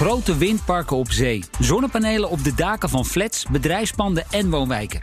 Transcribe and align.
Grote 0.00 0.36
windparken 0.36 0.96
op 0.96 1.10
zee, 1.10 1.44
zonnepanelen 1.58 2.30
op 2.30 2.44
de 2.44 2.54
daken 2.54 2.88
van 2.88 3.04
flats, 3.04 3.46
bedrijfspanden 3.46 4.24
en 4.30 4.50
woonwijken. 4.50 5.00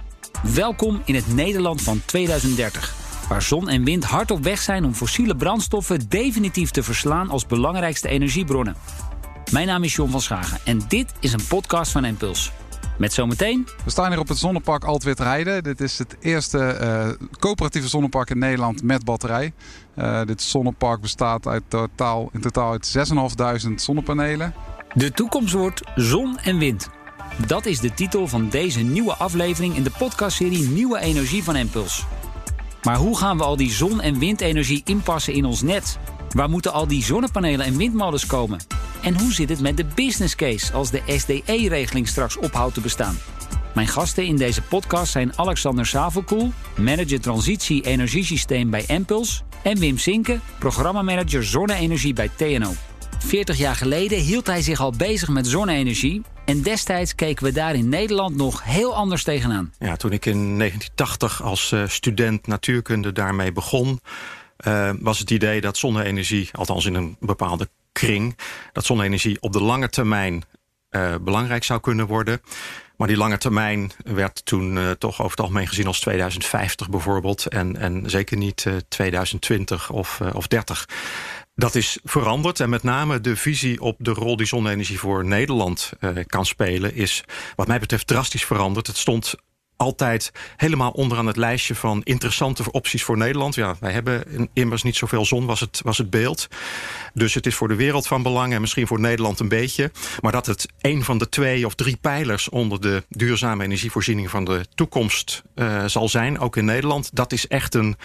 Welkom 0.54 1.02
in 1.06 1.16
het 1.16 1.34
Nederland 1.34 1.82
van 1.82 2.02
2030, 2.06 2.96
waar 3.30 3.42
zon 3.42 3.70
en 3.70 3.84
wind 3.84 4.04
hard 4.04 4.32
op 4.32 4.44
weg 4.44 4.60
zijn 4.60 4.86
om 4.86 4.94
fossiele 4.94 5.36
brandstoffen 5.36 6.10
definitief 6.10 6.72
te 6.72 6.84
verslaan 6.84 7.30
als 7.30 7.46
belangrijkste 7.46 8.08
energiebronnen. 8.08 8.76
Mijn 9.52 9.68
naam 9.68 9.84
is 9.84 9.96
John 9.96 10.12
van 10.12 10.22
Schagen 10.22 10.60
en 10.66 10.82
dit 10.88 11.14
is 11.20 11.34
een 11.34 11.48
podcast 11.48 11.92
van 11.92 12.06
Impuls. 12.06 12.52
Met 12.98 13.14
zometeen. 13.14 13.68
We 13.84 13.90
staan 13.90 14.10
hier 14.10 14.20
op 14.20 14.28
het 14.28 14.38
zonnepark 14.38 14.84
Altwitrijden. 14.84 15.64
Dit 15.64 15.82
is 15.82 15.98
het 15.98 16.16
eerste 16.20 16.78
uh, 16.82 17.28
coöperatieve 17.40 17.88
zonnepark 17.88 18.30
in 18.30 18.40
Nederland 18.40 18.84
met 18.84 19.06
batterij. 19.06 19.54
Uh, 19.96 20.22
dit 20.26 20.42
zonnepark 20.42 21.02
bestaat 21.02 21.48
uit 21.48 21.64
totaal, 21.68 22.30
in 22.34 22.42
totaal 22.42 22.72
uit 22.72 22.98
6.500 23.68 23.74
zonnepanelen. 23.76 24.54
De 24.94 25.12
toekomst 25.12 25.54
wordt 25.54 25.82
zon 25.96 26.38
en 26.38 26.58
wind. 26.58 26.90
Dat 27.48 27.66
is 27.66 27.80
de 27.80 27.94
titel 27.94 28.28
van 28.28 28.50
deze 28.50 28.80
nieuwe 28.80 29.14
aflevering 29.14 29.76
in 29.76 29.84
de 29.84 29.92
podcastserie 29.98 30.70
Nieuwe 30.70 31.00
Energie 31.00 31.44
van 31.44 31.56
Impuls. 31.56 32.06
Maar 32.84 32.96
hoe 32.96 33.18
gaan 33.18 33.38
we 33.38 33.44
al 33.44 33.56
die 33.56 33.72
zon- 33.72 34.02
en 34.02 34.20
windenergie 34.20 34.82
inpassen 34.86 35.34
in 35.34 35.46
ons 35.46 35.62
net? 35.62 35.98
Waar 36.30 36.50
moeten 36.50 36.74
al 36.74 36.88
die 36.88 37.04
zonnepanelen 37.04 37.66
en 37.66 37.78
windmolens 37.78 38.26
komen? 38.26 38.60
En 39.02 39.20
hoe 39.20 39.34
zit 39.34 39.50
het 39.50 39.62
met 39.62 39.78
de 39.78 39.86
business 39.96 40.36
case 40.36 40.74
als 40.74 40.92
de 40.92 41.02
SDE-regeling 41.08 42.08
straks 42.08 42.38
ophoudt 42.38 42.74
te 42.74 42.82
bestaan? 42.82 43.18
Mijn 43.74 43.88
gasten 43.88 44.26
in 44.26 44.36
deze 44.36 44.62
podcast 44.62 45.12
zijn 45.12 45.38
Alexander 45.38 45.86
Savelkoel, 45.86 46.52
manager 46.78 47.22
transitie 47.22 47.86
energiesysteem 47.86 48.70
bij 48.70 48.86
Empuls, 48.88 49.44
en 49.62 49.80
Wim 49.80 49.98
Sinke, 49.98 50.40
programmamanager 50.60 51.44
zonne-energie 51.44 52.14
bij 52.14 52.30
TNO. 52.36 52.74
40 53.18 53.58
jaar 53.58 53.76
geleden 53.76 54.20
hield 54.20 54.48
hij 54.48 54.62
zich 54.62 54.80
al 54.80 54.92
bezig 54.92 55.30
met 55.30 55.48
zonne-energie. 55.48 56.22
En 56.46 56.62
destijds 56.62 57.16
keken 57.16 57.44
we 57.44 57.52
daar 57.52 57.76
in 57.76 57.90
Nederland 57.90 58.36
nog 58.36 58.64
heel 58.64 58.96
anders 58.96 59.24
tegenaan. 59.24 59.74
Ja, 59.80 59.96
toen 59.96 60.12
ik 60.12 60.26
in 60.26 60.58
1980 60.58 61.44
als 61.44 61.72
uh, 61.72 61.88
student 61.88 62.48
natuurkunde 62.48 63.12
daarmee 63.12 63.52
begon, 63.52 64.00
uh, 64.68 64.92
was 65.00 65.20
het 65.20 65.32
idee 65.32 65.62
dat 65.62 65.78
zonne-energie, 65.78 66.50
althans 66.52 66.86
in 66.86 66.94
een 66.94 67.16
bepaalde 67.20 67.70
kring, 67.92 68.38
dat 68.72 68.86
zonne-energie 68.86 69.42
op 69.42 69.52
de 69.54 69.62
lange 69.62 69.90
termijn 69.90 70.44
uh, 70.92 71.16
belangrijk 71.22 71.64
zou 71.64 71.80
kunnen 71.80 72.08
worden. 72.08 72.42
Maar 72.98 73.08
die 73.08 73.18
lange 73.18 73.38
termijn 73.38 73.92
werd 74.04 74.46
toen 74.46 74.96
toch 74.98 75.20
over 75.20 75.32
het 75.32 75.40
algemeen 75.40 75.68
gezien 75.68 75.88
als 75.88 76.00
2050 76.00 76.90
bijvoorbeeld. 76.90 77.46
En, 77.46 77.78
en 77.78 78.10
zeker 78.10 78.38
niet 78.38 78.66
uh, 78.68 78.76
2020 78.88 79.90
of, 79.90 80.20
uh, 80.22 80.30
of 80.34 80.48
30. 80.48 80.86
Dat 81.58 81.76
is 81.76 82.00
veranderd 82.04 82.60
en 82.60 82.70
met 82.70 82.84
name 82.84 83.22
de 83.22 83.36
visie 83.36 83.82
op 83.82 83.96
de 84.00 84.12
rol 84.12 84.38
die 84.38 84.46
zonne-energie 84.46 85.00
voor 85.00 85.26
Nederland 85.26 85.92
kan 86.26 86.46
spelen... 86.46 86.96
is 86.96 87.24
wat 87.56 87.68
mij 87.68 87.80
betreft 87.80 88.08
drastisch 88.08 88.46
veranderd. 88.46 88.88
Het 88.88 88.98
stond 88.98 89.36
altijd 89.78 90.32
helemaal 90.58 90.92
onderaan 90.92 91.28
het 91.28 91.38
lijstje 91.38 91.76
van 91.76 92.02
interessante 92.04 92.72
opties 92.72 93.04
voor 93.04 93.18
Nederland. 93.18 93.56
Ja, 93.56 93.76
wij 93.80 93.92
hebben 93.92 94.50
immers 94.54 94.84
niet 94.84 94.96
zoveel 94.96 95.26
zon, 95.26 95.46
was 95.46 95.60
het, 95.60 95.82
was 95.84 95.98
het 95.98 96.10
beeld. 96.10 96.48
Dus 97.14 97.34
het 97.34 97.46
is 97.46 97.56
voor 97.56 97.68
de 97.68 97.76
wereld 97.76 98.08
van 98.08 98.24
belang 98.24 98.54
en 98.54 98.62
misschien 98.62 98.88
voor 98.88 99.00
Nederland 99.00 99.40
een 99.40 99.50
beetje. 99.50 99.92
Maar 100.22 100.32
dat 100.32 100.46
het 100.46 100.66
een 100.82 101.04
van 101.04 101.18
de 101.18 101.30
twee 101.30 101.66
of 101.66 101.76
drie 101.76 101.98
pijlers 102.02 102.50
onder 102.50 102.82
de 102.82 103.04
duurzame 103.10 103.64
energievoorziening 103.64 104.30
van 104.30 104.46
de 104.46 104.66
toekomst 104.76 105.44
uh, 105.56 105.86
zal 105.86 106.10
zijn, 106.10 106.40
ook 106.40 106.56
in 106.56 106.66
Nederland, 106.66 107.10
dat 107.16 107.32
is 107.32 107.48
echt 107.48 107.76
een 107.76 107.98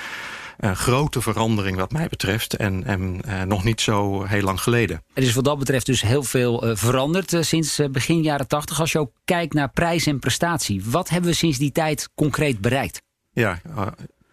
een 0.63 0.77
grote 0.77 1.21
verandering 1.21 1.77
wat 1.77 1.93
mij 1.93 2.09
betreft. 2.09 2.57
En, 2.57 2.85
en 2.85 3.21
uh, 3.27 3.43
nog 3.43 3.65
niet 3.65 3.81
zo 3.81 4.25
heel 4.25 4.43
lang 4.43 4.61
geleden. 4.61 5.03
Er 5.15 5.23
is 5.23 5.35
wat 5.35 5.45
dat 5.45 5.59
betreft 5.59 5.87
dus 5.87 6.03
heel 6.03 6.23
veel 6.23 6.69
uh, 6.69 6.77
veranderd 6.77 7.37
sinds 7.41 7.81
begin 7.91 8.23
jaren 8.23 8.49
tachtig. 8.49 8.81
Als 8.81 8.93
je 8.93 8.99
ook 8.99 9.13
kijkt 9.25 9.55
naar 9.55 9.71
prijs 9.71 10.07
en 10.07 10.19
prestatie. 10.19 10.83
Wat 10.85 11.09
hebben 11.09 11.31
we 11.31 11.37
sinds 11.37 11.59
die 11.59 11.73
tijd 11.73 12.09
concreet 12.15 12.61
bereikt? 12.61 13.03
Ja, 13.31 13.61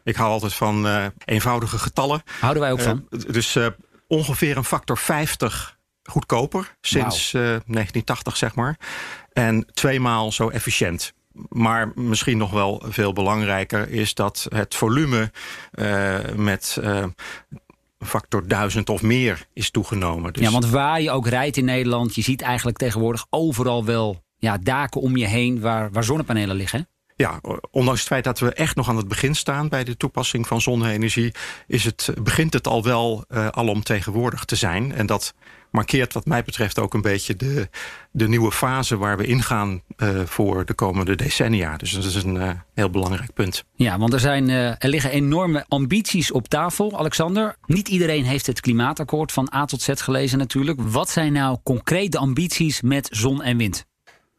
ik 0.03 0.15
hou 0.15 0.29
altijd 0.31 0.53
van 0.53 0.87
eenvoudige 1.25 1.77
getallen. 1.77 2.21
Houden 2.39 2.61
wij 2.61 2.71
ook 2.71 2.81
van. 2.81 3.07
dus 3.09 3.57
ongeveer 4.07 4.57
een 4.57 4.63
factor 4.63 4.97
50 4.97 5.77
goedkoper 6.03 6.75
sinds 6.81 7.31
wow. 7.31 7.41
1980, 7.41 8.37
zeg 8.37 8.55
maar. 8.55 8.79
En 9.33 9.65
tweemaal 9.73 10.31
zo 10.31 10.49
efficiënt. 10.49 11.13
Maar 11.49 11.91
misschien 11.95 12.37
nog 12.37 12.51
wel 12.51 12.83
veel 12.85 13.13
belangrijker 13.13 13.89
is 13.89 14.13
dat 14.13 14.47
het 14.49 14.75
volume 14.75 15.31
uh, 15.73 16.17
met 16.35 16.77
uh, 16.83 17.03
factor 17.99 18.47
duizend 18.47 18.89
of 18.89 19.01
meer 19.01 19.45
is 19.53 19.71
toegenomen. 19.71 20.33
Dus... 20.33 20.43
Ja, 20.43 20.51
want 20.51 20.69
waar 20.69 21.01
je 21.01 21.11
ook 21.11 21.27
rijdt 21.27 21.57
in 21.57 21.65
Nederland, 21.65 22.15
je 22.15 22.21
ziet 22.21 22.41
eigenlijk 22.41 22.77
tegenwoordig 22.77 23.25
overal 23.29 23.85
wel 23.85 24.23
ja, 24.37 24.57
daken 24.57 25.01
om 25.01 25.17
je 25.17 25.27
heen 25.27 25.59
waar, 25.59 25.91
waar 25.91 26.03
zonnepanelen 26.03 26.55
liggen. 26.55 26.87
Ja, 27.15 27.41
ondanks 27.71 27.99
het 27.99 28.09
feit 28.09 28.23
dat 28.23 28.39
we 28.39 28.53
echt 28.53 28.75
nog 28.75 28.89
aan 28.89 28.97
het 28.97 29.07
begin 29.07 29.35
staan 29.35 29.69
bij 29.69 29.83
de 29.83 29.97
toepassing 29.97 30.47
van 30.47 30.61
zonne-energie, 30.61 31.33
is 31.67 31.83
het, 31.83 32.09
begint 32.21 32.53
het 32.53 32.67
al 32.67 32.83
wel 32.83 33.25
uh, 33.29 33.47
alomtegenwoordig 33.47 34.45
te 34.45 34.55
zijn. 34.55 34.93
En 34.93 35.05
dat 35.05 35.33
markeert 35.71 36.13
wat 36.13 36.25
mij 36.25 36.43
betreft 36.43 36.79
ook 36.79 36.93
een 36.93 37.01
beetje 37.01 37.35
de, 37.35 37.69
de 38.11 38.27
nieuwe 38.27 38.51
fase 38.51 38.97
waar 38.97 39.17
we 39.17 39.25
ingaan 39.25 39.81
uh, 39.97 40.21
voor 40.25 40.65
de 40.65 40.73
komende 40.73 41.15
decennia. 41.15 41.77
Dus 41.77 41.91
dat 41.91 42.03
is 42.03 42.15
een 42.15 42.35
uh, 42.35 42.49
heel 42.73 42.89
belangrijk 42.89 43.33
punt. 43.33 43.63
Ja, 43.75 43.97
want 43.97 44.13
er, 44.13 44.19
zijn, 44.19 44.49
uh, 44.49 44.67
er 44.67 44.89
liggen 44.89 45.11
enorme 45.11 45.65
ambities 45.67 46.31
op 46.31 46.47
tafel. 46.47 46.97
Alexander, 46.97 47.55
niet 47.65 47.87
iedereen 47.87 48.23
heeft 48.23 48.45
het 48.45 48.59
klimaatakkoord 48.59 49.31
van 49.31 49.51
A 49.55 49.65
tot 49.65 49.81
Z 49.81 49.89
gelezen 49.93 50.37
natuurlijk. 50.37 50.81
Wat 50.81 51.09
zijn 51.09 51.33
nou 51.33 51.57
concreet 51.63 52.11
de 52.11 52.17
ambities 52.17 52.81
met 52.81 53.07
zon 53.11 53.41
en 53.41 53.57
wind? 53.57 53.87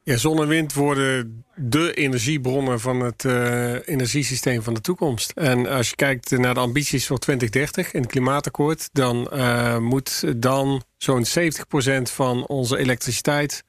Ja, 0.03 0.16
zon 0.16 0.41
en 0.41 0.49
wind 0.49 0.72
worden 0.72 1.44
de 1.55 1.94
energiebronnen 1.94 2.81
van 2.81 3.00
het 3.00 3.25
uh, 3.25 3.88
energiesysteem 3.88 4.62
van 4.62 4.75
de 4.75 4.81
toekomst. 4.81 5.31
En 5.31 5.66
als 5.66 5.88
je 5.88 5.97
kijkt 5.97 6.31
naar 6.31 6.55
de 6.55 6.61
ambities 6.61 7.06
voor 7.06 7.19
2030 7.19 7.93
in 7.93 8.00
het 8.00 8.10
klimaatakkoord, 8.10 8.89
dan 8.93 9.31
uh, 9.33 9.78
moet 9.78 10.41
dan 10.43 10.83
zo'n 10.97 11.25
70% 11.27 12.03
van 12.03 12.47
onze 12.47 12.78
elektriciteit 12.78 13.65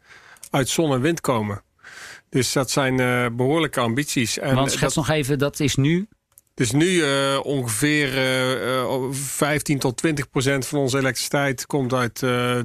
uit 0.50 0.70
zon 0.70 0.94
en 0.94 1.02
wind 1.02 1.22
komen. 1.22 1.64
Dus 2.30 2.52
dat 2.52 2.72
zijn 2.72 3.00
uh, 3.00 3.25
behoorlijke 3.31 3.80
ambities. 3.80 4.38
En 4.38 4.56
Want 4.56 4.72
schets 4.72 4.96
nog 4.96 5.09
even, 5.09 5.40
dat 5.40 5.59
is 5.59 5.75
nu 5.75 6.08
dus 6.54 6.72
nu 6.72 6.88
uh, 6.88 7.40
ongeveer 7.44 8.18
uh, 8.68 9.12
15 9.12 9.80
tot 9.80 9.98
20 9.98 10.30
procent 10.30 10.68
van 10.68 10.80
onze 10.80 10.98
elektriciteit 10.98 11.66
komt 11.66 11.94
uit 11.94 12.20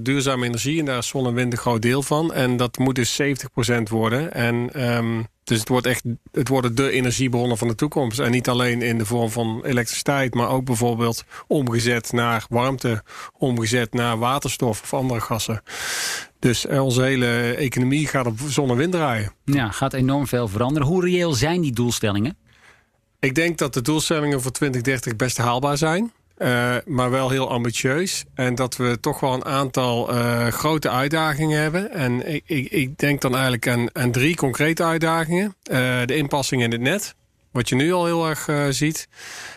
duurzame 0.05 0.47
energie. 0.47 0.79
En 0.79 0.85
daar 0.85 0.99
is 0.99 1.09
zon 1.09 1.27
en 1.27 1.35
wind 1.35 1.53
een 1.53 1.59
groot 1.59 1.83
deel 1.83 2.03
van. 2.03 2.33
En 2.33 2.57
dat 2.57 2.79
moet 2.79 2.95
dus 2.95 3.15
70 3.15 3.51
procent 3.51 3.89
worden. 3.89 4.33
En 4.33 4.85
um, 4.97 5.27
dus 5.47 5.59
het 5.59 5.69
wordt 5.69 5.87
echt 5.87 6.03
het 6.33 6.49
worden 6.49 6.75
de 6.75 6.91
energiebronnen 6.91 7.59
van 7.59 7.69
de 7.69 7.75
toekomst. 7.75 8.19
En 8.19 8.31
niet 8.31 8.49
alleen 8.49 8.83
in 8.83 8.99
de 8.99 9.07
vorm 9.07 9.31
van 9.31 9.61
elektriciteit, 9.65 10.35
maar 10.35 10.49
ook 10.49 10.65
bijvoorbeeld 10.65 11.25
omgezet 11.47 12.13
naar 12.13 12.47
warmte, 12.49 13.03
omgezet 13.39 13.93
naar 13.93 14.19
waterstof 14.19 14.83
of 14.83 14.95
andere 14.95 15.21
gassen. 15.21 15.63
Dus 16.39 16.67
onze 16.67 17.03
hele 17.03 17.55
economie 17.55 18.07
gaat 18.07 18.27
op 18.27 18.39
zon 18.47 18.71
en 18.71 18.77
wind 18.77 18.93
draaien. 18.93 19.33
Ja, 19.45 19.71
gaat 19.71 19.93
enorm 19.93 20.27
veel 20.27 20.49
veranderen. 20.49 20.89
Hoe 20.89 21.05
reëel 21.05 21.33
zijn 21.33 21.61
die 21.61 21.73
doelstellingen? 21.73 22.37
Ik 23.27 23.35
denk 23.35 23.59
dat 23.59 23.75
de 23.75 23.83
doelstellingen 23.83 24.43
voor 24.43 24.51
2030 24.51 25.17
best 25.17 25.37
haalbaar 25.37 25.79
zijn. 25.79 26.13
Uh, 26.39 26.77
maar 26.85 27.11
wel 27.11 27.31
heel 27.31 27.51
ambitieus. 27.51 28.25
En 28.35 28.55
dat 28.55 28.77
we 28.77 28.99
toch 29.01 29.21
wel 29.21 29.33
een 29.33 29.45
aantal 29.45 30.15
uh, 30.15 30.47
grote 30.47 30.91
uitdagingen 30.91 31.61
hebben. 31.61 31.91
En 31.93 32.33
ik, 32.33 32.43
ik, 32.47 32.71
ik 32.71 32.99
denk 32.99 33.21
dan 33.21 33.33
eigenlijk 33.33 33.69
aan, 33.69 33.89
aan 33.93 34.11
drie 34.11 34.37
concrete 34.37 34.83
uitdagingen. 34.83 35.55
Uh, 35.71 35.77
de 36.05 36.17
inpassing 36.17 36.63
in 36.63 36.73
het 36.73 36.81
net. 36.81 37.15
Wat 37.53 37.69
je 37.69 37.75
nu 37.75 37.93
al 37.93 38.05
heel 38.05 38.29
erg 38.29 38.49
ziet. 38.75 39.09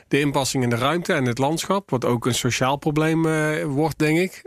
De 0.08 0.20
inpassing 0.20 0.64
in 0.64 0.70
de 0.70 0.76
ruimte 0.76 1.14
en 1.14 1.26
het 1.26 1.38
landschap. 1.38 1.90
Wat 1.90 2.06
ook 2.06 2.26
een 2.26 2.36
sociaal 2.36 2.78
probleem 2.78 3.24
wordt, 3.64 3.98
denk 3.98 4.18
ik. 4.18 4.42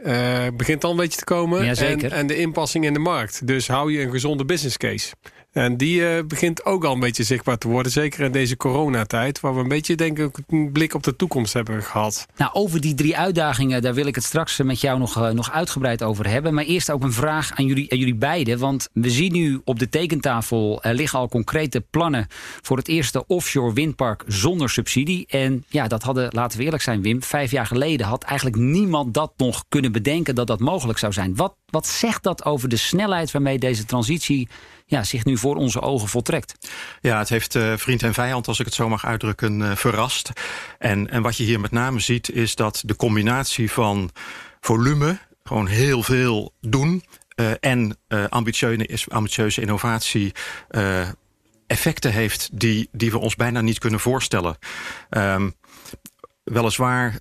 begint 0.57 0.81
dan 0.81 0.91
een 0.91 0.97
beetje 0.97 1.19
te 1.19 1.25
komen. 1.25 1.77
En, 1.77 2.11
en 2.11 2.27
de 2.27 2.37
inpassing 2.37 2.85
in 2.85 2.93
de 2.93 2.99
markt. 2.99 3.47
Dus 3.47 3.69
hou 3.69 3.93
je 3.93 4.01
een 4.01 4.11
gezonde 4.11 4.45
business 4.45 4.77
case. 4.77 5.13
En 5.53 5.77
die 5.77 6.01
uh, 6.01 6.25
begint 6.25 6.65
ook 6.65 6.85
al 6.85 6.93
een 6.93 7.01
beetje 7.01 7.23
zichtbaar 7.23 7.59
te 7.59 7.69
worden. 7.69 7.93
Zeker 7.93 8.25
in 8.25 8.33
deze 8.33 8.57
coronatijd. 8.57 9.41
Waar 9.41 9.55
we 9.55 9.61
een 9.61 9.69
beetje 9.69 9.95
denk 9.95 10.19
ik 10.19 10.39
een 10.49 10.73
blik 10.73 10.95
op 10.95 11.03
de 11.03 11.17
toekomst 11.17 11.53
hebben 11.53 11.83
gehad. 11.83 12.27
Nou, 12.37 12.53
over 12.53 12.81
die 12.81 12.95
drie 12.95 13.17
uitdagingen, 13.17 13.83
daar 13.83 13.95
wil 13.95 14.07
ik 14.07 14.15
het 14.15 14.25
straks 14.25 14.59
met 14.59 14.81
jou 14.81 14.99
nog, 14.99 15.17
uh, 15.17 15.31
nog 15.31 15.53
uitgebreid 15.53 16.03
over 16.03 16.29
hebben. 16.29 16.55
Maar 16.55 16.65
eerst 16.65 16.91
ook 16.91 17.03
een 17.03 17.13
vraag 17.13 17.53
aan 17.55 17.67
jullie, 17.67 17.93
aan 17.93 17.99
jullie 17.99 18.15
beiden. 18.15 18.59
Want 18.59 18.89
we 18.93 19.11
zien 19.11 19.33
nu 19.33 19.61
op 19.65 19.79
de 19.79 19.89
tekentafel, 19.89 20.83
er 20.83 20.95
liggen 20.95 21.19
al 21.19 21.29
concrete 21.29 21.81
plannen 21.91 22.27
voor 22.63 22.77
het 22.77 22.89
eerste 22.89 23.27
offshore 23.27 23.73
windpark 23.73 24.25
zonder 24.27 24.71
subsidie. 24.71 25.27
En 25.29 25.65
ja, 25.69 25.89
dat 25.89 26.03
hadden, 26.03 26.29
laten 26.31 26.59
we 26.59 26.65
eerlijk 26.65 26.83
zijn 26.83 27.03
Wim, 27.03 27.23
vijf 27.23 27.51
jaar 27.51 27.67
geleden 27.67 28.07
had 28.07 28.23
eigenlijk 28.23 28.57
niemand 28.57 29.15
dat 29.15 29.33
nog 29.37 29.65
kunnen 29.69 29.93
bedenken 29.93 30.35
dat 30.35 30.47
dat 30.47 30.61
mogelijk 30.61 30.99
zou 30.99 31.13
zijn. 31.13 31.37
Wat, 31.37 31.55
wat 31.73 31.87
zegt 31.87 32.23
dat 32.23 32.45
over 32.45 32.69
de 32.69 32.77
snelheid 32.77 33.31
waarmee 33.31 33.59
deze 33.59 33.85
transitie 33.85 34.49
ja, 34.87 35.05
zich 35.05 35.25
nu 35.25 35.39
voor 35.39 35.57
onze 35.57 35.81
ogen 35.81 36.09
voltrekt. 36.09 36.69
Ja, 37.01 37.19
het 37.19 37.29
heeft 37.29 37.55
uh, 37.55 37.77
vriend 37.77 38.03
en 38.03 38.15
vijand, 38.15 38.49
als 38.49 38.59
ik 38.59 38.65
het 38.65 38.75
zo 38.75 38.89
mag 38.89 39.05
uitdrukken, 39.05 39.61
uh, 39.61 39.77
verrast. 39.77 40.31
En, 40.79 41.11
en 41.11 41.23
wat 41.23 41.37
je 41.37 41.45
hier 41.45 41.61
met 41.61 41.71
name 41.71 42.01
ziet, 42.01 42.31
is 42.31 42.55
dat 42.55 42.83
de 42.85 42.97
combinatie 42.97 43.71
van 43.71 44.11
volume, 44.61 45.19
gewoon 45.43 45.67
heel 45.67 46.03
veel 46.03 46.53
doen, 46.61 47.05
en 47.61 47.99
ambitieuze, 48.29 49.05
ambitieuze 49.09 49.61
innovatie 49.61 50.33
effecten 51.67 52.13
heeft 52.13 52.49
die, 52.53 52.89
die 52.93 53.11
we 53.11 53.19
ons 53.19 53.37
bijna 53.37 53.61
niet 53.61 53.79
kunnen 53.79 54.01
voorstellen. 54.01 54.57
Um, 55.11 55.55
weliswaar 56.45 57.21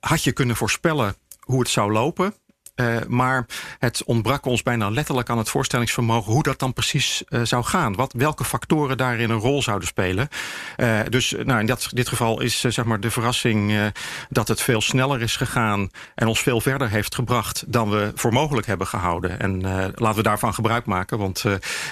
had 0.00 0.24
je 0.24 0.32
kunnen 0.32 0.56
voorspellen 0.56 1.14
hoe 1.40 1.60
het 1.60 1.68
zou 1.68 1.92
lopen. 1.92 2.34
Uh, 2.82 2.96
maar 3.08 3.46
het 3.78 4.04
ontbrak 4.04 4.46
ons 4.46 4.62
bijna 4.62 4.90
letterlijk 4.90 5.30
aan 5.30 5.38
het 5.38 5.48
voorstellingsvermogen 5.48 6.32
hoe 6.32 6.42
dat 6.42 6.58
dan 6.58 6.72
precies 6.72 7.22
uh, 7.28 7.40
zou 7.42 7.64
gaan. 7.64 7.94
Wat, 7.94 8.12
welke 8.12 8.44
factoren 8.44 8.96
daarin 8.96 9.30
een 9.30 9.38
rol 9.38 9.62
zouden 9.62 9.88
spelen. 9.88 10.28
Uh, 10.76 11.00
dus 11.08 11.34
nou, 11.44 11.60
in 11.60 11.66
dat, 11.66 11.88
dit 11.90 12.08
geval 12.08 12.40
is 12.40 12.60
zeg 12.60 12.84
maar 12.84 13.00
de 13.00 13.10
verrassing 13.10 13.92
dat 14.28 14.48
het 14.48 14.60
veel 14.60 14.80
sneller 14.80 15.22
is 15.22 15.36
gegaan 15.36 15.90
en 16.14 16.26
ons 16.26 16.40
veel 16.40 16.60
verder 16.60 16.88
heeft 16.88 17.14
gebracht 17.14 17.64
dan 17.66 17.90
we 17.90 18.12
voor 18.14 18.32
mogelijk 18.32 18.66
hebben 18.66 18.86
gehouden. 18.86 19.40
En 19.40 19.60
laten 19.94 20.16
we 20.16 20.22
daarvan 20.22 20.54
gebruik 20.54 20.86
maken, 20.86 21.18
want 21.18 21.42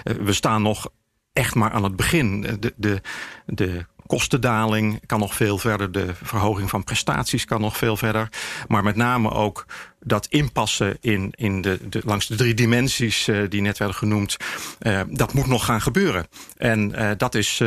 we 0.03 0.33
staan 0.33 0.63
nog 0.63 0.89
echt 1.33 1.55
maar 1.55 1.71
aan 1.71 1.85
het 1.85 1.97
begin. 1.97 2.41
De, 2.61 2.75
de, 2.77 3.01
de 3.47 3.87
kostendaling 4.07 5.07
kan 5.07 5.19
nog 5.19 5.35
veel 5.35 5.59
verder. 5.59 5.93
De 5.93 6.15
verhoging 6.23 6.71
van 6.71 6.85
prestaties 6.85 7.45
kan 7.45 7.61
nog 7.61 7.77
veel 7.77 7.97
verder. 7.97 8.29
Maar 8.69 8.83
met 8.83 8.97
name 8.97 9.31
ook 9.31 9.67
dat 10.01 10.27
inpassen 10.27 10.97
in, 11.01 11.33
in 11.37 11.61
de, 11.61 11.79
de, 11.89 12.03
langs 12.05 12.27
de 12.27 12.35
drie 12.35 12.55
dimensies 12.55 13.29
uh, 13.29 13.49
die 13.49 13.61
net 13.61 13.79
werden 13.79 13.97
genoemd, 13.97 14.37
uh, 14.81 15.01
dat 15.09 15.33
moet 15.33 15.47
nog 15.47 15.65
gaan 15.65 15.81
gebeuren. 15.81 16.27
En 16.57 16.93
uh, 16.95 17.11
dat 17.17 17.35
is 17.35 17.63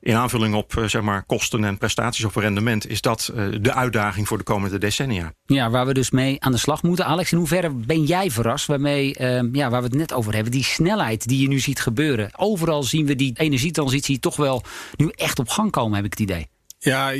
in 0.00 0.14
aanvulling 0.14 0.54
op 0.54 0.82
zeg 0.86 1.02
maar 1.02 1.22
kosten 1.22 1.64
en 1.64 1.78
prestaties 1.78 2.24
op 2.24 2.34
rendement, 2.34 2.88
is 2.88 3.00
dat 3.00 3.32
de 3.60 3.74
uitdaging 3.74 4.28
voor 4.28 4.38
de 4.38 4.44
komende 4.44 4.78
decennia. 4.78 5.32
Ja, 5.44 5.70
waar 5.70 5.86
we 5.86 5.94
dus 5.94 6.10
mee 6.10 6.42
aan 6.42 6.52
de 6.52 6.58
slag 6.58 6.82
moeten. 6.82 7.06
Alex, 7.06 7.32
in 7.32 7.38
hoeverre 7.38 7.70
ben 7.70 8.04
jij 8.04 8.30
verrast 8.30 8.66
waarmee, 8.66 9.14
ja, 9.52 9.70
waar 9.70 9.80
we 9.80 9.86
het 9.86 9.94
net 9.94 10.12
over 10.12 10.34
hebben, 10.34 10.52
die 10.52 10.64
snelheid 10.64 11.28
die 11.28 11.40
je 11.40 11.48
nu 11.48 11.58
ziet 11.58 11.80
gebeuren. 11.80 12.30
Overal 12.36 12.82
zien 12.82 13.06
we 13.06 13.14
die 13.14 13.32
energietransitie 13.38 14.18
toch 14.18 14.36
wel 14.36 14.62
nu 14.96 15.08
echt 15.14 15.38
op 15.38 15.48
gang 15.48 15.70
komen, 15.70 15.96
heb 15.96 16.04
ik 16.04 16.10
het 16.10 16.20
idee. 16.20 16.48
Ja, 16.78 17.12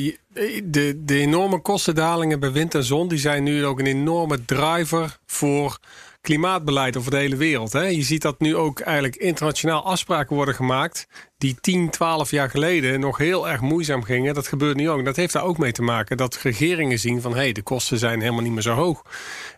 de, 0.65 1.05
de 1.05 1.19
enorme 1.19 1.61
kostendalingen 1.61 2.41
bij 2.41 2.53
wind 2.53 2.75
en 2.75 2.85
zon... 2.85 3.09
die 3.09 3.19
zijn 3.19 3.43
nu 3.43 3.67
ook 3.67 3.79
een 3.79 3.87
enorme 3.87 4.45
driver 4.45 5.19
voor 5.27 5.79
klimaatbeleid 6.21 6.97
over 6.97 7.11
de 7.11 7.17
hele 7.17 7.37
wereld. 7.37 7.73
Hè? 7.73 7.83
Je 7.83 8.03
ziet 8.03 8.23
dat 8.23 8.41
nu 8.41 8.57
ook 8.57 8.81
eigenlijk 8.81 9.17
internationaal 9.17 9.85
afspraken 9.85 10.37
worden 10.37 10.55
gemaakt... 10.55 11.07
die 11.39 11.57
10, 11.61 11.91
12 11.91 12.31
jaar 12.31 12.51
geleden 12.51 13.01
nog 13.01 13.19
heel 13.19 13.49
erg 13.49 13.61
moeizaam 13.61 14.03
gingen. 14.03 14.35
Dat 14.35 14.49
gebeurt 14.49 14.77
nu 14.77 14.91
ook. 14.91 15.05
Dat 15.05 15.17
heeft 15.17 15.33
daar 15.33 15.45
ook 15.45 15.59
mee 15.59 15.73
te 15.73 15.83
maken 15.83 16.17
dat 16.17 16.37
regeringen 16.37 16.99
zien 16.99 17.21
van... 17.21 17.33
hé, 17.33 17.39
hey, 17.39 17.53
de 17.53 17.63
kosten 17.63 17.99
zijn 17.99 18.21
helemaal 18.21 18.43
niet 18.43 18.53
meer 18.53 18.63
zo 18.63 18.75
hoog. 18.75 19.03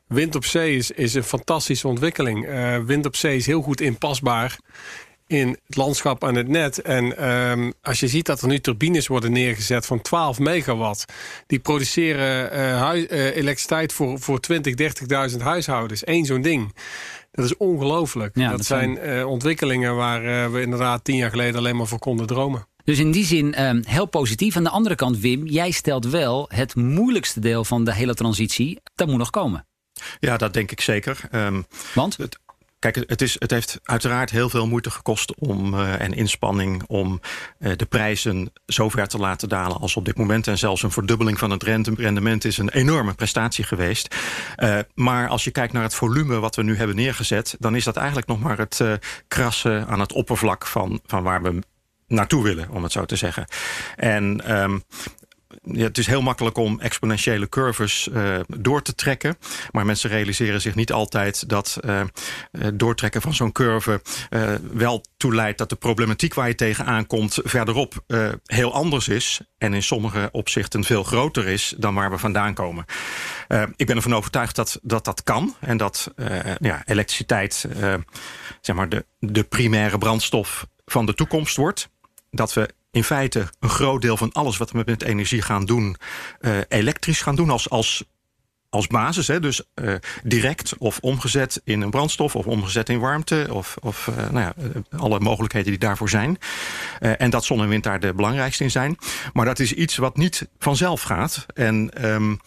Wind 0.06 0.34
op 0.34 0.44
zee 0.44 0.76
is, 0.76 0.90
is 0.90 1.14
een 1.14 1.24
fantastische 1.24 1.88
ontwikkeling. 1.88 2.48
Uh, 2.48 2.78
wind 2.78 3.06
op 3.06 3.16
zee 3.16 3.36
is 3.36 3.46
heel 3.46 3.62
goed 3.62 3.80
inpasbaar 3.80 4.58
in 5.30 5.48
het 5.66 5.76
landschap 5.76 6.24
aan 6.24 6.34
het 6.34 6.48
net. 6.48 6.82
En 6.82 7.30
um, 7.30 7.72
als 7.82 8.00
je 8.00 8.08
ziet 8.08 8.26
dat 8.26 8.42
er 8.42 8.48
nu 8.48 8.58
turbines 8.58 9.06
worden 9.06 9.32
neergezet 9.32 9.86
van 9.86 10.02
12 10.02 10.38
megawatt. 10.38 11.04
Die 11.46 11.58
produceren 11.58 12.52
uh, 12.52 13.02
uh, 13.10 13.36
elektriciteit 13.36 13.92
voor, 13.92 14.20
voor 14.20 14.40
20, 14.40 14.74
30.000 15.30 15.36
huishoudens. 15.38 16.06
Eén 16.06 16.24
zo'n 16.24 16.42
ding. 16.42 16.74
Dat 17.32 17.44
is 17.44 17.56
ongelooflijk. 17.56 18.36
Ja, 18.36 18.50
dat, 18.50 18.64
zijn, 18.64 18.98
zijn 19.02 19.18
uh, 19.18 19.26
ontwikkelingen 19.26 19.96
waar 19.96 20.52
we 20.52 20.60
inderdaad 20.60 21.04
tien 21.04 21.16
jaar 21.16 21.30
geleden 21.30 21.56
alleen 21.56 21.76
maar 21.76 21.86
voor 21.86 21.98
konden 21.98 22.26
dromen. 22.26 22.66
Dus 22.84 22.98
in 22.98 23.10
die 23.10 23.24
zin 23.24 23.64
um, 23.64 23.82
heel 23.86 24.06
positief. 24.06 24.56
Aan 24.56 24.64
de 24.64 24.70
andere 24.70 24.94
kant, 24.94 25.18
Wim, 25.18 25.46
jij 25.46 25.70
stelt 25.70 26.06
wel 26.06 26.46
het 26.54 26.74
moeilijkste 26.74 27.40
deel 27.40 27.64
van 27.64 27.84
de 27.84 27.94
hele 27.94 28.14
transitie. 28.14 28.80
Dat 28.94 29.08
moet 29.08 29.18
nog 29.18 29.30
komen. 29.30 29.66
Ja, 30.20 30.36
dat 30.36 30.52
denk 30.52 30.70
ik 30.70 30.80
zeker. 30.80 31.20
Um, 31.32 31.66
Want? 31.94 32.16
Het, 32.16 32.38
Kijk, 32.80 33.04
het, 33.06 33.22
is, 33.22 33.36
het 33.38 33.50
heeft 33.50 33.80
uiteraard 33.82 34.30
heel 34.30 34.48
veel 34.48 34.66
moeite 34.66 34.90
gekost 34.90 35.34
om, 35.34 35.74
uh, 35.74 36.00
en 36.00 36.12
inspanning 36.12 36.82
om 36.86 37.20
uh, 37.58 37.72
de 37.76 37.86
prijzen 37.86 38.52
zo 38.66 38.88
ver 38.88 39.08
te 39.08 39.18
laten 39.18 39.48
dalen 39.48 39.76
als 39.76 39.96
op 39.96 40.04
dit 40.04 40.16
moment. 40.16 40.46
En 40.46 40.58
zelfs 40.58 40.82
een 40.82 40.90
verdubbeling 40.90 41.38
van 41.38 41.50
het 41.50 41.62
rendement 41.62 42.44
is 42.44 42.58
een 42.58 42.68
enorme 42.68 43.14
prestatie 43.14 43.64
geweest. 43.64 44.14
Uh, 44.56 44.78
maar 44.94 45.28
als 45.28 45.44
je 45.44 45.50
kijkt 45.50 45.72
naar 45.72 45.82
het 45.82 45.94
volume 45.94 46.38
wat 46.38 46.56
we 46.56 46.62
nu 46.62 46.76
hebben 46.76 46.96
neergezet, 46.96 47.56
dan 47.58 47.76
is 47.76 47.84
dat 47.84 47.96
eigenlijk 47.96 48.26
nog 48.26 48.40
maar 48.40 48.58
het 48.58 48.82
krassen 49.28 49.86
aan 49.86 50.00
het 50.00 50.12
oppervlak 50.12 50.66
van, 50.66 51.00
van 51.06 51.22
waar 51.22 51.42
we 51.42 51.58
naartoe 52.06 52.42
willen, 52.42 52.70
om 52.70 52.82
het 52.82 52.92
zo 52.92 53.04
te 53.04 53.16
zeggen. 53.16 53.44
En 53.96 54.54
um, 54.62 54.82
ja, 55.72 55.84
het 55.84 55.98
is 55.98 56.06
heel 56.06 56.22
makkelijk 56.22 56.56
om 56.56 56.80
exponentiële 56.80 57.48
curves 57.48 58.08
uh, 58.12 58.40
door 58.46 58.82
te 58.82 58.94
trekken. 58.94 59.36
Maar 59.70 59.86
mensen 59.86 60.10
realiseren 60.10 60.60
zich 60.60 60.74
niet 60.74 60.92
altijd 60.92 61.48
dat 61.48 61.78
uh, 61.84 62.00
doortrekken 62.74 63.22
van 63.22 63.34
zo'n 63.34 63.52
curve 63.52 64.02
uh, 64.30 64.52
wel 64.72 65.04
toeleidt 65.16 65.58
dat 65.58 65.68
de 65.68 65.76
problematiek 65.76 66.34
waar 66.34 66.48
je 66.48 66.54
tegenaan 66.54 67.06
komt 67.06 67.38
verderop 67.42 68.04
heel 68.44 68.72
anders 68.72 69.08
is. 69.08 69.40
En 69.58 69.74
in 69.74 69.82
sommige 69.82 70.28
opzichten 70.32 70.84
veel 70.84 71.04
groter 71.04 71.46
is 71.48 71.74
dan 71.78 71.94
waar 71.94 72.10
we 72.10 72.18
vandaan 72.18 72.54
komen. 72.54 72.84
ik 73.76 73.86
ben 73.86 73.96
ervan 73.96 74.14
overtuigd 74.14 74.56
dat 74.56 74.78
dat, 74.82 75.04
dat 75.04 75.22
kan. 75.22 75.54
En 75.60 75.76
dat 75.76 76.12
ja, 76.60 76.82
elektriciteit 76.84 77.66
zeg 78.60 78.76
maar 78.76 78.88
de, 78.88 79.06
de 79.18 79.44
primaire 79.44 79.98
brandstof 79.98 80.66
van 80.84 81.06
de 81.06 81.14
toekomst 81.14 81.56
wordt. 81.56 81.88
Dat 82.30 82.52
we 82.52 82.74
in 82.90 83.04
feite 83.04 83.46
een 83.60 83.68
groot 83.68 84.02
deel 84.02 84.16
van 84.16 84.32
alles 84.32 84.56
wat 84.56 84.70
we 84.70 84.82
met 84.86 85.02
energie 85.02 85.42
gaan 85.42 85.64
doen, 85.64 85.96
uh, 86.40 86.58
elektrisch 86.68 87.22
gaan 87.22 87.36
doen 87.36 87.50
als, 87.50 87.70
als, 87.70 88.04
als 88.68 88.86
basis. 88.86 89.26
Hè? 89.26 89.40
Dus 89.40 89.62
uh, 89.74 89.94
direct 90.22 90.78
of 90.78 90.98
omgezet 91.00 91.60
in 91.64 91.80
een 91.80 91.90
brandstof 91.90 92.36
of 92.36 92.46
omgezet 92.46 92.88
in 92.88 92.98
warmte 92.98 93.46
of, 93.50 93.76
of 93.80 94.06
uh, 94.06 94.16
nou 94.16 94.40
ja, 94.40 94.54
alle 94.98 95.20
mogelijkheden 95.20 95.70
die 95.70 95.80
daarvoor 95.80 96.08
zijn. 96.08 96.38
en 96.98 97.30
dat 97.30 97.44
zon 97.44 97.60
en 97.60 97.68
wind 97.68 97.84
daar 97.84 98.00
de 98.00 98.14
belangrijkste 98.14 98.64
in 98.64 98.70
zijn. 98.70 98.96
Maar 99.32 99.44
dat 99.44 99.58
is 99.58 99.72
iets 99.72 99.96
wat 99.96 100.16
niet 100.16 100.48
vanzelf 100.58 101.02
gaat. 101.02 101.46
En 101.54 102.04
um, 102.10 102.40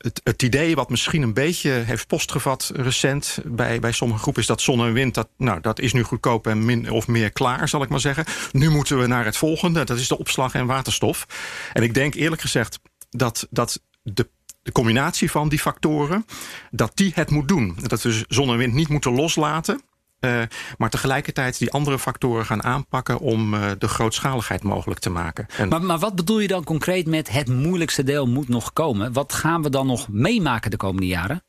het, 0.00 0.20
het, 0.24 0.42
idee 0.42 0.74
wat 0.74 0.90
misschien 0.90 1.22
een 1.22 1.34
beetje 1.34 1.70
heeft 1.70 2.06
postgevat 2.06 2.70
recent 2.74 3.38
bij, 3.44 3.80
bij 3.80 3.92
sommige 3.92 4.20
groepen 4.20 4.42
is 4.42 4.48
dat 4.48 4.60
zon 4.60 4.80
en 4.80 4.92
wind, 4.92 5.14
dat, 5.14 5.28
nou, 5.36 5.60
dat 5.60 5.80
is 5.80 5.92
nu 5.92 6.02
goedkoop 6.02 6.46
en 6.46 6.64
min 6.64 6.90
of 6.90 7.08
meer 7.08 7.32
klaar, 7.32 7.68
zal 7.68 7.82
ik 7.82 7.88
maar 7.88 8.00
zeggen. 8.00 8.24
Nu 8.52 8.70
moeten 8.70 8.98
we 8.98 9.06
naar 9.06 9.24
het 9.24 9.36
volgende, 9.36 9.84
dat 9.84 9.98
is 9.98 10.08
de 10.08 10.18
opslag 10.18 10.54
en 10.54 10.66
waterstof. 10.66 11.26
En 11.72 11.82
ik 11.82 11.94
denk 11.94 12.14
eerlijk 12.14 12.42
gezegd 12.42 12.78
dat, 13.10 13.46
dat 13.50 13.82
de 14.02 14.28
de 14.62 14.72
combinatie 14.72 15.30
van 15.30 15.48
die 15.48 15.58
factoren, 15.58 16.26
dat 16.70 16.92
die 16.94 17.12
het 17.14 17.30
moet 17.30 17.48
doen. 17.48 17.76
Dat 17.82 18.02
we 18.02 18.24
zon 18.28 18.50
en 18.50 18.56
wind 18.56 18.74
niet 18.74 18.88
moeten 18.88 19.12
loslaten. 19.12 19.80
Uh, 20.20 20.42
maar 20.78 20.90
tegelijkertijd 20.90 21.58
die 21.58 21.70
andere 21.70 21.98
factoren 21.98 22.46
gaan 22.46 22.62
aanpakken 22.62 23.18
om 23.18 23.54
uh, 23.54 23.70
de 23.78 23.88
grootschaligheid 23.88 24.62
mogelijk 24.62 25.00
te 25.00 25.10
maken. 25.10 25.46
En 25.56 25.68
maar, 25.68 25.82
maar 25.82 25.98
wat 25.98 26.14
bedoel 26.14 26.38
je 26.38 26.48
dan 26.48 26.64
concreet 26.64 27.06
met 27.06 27.30
het 27.30 27.48
moeilijkste 27.48 28.02
deel 28.02 28.26
moet 28.26 28.48
nog 28.48 28.72
komen? 28.72 29.12
Wat 29.12 29.32
gaan 29.32 29.62
we 29.62 29.70
dan 29.70 29.86
nog 29.86 30.08
meemaken 30.08 30.70
de 30.70 30.76
komende 30.76 31.06
jaren? 31.06 31.42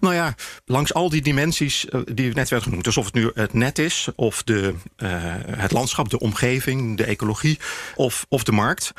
Nou 0.00 0.14
ja, 0.14 0.34
langs 0.64 0.94
al 0.94 1.08
die 1.08 1.22
dimensies 1.22 1.84
uh, 1.84 2.00
die 2.04 2.34
net 2.34 2.48
werden 2.48 2.62
genoemd. 2.62 2.84
Dus 2.84 2.96
of 2.96 3.04
het 3.04 3.14
nu 3.14 3.30
het 3.34 3.52
net 3.52 3.78
is, 3.78 4.08
of 4.16 4.42
de, 4.42 4.74
het 5.46 5.72
landschap, 5.72 6.10
de 6.10 6.18
omgeving, 6.18 6.96
de 6.96 7.04
ecologie, 7.04 7.58
of, 7.94 8.26
of 8.28 8.44
de 8.44 8.52
markt. 8.52 8.92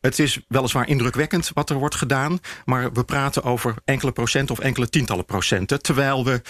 Het 0.00 0.18
is 0.18 0.40
weliswaar 0.48 0.88
indrukwekkend 0.88 1.50
wat 1.54 1.70
er 1.70 1.76
wordt 1.76 1.94
gedaan, 1.94 2.38
maar 2.64 2.92
we 2.92 3.04
praten 3.04 3.42
over 3.42 3.74
enkele 3.84 4.12
procent 4.12 4.50
of 4.50 4.58
enkele 4.58 4.88
tientallen 4.88 5.24
procenten. 5.24 5.82
Terwijl 5.82 6.24
we 6.24 6.42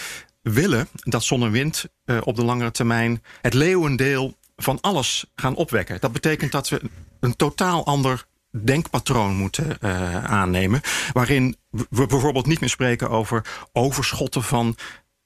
willen 0.53 0.89
dat 0.93 1.25
zon 1.25 1.43
en 1.43 1.51
wind 1.51 1.85
uh, 2.05 2.19
op 2.25 2.37
de 2.37 2.45
langere 2.45 2.71
termijn 2.71 3.23
het 3.41 3.55
leeuwendeel 3.55 4.37
van 4.57 4.81
alles 4.81 5.25
gaan 5.35 5.55
opwekken. 5.55 6.01
Dat 6.01 6.13
betekent 6.13 6.53
dat 6.53 6.69
we 6.69 6.81
een 7.21 7.37
totaal 7.37 7.87
ander 7.87 8.27
denkpatroon 8.51 9.35
moeten 9.35 9.77
uh, 9.81 10.25
aannemen. 10.25 10.81
Waarin 11.13 11.57
we 11.71 12.07
bijvoorbeeld 12.07 12.47
niet 12.47 12.61
meer 12.61 12.69
spreken 12.69 13.11
over 13.11 13.69
overschotten 13.73 14.43
van 14.43 14.77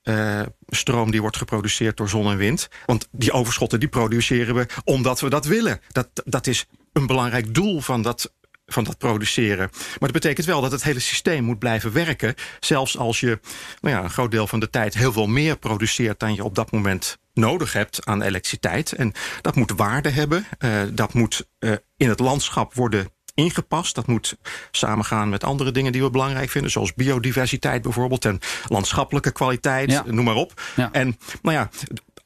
uh, 0.02 0.42
stroom 0.66 1.10
die 1.10 1.20
wordt 1.20 1.36
geproduceerd 1.36 1.96
door 1.96 2.08
zon 2.08 2.30
en 2.30 2.36
wind. 2.36 2.68
Want 2.86 3.08
die 3.10 3.32
overschotten 3.32 3.80
die 3.80 3.88
produceren 3.88 4.54
we 4.54 4.66
omdat 4.84 5.20
we 5.20 5.28
dat 5.28 5.44
willen. 5.44 5.80
Dat, 5.88 6.08
dat 6.24 6.46
is 6.46 6.66
een 6.92 7.06
belangrijk 7.06 7.54
doel 7.54 7.80
van 7.80 8.02
dat 8.02 8.32
van 8.66 8.84
dat 8.84 8.98
produceren. 8.98 9.68
Maar 9.72 9.98
dat 9.98 10.12
betekent 10.12 10.46
wel 10.46 10.60
dat 10.60 10.72
het 10.72 10.82
hele 10.82 10.98
systeem 11.00 11.44
moet 11.44 11.58
blijven 11.58 11.92
werken. 11.92 12.34
Zelfs 12.60 12.98
als 12.98 13.20
je 13.20 13.40
nou 13.80 13.96
ja, 13.96 14.02
een 14.02 14.10
groot 14.10 14.30
deel 14.30 14.46
van 14.46 14.60
de 14.60 14.70
tijd 14.70 14.94
heel 14.94 15.12
veel 15.12 15.26
meer 15.26 15.56
produceert 15.56 16.20
dan 16.20 16.34
je 16.34 16.44
op 16.44 16.54
dat 16.54 16.70
moment 16.70 17.18
nodig 17.34 17.72
hebt 17.72 18.06
aan 18.06 18.22
elektriciteit. 18.22 18.92
En 18.92 19.12
dat 19.40 19.56
moet 19.56 19.72
waarde 19.76 20.08
hebben. 20.08 20.46
Uh, 20.58 20.82
dat 20.92 21.12
moet 21.14 21.46
uh, 21.60 21.72
in 21.96 22.08
het 22.08 22.20
landschap 22.20 22.74
worden 22.74 23.08
ingepast. 23.34 23.94
Dat 23.94 24.06
moet 24.06 24.36
samengaan 24.70 25.28
met 25.28 25.44
andere 25.44 25.72
dingen 25.72 25.92
die 25.92 26.02
we 26.02 26.10
belangrijk 26.10 26.50
vinden, 26.50 26.70
zoals 26.70 26.94
biodiversiteit 26.94 27.82
bijvoorbeeld 27.82 28.24
en 28.24 28.38
landschappelijke 28.68 29.32
kwaliteit, 29.32 29.90
ja. 29.90 30.04
noem 30.06 30.24
maar 30.24 30.34
op. 30.34 30.62
Ja. 30.76 30.88
En 30.92 31.18
nou 31.42 31.56
ja, 31.56 31.70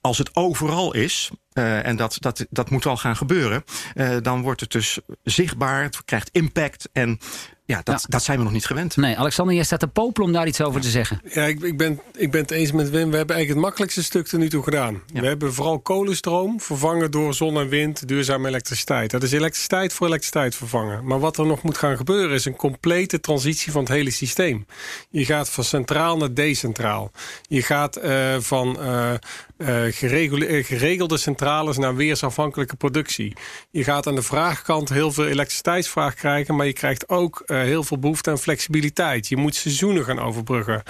als 0.07 0.19
het 0.19 0.31
overal 0.37 0.95
is, 0.95 1.31
uh, 1.55 1.87
en 1.87 1.97
dat, 1.97 2.17
dat, 2.21 2.47
dat 2.51 2.71
moet 2.71 2.85
wel 2.85 2.97
gaan 2.97 3.17
gebeuren, 3.17 3.65
uh, 3.95 4.17
dan 4.23 4.43
wordt 4.43 4.61
het 4.61 4.73
dus 4.73 4.99
zichtbaar, 5.23 5.83
het 5.83 6.05
krijgt 6.05 6.29
impact 6.33 6.89
en 6.93 7.19
ja, 7.67 7.81
dat, 7.83 8.05
dat 8.09 8.23
zijn 8.23 8.39
we 8.39 8.45
nog 8.45 8.53
niet 8.53 8.67
gewend. 8.67 8.97
Nee, 8.97 9.19
Alexander, 9.19 9.55
jij 9.55 9.65
staat 9.65 9.81
te 9.81 9.87
popelen 9.87 10.27
om 10.27 10.33
daar 10.33 10.47
iets 10.47 10.61
over 10.61 10.81
te 10.81 10.91
zeggen. 10.91 11.21
Ja, 11.25 11.45
ik, 11.45 11.63
ik, 11.63 11.77
ben, 11.77 12.01
ik 12.17 12.31
ben 12.31 12.41
het 12.41 12.51
eens 12.51 12.73
met 12.73 12.91
Wim. 12.91 13.11
We 13.11 13.17
hebben 13.17 13.37
eigenlijk 13.37 13.49
het 13.49 13.59
makkelijkste 13.59 14.03
stuk 14.03 14.33
er 14.33 14.39
nu 14.39 14.49
toe 14.49 14.63
gedaan. 14.63 15.03
We 15.13 15.27
hebben 15.27 15.55
vooral 15.55 15.79
kolenstroom 15.79 16.61
vervangen 16.61 17.11
door 17.11 17.35
zon 17.35 17.59
en 17.59 17.69
wind, 17.69 18.09
duurzame 18.09 18.49
elektriciteit. 18.49 19.11
Dat 19.11 19.23
is 19.23 19.33
elektriciteit 19.33 19.93
voor 19.93 20.07
elektriciteit 20.07 20.55
vervangen. 20.55 21.07
Maar 21.07 21.21
wat 21.21 21.39
er 21.39 21.47
nog 21.47 21.63
moet 21.63 21.79
gaan 21.79 21.97
gebeuren 21.97 22.35
is 22.35 22.45
een 22.45 22.57
complete 22.57 23.21
transitie 23.21 23.73
van 23.73 23.81
het 23.81 23.91
hele 23.91 24.11
systeem. 24.11 24.67
Je 25.11 25.25
gaat 25.25 25.51
van 25.51 25.65
centraal 25.65 26.17
naar 26.17 26.35
decentraal. 26.35 27.11
Je 27.43 27.63
gaat 27.63 28.05
uh, 28.05 28.37
van 28.39 28.79
uh, 29.59 30.03
uh, 30.03 30.65
geregelde 30.65 31.17
centrales 31.17 31.77
naar 31.77 31.95
weersafhankelijke 31.95 32.77
productie. 32.77 33.37
Je 33.71 33.85
gaat 33.85 34.07
aan 34.07 34.15
de 34.15 34.23
vraagkant 34.23 34.89
heel 34.89 35.13
veel 35.13 35.27
elektriciteitsvraag 35.27 36.15
krijgen, 36.15 36.57
maar 36.57 36.67
je 36.67 36.73
krijgt 36.73 37.09
ook 37.09 37.43
uh, 37.47 37.61
heel 37.61 37.83
veel 37.83 37.99
behoefte 37.99 38.31
aan 38.31 38.39
flexibiliteit. 38.39 39.29
Je 39.29 39.37
moet 39.37 39.55
seizoenen 39.55 40.05
gaan 40.05 40.19
overbruggen. 40.19 40.83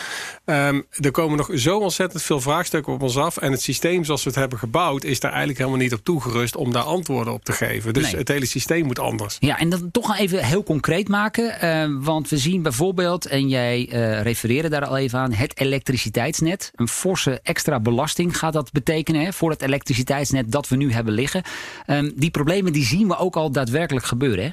Um, 0.44 0.86
er 1.00 1.10
komen 1.10 1.36
nog 1.36 1.50
zo 1.54 1.78
ontzettend 1.78 2.22
veel 2.22 2.40
vraagstukken 2.40 2.92
op 2.92 3.02
ons 3.02 3.16
af. 3.16 3.36
En 3.36 3.52
het 3.52 3.62
systeem 3.62 4.04
zoals 4.04 4.22
we 4.22 4.28
het 4.28 4.38
hebben 4.38 4.58
gebouwd, 4.58 5.04
is 5.04 5.20
daar 5.20 5.30
eigenlijk 5.30 5.58
helemaal 5.58 5.80
niet 5.80 5.92
op 5.92 6.04
toegerust 6.04 6.56
om 6.56 6.72
daar 6.72 6.82
antwoorden 6.82 7.32
op 7.32 7.44
te 7.44 7.52
geven. 7.52 7.92
Dus 7.92 8.02
nee. 8.02 8.16
het 8.16 8.28
hele 8.28 8.46
systeem 8.46 8.86
moet 8.86 8.98
anders. 8.98 9.36
Ja, 9.40 9.58
en 9.58 9.68
dat 9.68 9.82
toch 9.92 10.18
even 10.18 10.44
heel 10.44 10.62
concreet 10.62 11.08
maken. 11.08 11.64
Uh, 11.64 12.04
want 12.04 12.28
we 12.28 12.38
zien 12.38 12.62
bijvoorbeeld, 12.62 13.26
en 13.26 13.48
jij 13.48 13.88
uh, 13.92 14.22
refereerde 14.22 14.68
daar 14.68 14.86
al 14.86 14.96
even 14.96 15.18
aan, 15.18 15.32
het 15.32 15.60
elektriciteitsnet. 15.60 16.70
Een 16.74 16.88
forse 16.88 17.40
extra 17.42 17.80
belasting 17.80 18.38
gaat 18.38 18.55
dat 18.56 18.72
betekenen 18.72 19.24
hè, 19.24 19.32
voor 19.32 19.50
het 19.50 19.62
elektriciteitsnet 19.62 20.52
dat 20.52 20.68
we 20.68 20.76
nu 20.76 20.92
hebben 20.92 21.14
liggen. 21.14 21.42
Um, 21.86 22.12
die 22.16 22.30
problemen 22.30 22.72
die 22.72 22.84
zien 22.84 23.08
we 23.08 23.16
ook 23.16 23.36
al 23.36 23.50
daadwerkelijk 23.50 24.06
gebeuren. 24.06 24.44
Hè? 24.44 24.50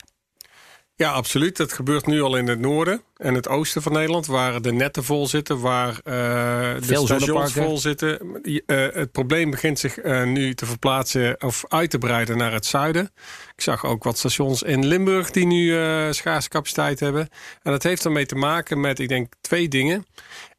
Ja, 0.95 1.11
absoluut. 1.11 1.57
Dat 1.57 1.73
gebeurt 1.73 2.05
nu 2.05 2.21
al 2.21 2.37
in 2.37 2.47
het 2.47 2.59
noorden 2.59 3.01
en 3.17 3.33
het 3.33 3.47
oosten 3.47 3.81
van 3.81 3.91
Nederland, 3.91 4.25
waar 4.25 4.61
de 4.61 4.71
netten 4.71 5.03
vol 5.03 5.27
zitten, 5.27 5.59
waar 5.59 5.89
uh, 5.89 6.03
de 6.03 7.05
stations 7.05 7.53
vol 7.53 7.77
zitten. 7.77 8.39
Uh, 8.43 8.61
het 8.93 9.11
probleem 9.11 9.51
begint 9.51 9.79
zich 9.79 10.03
uh, 10.03 10.23
nu 10.23 10.53
te 10.53 10.65
verplaatsen 10.65 11.43
of 11.43 11.65
uit 11.67 11.89
te 11.89 11.97
breiden 11.97 12.37
naar 12.37 12.53
het 12.53 12.65
zuiden. 12.65 13.11
Ik 13.55 13.61
zag 13.61 13.85
ook 13.85 14.03
wat 14.03 14.17
stations 14.17 14.63
in 14.63 14.85
Limburg 14.85 15.31
die 15.31 15.45
nu 15.45 15.69
schaarse 16.13 16.49
capaciteit 16.49 16.99
hebben. 16.99 17.29
En 17.61 17.71
dat 17.71 17.83
heeft 17.83 18.05
ermee 18.05 18.25
te 18.25 18.35
maken 18.35 18.79
met, 18.79 18.99
ik 18.99 19.09
denk, 19.09 19.33
twee 19.41 19.67
dingen. 19.67 20.05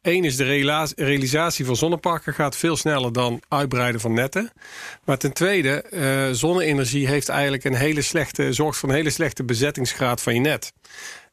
Eén 0.05 0.23
is 0.23 0.35
de 0.35 0.43
realisatie 0.95 1.65
van 1.65 1.75
zonneparken 1.75 2.33
gaat 2.33 2.57
veel 2.57 2.77
sneller 2.77 3.13
dan 3.13 3.41
uitbreiden 3.47 4.01
van 4.01 4.13
netten. 4.13 4.51
Maar 5.03 5.17
ten 5.17 5.33
tweede, 5.33 5.85
uh, 5.91 6.29
zonne-energie 6.31 7.07
heeft 7.07 7.29
eigenlijk 7.29 7.63
een 7.63 7.75
hele 7.75 8.01
slechte, 8.01 8.53
zorgt 8.53 8.77
voor 8.77 8.89
een 8.89 8.95
hele 8.95 9.09
slechte 9.09 9.43
bezettingsgraad 9.43 10.21
van 10.21 10.33
je 10.33 10.39
net. 10.39 10.73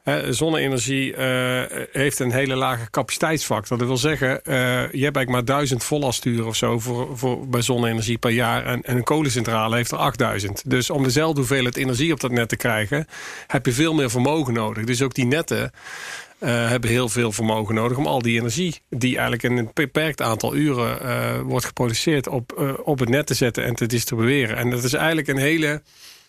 Uh, 0.04 0.16
zonne-energie 0.30 1.16
uh, 1.16 1.62
heeft 1.92 2.18
een 2.18 2.32
hele 2.32 2.54
lage 2.54 2.90
capaciteitsfactor. 2.90 3.78
Dat 3.78 3.86
wil 3.86 3.96
zeggen, 3.96 4.28
je 4.28 5.04
hebt 5.04 5.16
eigenlijk 5.16 5.28
maar 5.28 5.44
1000 5.44 5.84
vollasturen 5.84 6.46
of 6.46 6.56
zo 6.56 6.78
voor, 6.78 7.18
voor, 7.18 7.48
bij 7.48 7.62
zonne-energie 7.62 8.18
per 8.18 8.30
jaar. 8.30 8.66
En, 8.66 8.82
en, 8.82 8.96
een 8.96 9.04
kolencentrale 9.04 9.76
heeft 9.76 9.90
er 9.90 9.98
8000. 9.98 10.70
Dus 10.70 10.90
om 10.90 11.02
dezelfde 11.02 11.38
hoeveelheid 11.38 11.76
energie 11.76 12.12
op 12.12 12.20
dat 12.20 12.30
net 12.30 12.48
te 12.48 12.56
krijgen, 12.56 13.06
heb 13.46 13.66
je 13.66 13.72
veel 13.72 13.94
meer 13.94 14.10
vermogen 14.10 14.54
nodig. 14.54 14.84
Dus 14.84 15.02
ook 15.02 15.14
die 15.14 15.26
netten 15.26 15.72
hebben 16.48 16.90
heel 16.90 17.08
veel 17.08 17.32
vermogen 17.32 17.74
nodig 17.74 17.96
om 17.96 18.06
al 18.06 18.22
die 18.22 18.38
energie, 18.38 18.80
die 18.88 19.12
eigenlijk 19.12 19.42
in 19.42 19.56
een 19.56 19.70
beperkt 19.72 20.22
aantal 20.22 20.54
uren 20.54 20.98
uh, 21.02 21.40
wordt 21.40 21.66
geproduceerd, 21.66 22.26
op, 22.26 22.56
uh, 22.58 22.72
op 22.84 22.98
het 22.98 23.08
net 23.08 23.26
te 23.26 23.34
zetten 23.34 23.64
en 23.64 23.74
te 23.74 23.86
distribueren. 23.86 24.56
En 24.56 24.70
dat 24.70 24.84
is 24.84 24.92
eigenlijk 24.92 25.28
een 25.28 25.36
hele. 25.36 25.82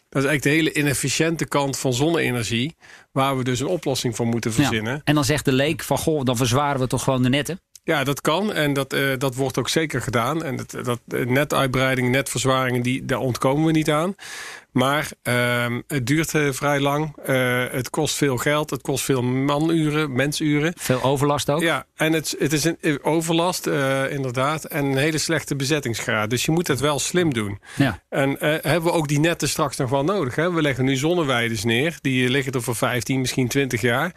Dat 0.09 0.23
is 0.23 0.29
eigenlijk 0.29 0.43
de 0.43 0.49
hele 0.49 0.83
inefficiënte 0.83 1.45
kant 1.45 1.77
van 1.77 1.93
zonne-energie, 1.93 2.75
waar 3.11 3.37
we 3.37 3.43
dus 3.43 3.59
een 3.59 3.67
oplossing 3.67 4.15
voor 4.15 4.25
moeten 4.25 4.53
verzinnen. 4.53 4.93
Ja. 4.93 5.01
En 5.03 5.15
dan 5.15 5.25
zegt 5.25 5.45
de 5.45 5.51
leek 5.51 5.83
van 5.83 5.97
goh, 5.97 6.23
dan 6.23 6.37
verzwaren 6.37 6.79
we 6.79 6.87
toch 6.87 7.03
gewoon 7.03 7.23
de 7.23 7.29
netten? 7.29 7.59
Ja, 7.85 8.03
dat 8.03 8.21
kan 8.21 8.53
en 8.53 8.73
dat, 8.73 8.93
uh, 8.93 9.13
dat 9.17 9.35
wordt 9.35 9.57
ook 9.57 9.69
zeker 9.69 10.01
gedaan. 10.01 10.43
En 10.43 10.55
dat, 10.55 10.75
dat 10.83 10.99
netuitbreiding, 11.27 12.09
netverzwaringen, 12.09 12.81
die, 12.81 13.05
daar 13.05 13.19
ontkomen 13.19 13.65
we 13.65 13.71
niet 13.71 13.89
aan. 13.89 14.15
Maar 14.71 15.11
uh, 15.23 15.65
het 15.87 16.07
duurt 16.07 16.33
uh, 16.33 16.51
vrij 16.51 16.79
lang. 16.79 17.15
Het 17.71 17.89
kost 17.89 18.15
veel 18.15 18.37
geld. 18.37 18.69
Het 18.69 18.81
kost 18.81 19.03
veel 19.03 19.23
manuren, 19.23 20.15
mensuren. 20.15 20.73
Veel 20.77 21.03
overlast 21.03 21.49
ook? 21.49 21.61
Ja, 21.61 21.85
en 21.95 22.13
het, 22.13 22.35
het 22.39 22.53
is 22.53 22.63
een 22.63 22.99
overlast 23.03 23.67
inderdaad. 24.09 24.65
En 24.65 24.85
een 24.85 24.97
hele 24.97 25.17
slechte 25.17 25.55
bezettingsgraad. 25.55 26.29
Dus 26.29 26.45
je 26.45 26.51
moet 26.51 26.67
het 26.67 26.79
wel 26.79 26.99
slim 26.99 27.33
doen. 27.33 27.59
Ja. 27.75 27.99
En 28.09 28.35
hebben 28.39 28.83
we 28.83 28.91
ook 28.91 29.07
die 29.07 29.19
netten 29.19 29.49
straks 29.49 29.77
nog 29.77 29.89
wel 29.89 30.03
nodig? 30.03 30.35
Hè? 30.35 30.51
We 30.51 30.61
leggen 30.61 30.85
nu 30.85 30.95
zonneweides 30.95 31.63
neer. 31.63 31.97
Die 32.01 32.29
liggen 32.29 32.53
er 32.53 32.63
voor 32.63 32.75
15, 32.75 33.19
misschien 33.19 33.47
20 33.47 33.81
jaar. 33.81 34.13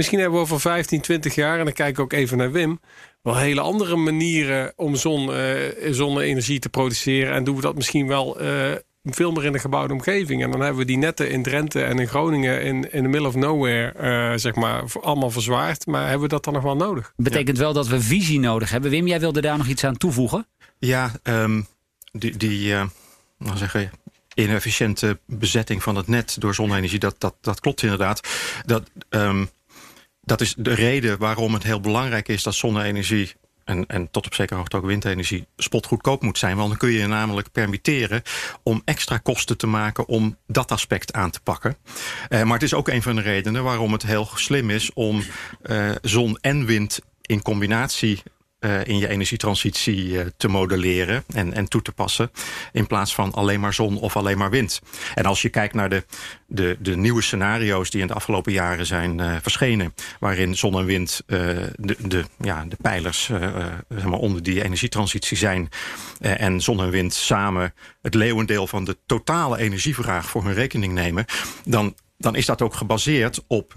Misschien 0.00 0.20
hebben 0.20 0.38
we 0.38 0.44
over 0.44 0.60
15, 0.60 1.00
20 1.00 1.34
jaar... 1.34 1.58
en 1.58 1.64
dan 1.64 1.72
kijk 1.72 1.90
ik 1.90 1.98
ook 1.98 2.12
even 2.12 2.38
naar 2.38 2.52
Wim 2.52 2.80
wel 3.22 3.36
hele 3.36 3.60
andere 3.60 3.96
manieren 3.96 4.72
om 4.76 4.96
zon, 4.96 5.30
uh, 5.30 5.54
zonne-energie 5.90 6.58
te 6.58 6.68
produceren. 6.68 7.34
En 7.34 7.44
doen 7.44 7.56
we 7.56 7.60
dat 7.60 7.74
misschien 7.74 8.06
wel 8.06 8.42
uh, 8.42 8.72
veel 9.04 9.32
meer 9.32 9.44
in 9.44 9.52
de 9.52 9.58
gebouwde 9.58 9.92
omgeving. 9.92 10.42
En 10.42 10.50
dan 10.50 10.60
hebben 10.60 10.78
we 10.78 10.84
die 10.84 10.96
netten 10.96 11.30
in 11.30 11.42
Drenthe 11.42 11.82
en 11.82 11.98
in 11.98 12.08
Groningen 12.08 12.62
in, 12.62 12.92
in 12.92 13.02
the 13.02 13.08
middle 13.08 13.28
of 13.28 13.34
nowhere, 13.34 13.94
uh, 14.32 14.38
zeg 14.38 14.54
maar, 14.54 14.82
allemaal 15.00 15.30
verzwaard. 15.30 15.86
Maar 15.86 16.02
hebben 16.02 16.22
we 16.22 16.28
dat 16.28 16.44
dan 16.44 16.54
nog 16.54 16.62
wel 16.62 16.76
nodig? 16.76 17.12
Betekent 17.16 17.56
ja. 17.56 17.62
wel 17.62 17.72
dat 17.72 17.88
we 17.88 18.00
visie 18.00 18.40
nodig 18.40 18.70
hebben. 18.70 18.90
Wim, 18.90 19.06
jij 19.06 19.20
wilde 19.20 19.40
daar 19.40 19.58
nog 19.58 19.66
iets 19.66 19.84
aan 19.84 19.96
toevoegen? 19.96 20.46
Ja, 20.78 21.12
um, 21.22 21.66
die, 22.12 22.36
die 22.36 22.74
zeggen, 23.54 23.90
inefficiënte 24.34 25.18
bezetting 25.26 25.82
van 25.82 25.96
het 25.96 26.06
net 26.06 26.36
door 26.38 26.54
zonne-energie, 26.54 26.98
dat, 26.98 27.14
dat, 27.18 27.34
dat 27.40 27.60
klopt 27.60 27.82
inderdaad. 27.82 28.28
Dat, 28.66 28.90
um, 29.10 29.50
dat 30.30 30.40
is 30.40 30.54
de 30.56 30.74
reden 30.74 31.18
waarom 31.18 31.54
het 31.54 31.62
heel 31.62 31.80
belangrijk 31.80 32.28
is 32.28 32.42
dat 32.42 32.54
zonne-energie 32.54 33.32
en, 33.64 33.86
en 33.86 34.10
tot 34.10 34.26
op 34.26 34.34
zekere 34.34 34.58
hoogte 34.58 34.76
ook 34.76 34.84
windenergie 34.84 35.46
spotgoedkoop 35.56 36.22
moet 36.22 36.38
zijn. 36.38 36.56
Want 36.56 36.68
dan 36.68 36.78
kun 36.78 36.90
je 36.90 36.98
je 36.98 37.06
namelijk 37.06 37.52
permitteren 37.52 38.22
om 38.62 38.82
extra 38.84 39.18
kosten 39.18 39.56
te 39.56 39.66
maken 39.66 40.08
om 40.08 40.36
dat 40.46 40.72
aspect 40.72 41.12
aan 41.12 41.30
te 41.30 41.40
pakken. 41.40 41.76
Uh, 42.28 42.42
maar 42.42 42.52
het 42.52 42.62
is 42.62 42.74
ook 42.74 42.88
een 42.88 43.02
van 43.02 43.14
de 43.14 43.20
redenen 43.20 43.64
waarom 43.64 43.92
het 43.92 44.02
heel 44.02 44.28
slim 44.34 44.70
is 44.70 44.92
om 44.92 45.22
uh, 45.62 45.90
zon 46.02 46.38
en 46.40 46.64
wind 46.64 47.00
in 47.22 47.42
combinatie 47.42 48.22
uh, 48.60 48.84
in 48.84 48.98
je 48.98 49.08
energietransitie 49.08 50.06
uh, 50.06 50.20
te 50.36 50.48
modelleren 50.48 51.24
en, 51.34 51.52
en 51.52 51.68
toe 51.68 51.82
te 51.82 51.92
passen. 51.92 52.30
In 52.72 52.86
plaats 52.86 53.14
van 53.14 53.32
alleen 53.32 53.60
maar 53.60 53.74
zon 53.74 53.98
of 53.98 54.16
alleen 54.16 54.38
maar 54.38 54.50
wind. 54.50 54.80
En 55.14 55.24
als 55.24 55.42
je 55.42 55.48
kijkt 55.48 55.74
naar 55.74 55.88
de, 55.88 56.04
de, 56.46 56.76
de 56.80 56.96
nieuwe 56.96 57.22
scenario's 57.22 57.90
die 57.90 58.00
in 58.00 58.06
de 58.06 58.14
afgelopen 58.14 58.52
jaren 58.52 58.86
zijn 58.86 59.18
uh, 59.18 59.36
verschenen. 59.42 59.94
Waarin 60.18 60.56
zon 60.56 60.78
en 60.78 60.84
wind 60.84 61.22
de, 61.26 61.96
de, 61.98 62.24
ja, 62.40 62.64
de 62.64 62.76
pijlers 62.82 63.30
zeg 63.88 64.04
maar 64.04 64.18
onder 64.18 64.42
die 64.42 64.64
energietransitie 64.64 65.36
zijn. 65.36 65.68
en 66.20 66.60
zon 66.60 66.80
en 66.80 66.90
wind 66.90 67.14
samen 67.14 67.74
het 68.02 68.14
leeuwendeel 68.14 68.66
van 68.66 68.84
de 68.84 68.96
totale 69.06 69.58
energievraag 69.58 70.28
voor 70.28 70.44
hun 70.44 70.54
rekening 70.54 70.92
nemen. 70.92 71.24
Dan, 71.64 71.94
dan 72.18 72.36
is 72.36 72.46
dat 72.46 72.62
ook 72.62 72.74
gebaseerd 72.74 73.44
op 73.46 73.74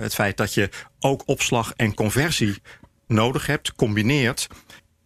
het 0.00 0.14
feit 0.14 0.36
dat 0.36 0.54
je 0.54 0.68
ook 0.98 1.22
opslag 1.26 1.72
en 1.76 1.94
conversie 1.94 2.62
nodig 3.08 3.46
hebt, 3.46 3.74
combineert. 3.74 4.46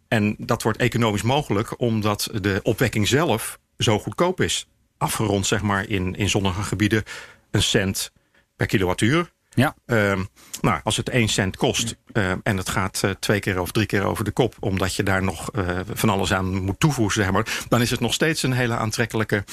En 0.08 0.34
dat 0.38 0.62
wordt 0.62 0.78
economisch 0.78 1.22
mogelijk 1.22 1.80
omdat 1.80 2.28
de 2.40 2.60
opwekking 2.62 3.08
zelf 3.08 3.58
zo 3.78 3.98
goedkoop 3.98 4.40
is. 4.40 4.68
Afgerond 4.98 5.46
zeg 5.46 5.62
maar 5.62 5.88
in, 5.88 6.14
in 6.14 6.28
zonnige 6.28 6.62
gebieden 6.62 7.02
een 7.50 7.62
cent 7.62 8.12
per 8.56 8.66
kilowattuur. 8.66 9.32
Ja. 9.54 9.74
Uh, 9.86 10.20
nou, 10.60 10.80
als 10.84 10.96
het 10.96 11.08
1 11.08 11.28
cent 11.28 11.56
kost 11.56 11.96
uh, 12.12 12.30
en 12.42 12.56
het 12.56 12.68
gaat 12.68 13.02
uh, 13.04 13.10
twee 13.10 13.40
keer 13.40 13.60
of 13.60 13.70
drie 13.70 13.86
keer 13.86 14.04
over 14.04 14.24
de 14.24 14.30
kop, 14.30 14.54
omdat 14.60 14.94
je 14.94 15.02
daar 15.02 15.22
nog 15.22 15.50
uh, 15.56 15.80
van 15.92 16.08
alles 16.08 16.32
aan 16.32 16.54
moet 16.54 16.80
toevoegen, 16.80 17.22
zeg 17.22 17.32
maar, 17.32 17.64
dan 17.68 17.80
is 17.80 17.90
het 17.90 18.00
nog 18.00 18.14
steeds 18.14 18.42
een 18.42 18.52
hele 18.52 18.76
aantrekkelijke 18.76 19.44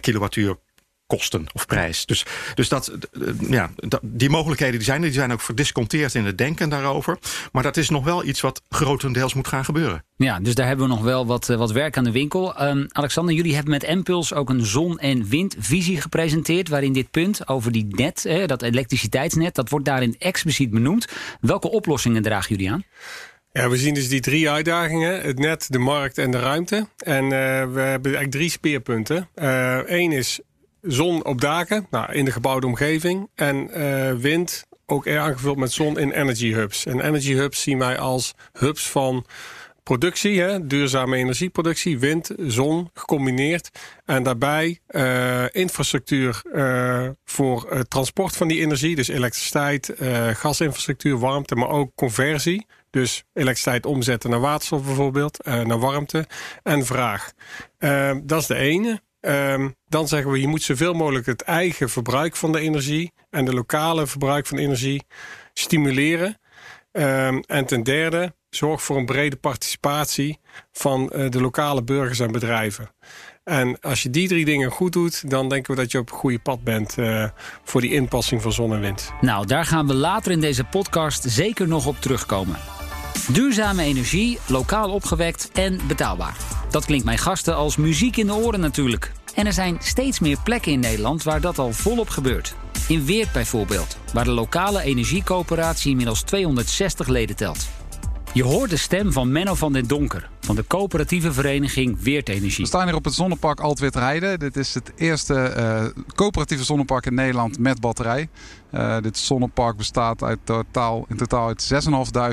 kilowattuur 0.00 0.56
kosten 1.16 1.46
of 1.52 1.66
prijs. 1.66 2.06
Dus, 2.06 2.24
dus 2.54 2.68
dat, 2.68 2.92
ja, 3.48 3.70
dat, 3.76 4.00
die 4.02 4.30
mogelijkheden 4.30 4.74
die 4.74 4.84
zijn 4.84 5.00
er, 5.00 5.06
die 5.06 5.18
zijn 5.18 5.32
ook 5.32 5.40
verdisconteerd 5.40 6.14
in 6.14 6.24
het 6.24 6.38
denken 6.38 6.68
daarover. 6.68 7.18
Maar 7.52 7.62
dat 7.62 7.76
is 7.76 7.88
nog 7.88 8.04
wel 8.04 8.24
iets 8.24 8.40
wat 8.40 8.62
grotendeels 8.68 9.34
moet 9.34 9.48
gaan 9.48 9.64
gebeuren. 9.64 10.04
Ja, 10.16 10.40
dus 10.40 10.54
daar 10.54 10.66
hebben 10.66 10.88
we 10.88 10.94
nog 10.94 11.02
wel 11.02 11.26
wat, 11.26 11.46
wat 11.46 11.72
werk 11.72 11.96
aan 11.96 12.04
de 12.04 12.10
winkel. 12.10 12.62
Um, 12.62 12.86
Alexander, 12.88 13.34
jullie 13.34 13.54
hebben 13.54 13.72
met 13.72 13.82
Impuls 13.82 14.34
ook 14.34 14.50
een 14.50 14.66
zon- 14.66 14.98
en 14.98 15.28
windvisie 15.28 16.00
gepresenteerd... 16.00 16.68
waarin 16.68 16.92
dit 16.92 17.10
punt 17.10 17.48
over 17.48 17.72
die 17.72 17.86
net, 17.88 18.24
eh, 18.24 18.46
dat 18.46 18.62
elektriciteitsnet... 18.62 19.54
dat 19.54 19.68
wordt 19.68 19.84
daarin 19.84 20.14
expliciet 20.18 20.70
benoemd. 20.70 21.08
Welke 21.40 21.70
oplossingen 21.70 22.22
dragen 22.22 22.56
jullie 22.56 22.72
aan? 22.72 22.84
Ja, 23.52 23.68
we 23.68 23.76
zien 23.76 23.94
dus 23.94 24.08
die 24.08 24.20
drie 24.20 24.50
uitdagingen. 24.50 25.20
Het 25.20 25.38
net, 25.38 25.66
de 25.68 25.78
markt 25.78 26.18
en 26.18 26.30
de 26.30 26.38
ruimte. 26.38 26.86
En 26.96 27.24
uh, 27.24 27.30
we 27.30 27.80
hebben 27.80 28.14
eigenlijk 28.14 28.30
drie 28.30 28.50
speerpunten. 28.50 29.28
Eén 29.34 30.10
uh, 30.10 30.18
is 30.18 30.40
zon 30.82 31.24
op 31.24 31.40
daken, 31.40 31.86
nou, 31.90 32.12
in 32.12 32.24
de 32.24 32.32
gebouwde 32.32 32.66
omgeving. 32.66 33.30
En 33.34 33.78
uh, 33.78 34.12
wind 34.12 34.66
ook 34.86 35.08
aangevuld 35.08 35.56
met 35.56 35.72
zon 35.72 35.98
in 35.98 36.10
energy 36.10 36.52
hubs. 36.52 36.86
En 36.86 37.00
energy 37.00 37.34
hubs 37.34 37.62
zien 37.62 37.78
wij 37.78 37.98
als 37.98 38.34
hubs 38.52 38.90
van 38.90 39.26
productie, 39.82 40.40
hè, 40.40 40.66
duurzame 40.66 41.16
energieproductie, 41.16 41.98
wind, 41.98 42.30
zon 42.38 42.90
gecombineerd. 42.94 43.70
En 44.04 44.22
daarbij 44.22 44.80
uh, 44.90 45.44
infrastructuur 45.50 46.42
uh, 46.54 47.08
voor 47.24 47.68
uh, 47.72 47.80
transport 47.80 48.36
van 48.36 48.48
die 48.48 48.60
energie, 48.60 48.96
dus 48.96 49.08
elektriciteit, 49.08 49.94
gasinfrastructuur, 50.32 51.18
warmte, 51.18 51.54
maar 51.54 51.68
ook 51.68 51.94
conversie. 51.94 52.66
Dus 52.90 53.24
elektriciteit 53.32 53.86
omzetten 53.86 54.30
naar 54.30 54.40
waterstof 54.40 54.84
bijvoorbeeld, 54.84 55.44
naar 55.44 55.78
warmte 55.78 56.26
en 56.62 56.86
vraag. 56.86 57.32
dat 58.24 58.40
is 58.40 58.46
de 58.46 58.54
ene. 58.56 59.00
Um, 59.26 59.74
dan 59.88 60.08
zeggen 60.08 60.30
we, 60.30 60.40
je 60.40 60.46
moet 60.46 60.62
zoveel 60.62 60.94
mogelijk 60.94 61.26
het 61.26 61.42
eigen 61.42 61.90
verbruik 61.90 62.36
van 62.36 62.52
de 62.52 62.60
energie 62.60 63.12
en 63.30 63.44
de 63.44 63.54
lokale 63.54 64.06
verbruik 64.06 64.46
van 64.46 64.58
energie 64.58 65.02
stimuleren. 65.52 66.38
Um, 66.92 67.40
en 67.40 67.66
ten 67.66 67.82
derde, 67.82 68.34
zorg 68.50 68.82
voor 68.82 68.96
een 68.96 69.06
brede 69.06 69.36
participatie 69.36 70.38
van 70.72 71.12
uh, 71.14 71.30
de 71.30 71.40
lokale 71.40 71.82
burgers 71.82 72.20
en 72.20 72.32
bedrijven. 72.32 72.90
En 73.44 73.80
als 73.80 74.02
je 74.02 74.10
die 74.10 74.28
drie 74.28 74.44
dingen 74.44 74.70
goed 74.70 74.92
doet, 74.92 75.30
dan 75.30 75.48
denken 75.48 75.74
we 75.74 75.80
dat 75.80 75.92
je 75.92 75.98
op 75.98 76.06
het 76.06 76.18
goede 76.18 76.38
pad 76.38 76.64
bent 76.64 76.96
uh, 76.98 77.28
voor 77.64 77.80
die 77.80 77.92
inpassing 77.92 78.42
van 78.42 78.52
zon 78.52 78.72
en 78.72 78.80
wind. 78.80 79.12
Nou, 79.20 79.46
daar 79.46 79.64
gaan 79.64 79.86
we 79.86 79.94
later 79.94 80.32
in 80.32 80.40
deze 80.40 80.64
podcast 80.64 81.24
zeker 81.28 81.68
nog 81.68 81.86
op 81.86 81.96
terugkomen. 82.00 82.56
Duurzame 83.28 83.82
energie, 83.82 84.38
lokaal 84.46 84.90
opgewekt 84.90 85.50
en 85.52 85.80
betaalbaar. 85.86 86.51
Dat 86.72 86.84
klinkt 86.84 87.04
mijn 87.04 87.18
gasten 87.18 87.54
als 87.56 87.76
muziek 87.76 88.16
in 88.16 88.26
de 88.26 88.34
oren 88.34 88.60
natuurlijk. 88.60 89.12
En 89.34 89.46
er 89.46 89.52
zijn 89.52 89.76
steeds 89.82 90.20
meer 90.20 90.38
plekken 90.44 90.72
in 90.72 90.80
Nederland 90.80 91.22
waar 91.22 91.40
dat 91.40 91.58
al 91.58 91.72
volop 91.72 92.08
gebeurt. 92.08 92.54
In 92.88 93.04
Weert 93.04 93.32
bijvoorbeeld, 93.32 93.96
waar 94.12 94.24
de 94.24 94.30
lokale 94.30 94.82
energiecoöperatie 94.82 95.90
inmiddels 95.90 96.22
260 96.22 97.08
leden 97.08 97.36
telt. 97.36 97.68
Je 98.34 98.44
hoort 98.44 98.70
de 98.70 98.76
stem 98.76 99.12
van 99.12 99.32
Menno 99.32 99.54
van 99.54 99.72
den 99.72 99.86
Donker 99.86 100.30
van 100.40 100.56
de 100.56 100.64
coöperatieve 100.66 101.32
vereniging 101.32 102.02
Weertenergie. 102.02 102.62
We 102.62 102.66
staan 102.66 102.86
hier 102.86 102.94
op 102.94 103.04
het 103.04 103.14
zonnepark 103.14 103.60
Altwitrijden. 103.60 104.38
Dit 104.38 104.56
is 104.56 104.74
het 104.74 104.92
eerste 104.96 105.54
uh, 105.56 106.02
coöperatieve 106.14 106.64
zonnepark 106.64 107.06
in 107.06 107.14
Nederland 107.14 107.58
met 107.58 107.80
batterij. 107.80 108.28
Uh, 108.74 108.96
dit 109.00 109.18
zonnepark 109.18 109.76
bestaat 109.76 110.22
uit 110.22 110.38
totaal, 110.44 111.04
in 111.08 111.16
totaal 111.16 111.46
uit 111.46 111.72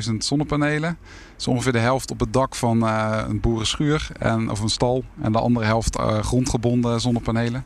6.500 0.09 0.17
zonnepanelen. 0.17 0.97
Dat 1.01 1.39
is 1.39 1.47
ongeveer 1.47 1.71
de 1.71 1.79
helft 1.79 2.11
op 2.11 2.19
het 2.19 2.33
dak 2.33 2.55
van 2.55 2.83
uh, 2.83 3.23
een 3.27 3.39
boerenschuur 3.39 4.07
en, 4.19 4.49
of 4.49 4.59
een 4.59 4.69
stal. 4.69 5.03
En 5.21 5.31
de 5.31 5.39
andere 5.39 5.65
helft 5.65 5.97
grondgebonden 6.21 7.01
zonnepanelen. 7.01 7.65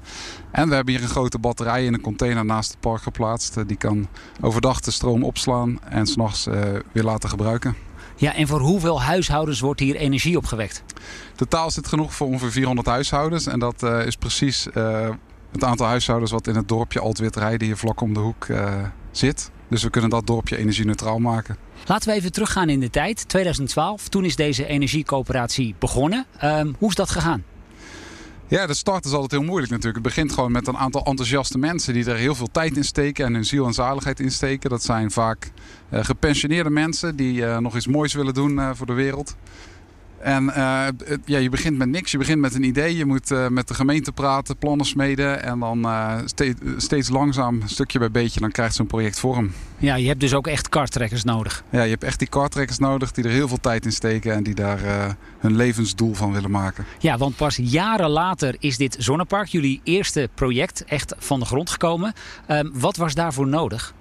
En 0.52 0.70
we 0.70 0.76
hebben 0.76 0.94
hier 0.94 1.04
een 1.04 1.10
grote 1.10 1.40
batterij 1.40 1.86
in 1.86 1.94
een 1.94 2.02
container 2.02 2.46
naast 2.46 2.72
het 2.72 2.80
park 2.80 3.02
geplaatst. 3.02 3.68
die 3.68 3.78
kan 3.78 4.08
overdag 4.42 4.80
de 4.80 4.92
stroom 4.92 5.24
opslaan 5.24 5.80
en 5.84 6.08
s'nachts 6.08 6.48
weer 6.92 7.04
laten 7.04 7.30
gebruiken. 7.30 7.83
Ja, 8.24 8.36
en 8.36 8.48
voor 8.48 8.60
hoeveel 8.60 9.02
huishoudens 9.02 9.60
wordt 9.60 9.80
hier 9.80 9.96
energie 9.96 10.38
opgewekt? 10.38 10.84
Totaal 11.36 11.68
is 11.68 11.76
het 11.76 11.88
genoeg 11.88 12.14
voor 12.14 12.28
ongeveer 12.28 12.52
400 12.52 12.88
huishoudens. 12.88 13.48
En 13.48 13.60
dat 13.60 13.84
uh, 13.84 14.06
is 14.06 14.16
precies 14.16 14.68
uh, 14.74 15.10
het 15.52 15.64
aantal 15.64 15.88
huishoudens 15.88 16.32
wat 16.32 16.48
in 16.48 16.56
het 16.56 16.68
dorpje 16.68 17.00
Altwitrijden 17.00 17.68
hier 17.68 17.78
vlak 17.78 18.02
om 18.02 18.14
de 18.14 18.20
hoek 18.20 18.46
uh, 18.48 18.74
zit. 19.12 19.52
Dus 19.68 19.84
we 19.84 19.90
kunnen 19.90 20.10
dat 20.10 20.28
dorpje 20.28 20.58
energie-neutraal 20.58 21.20
maken. 21.20 21.58
Laten 21.86 22.10
we 22.10 22.16
even 22.16 22.32
teruggaan 22.32 22.70
in 22.70 22.80
de 22.80 22.90
tijd, 22.90 23.28
2012. 23.28 24.10
Toen 24.10 24.26
is 24.26 24.36
deze 24.36 24.66
energiecoöperatie 24.66 25.76
begonnen. 25.80 26.26
Um, 26.44 26.76
hoe 26.80 26.90
is 26.90 26.96
dat 26.96 27.10
gegaan? 27.10 27.44
Ja, 28.54 28.68
de 28.68 28.74
start 28.74 29.06
is 29.06 29.12
altijd 29.12 29.32
heel 29.32 29.50
moeilijk 29.50 29.72
natuurlijk. 29.72 30.06
Het 30.06 30.16
begint 30.16 30.32
gewoon 30.32 30.52
met 30.52 30.68
een 30.68 30.78
aantal 30.78 31.04
enthousiaste 31.06 31.58
mensen 31.58 31.94
die 31.94 32.06
er 32.06 32.16
heel 32.16 32.36
veel 32.36 32.52
tijd 32.52 32.78
in 32.78 32.84
steken 32.84 33.26
en 33.26 33.34
hun 33.34 33.46
ziel 33.46 33.66
en 33.66 33.74
zaligheid 33.74 34.20
in 34.20 34.32
steken. 34.32 34.70
Dat 34.70 34.84
zijn 34.84 35.12
vaak 35.12 35.52
uh, 35.90 36.04
gepensioneerde 36.04 36.70
mensen 36.70 37.16
die 37.16 37.42
uh, 37.42 37.58
nog 37.58 37.76
iets 37.76 37.88
moois 37.88 38.14
willen 38.14 38.34
doen 38.34 38.52
uh, 38.52 38.70
voor 38.74 38.86
de 38.86 38.94
wereld. 38.94 39.36
En 40.24 40.44
uh, 40.44 40.88
ja, 41.26 41.38
je 41.38 41.50
begint 41.50 41.78
met 41.78 41.90
niks. 41.90 42.12
Je 42.12 42.18
begint 42.18 42.40
met 42.40 42.56
een 42.56 42.64
idee. 42.64 42.98
Je 42.98 43.06
moet 43.06 43.32
uh, 43.32 43.48
met 43.48 43.68
de 43.68 43.74
gemeente 43.74 44.12
praten, 44.12 44.58
plannen 44.58 44.86
smeden. 44.86 45.44
En 45.44 45.60
dan 45.60 45.80
uh, 45.80 46.16
steeds, 46.26 46.60
steeds 46.78 47.10
langzaam, 47.10 47.62
stukje 47.66 48.00
bij 48.00 48.12
beetje, 48.12 48.40
dan 48.40 48.52
krijgt 48.52 48.76
zo'n 48.76 48.88
project 48.88 49.20
vorm. 49.20 49.52
Ja, 49.78 49.96
je 49.96 50.08
hebt 50.08 50.20
dus 50.20 50.34
ook 50.34 50.48
echt 50.48 50.70
karttrekkers 50.70 51.24
nodig. 51.24 51.64
Ja, 51.70 51.84
je 51.84 51.90
hebt 51.90 52.04
echt 52.04 52.20
die 52.20 52.28
karttrekkers 52.28 52.78
nodig 52.78 53.12
die 53.12 53.24
er 53.24 53.30
heel 53.30 53.48
veel 53.48 53.60
tijd 53.60 53.86
in 53.86 53.92
steken. 53.92 54.34
En 54.34 54.44
die 54.44 54.56
daar 54.56 54.80
hun 55.40 55.56
levensdoel 55.56 56.14
van 56.14 56.34
willen 56.34 56.52
maken. 56.52 56.86
Ja, 57.00 57.18
want 57.18 57.36
pas 57.36 57.56
jaren 57.56 58.10
later 58.10 58.56
is 58.60 58.78
dit 58.78 58.96
zonnepark, 59.00 59.48
jullie 59.48 59.82
eerste 59.84 60.30
project, 60.34 60.84
echt 60.86 61.16
van 61.18 61.40
de 61.40 61.46
grond 61.46 61.70
gekomen. 61.70 62.14
Ehm, 62.48 62.70
wat 62.74 62.96
was 62.96 63.14
daarvoor 63.14 63.48
nodig? 63.48 63.94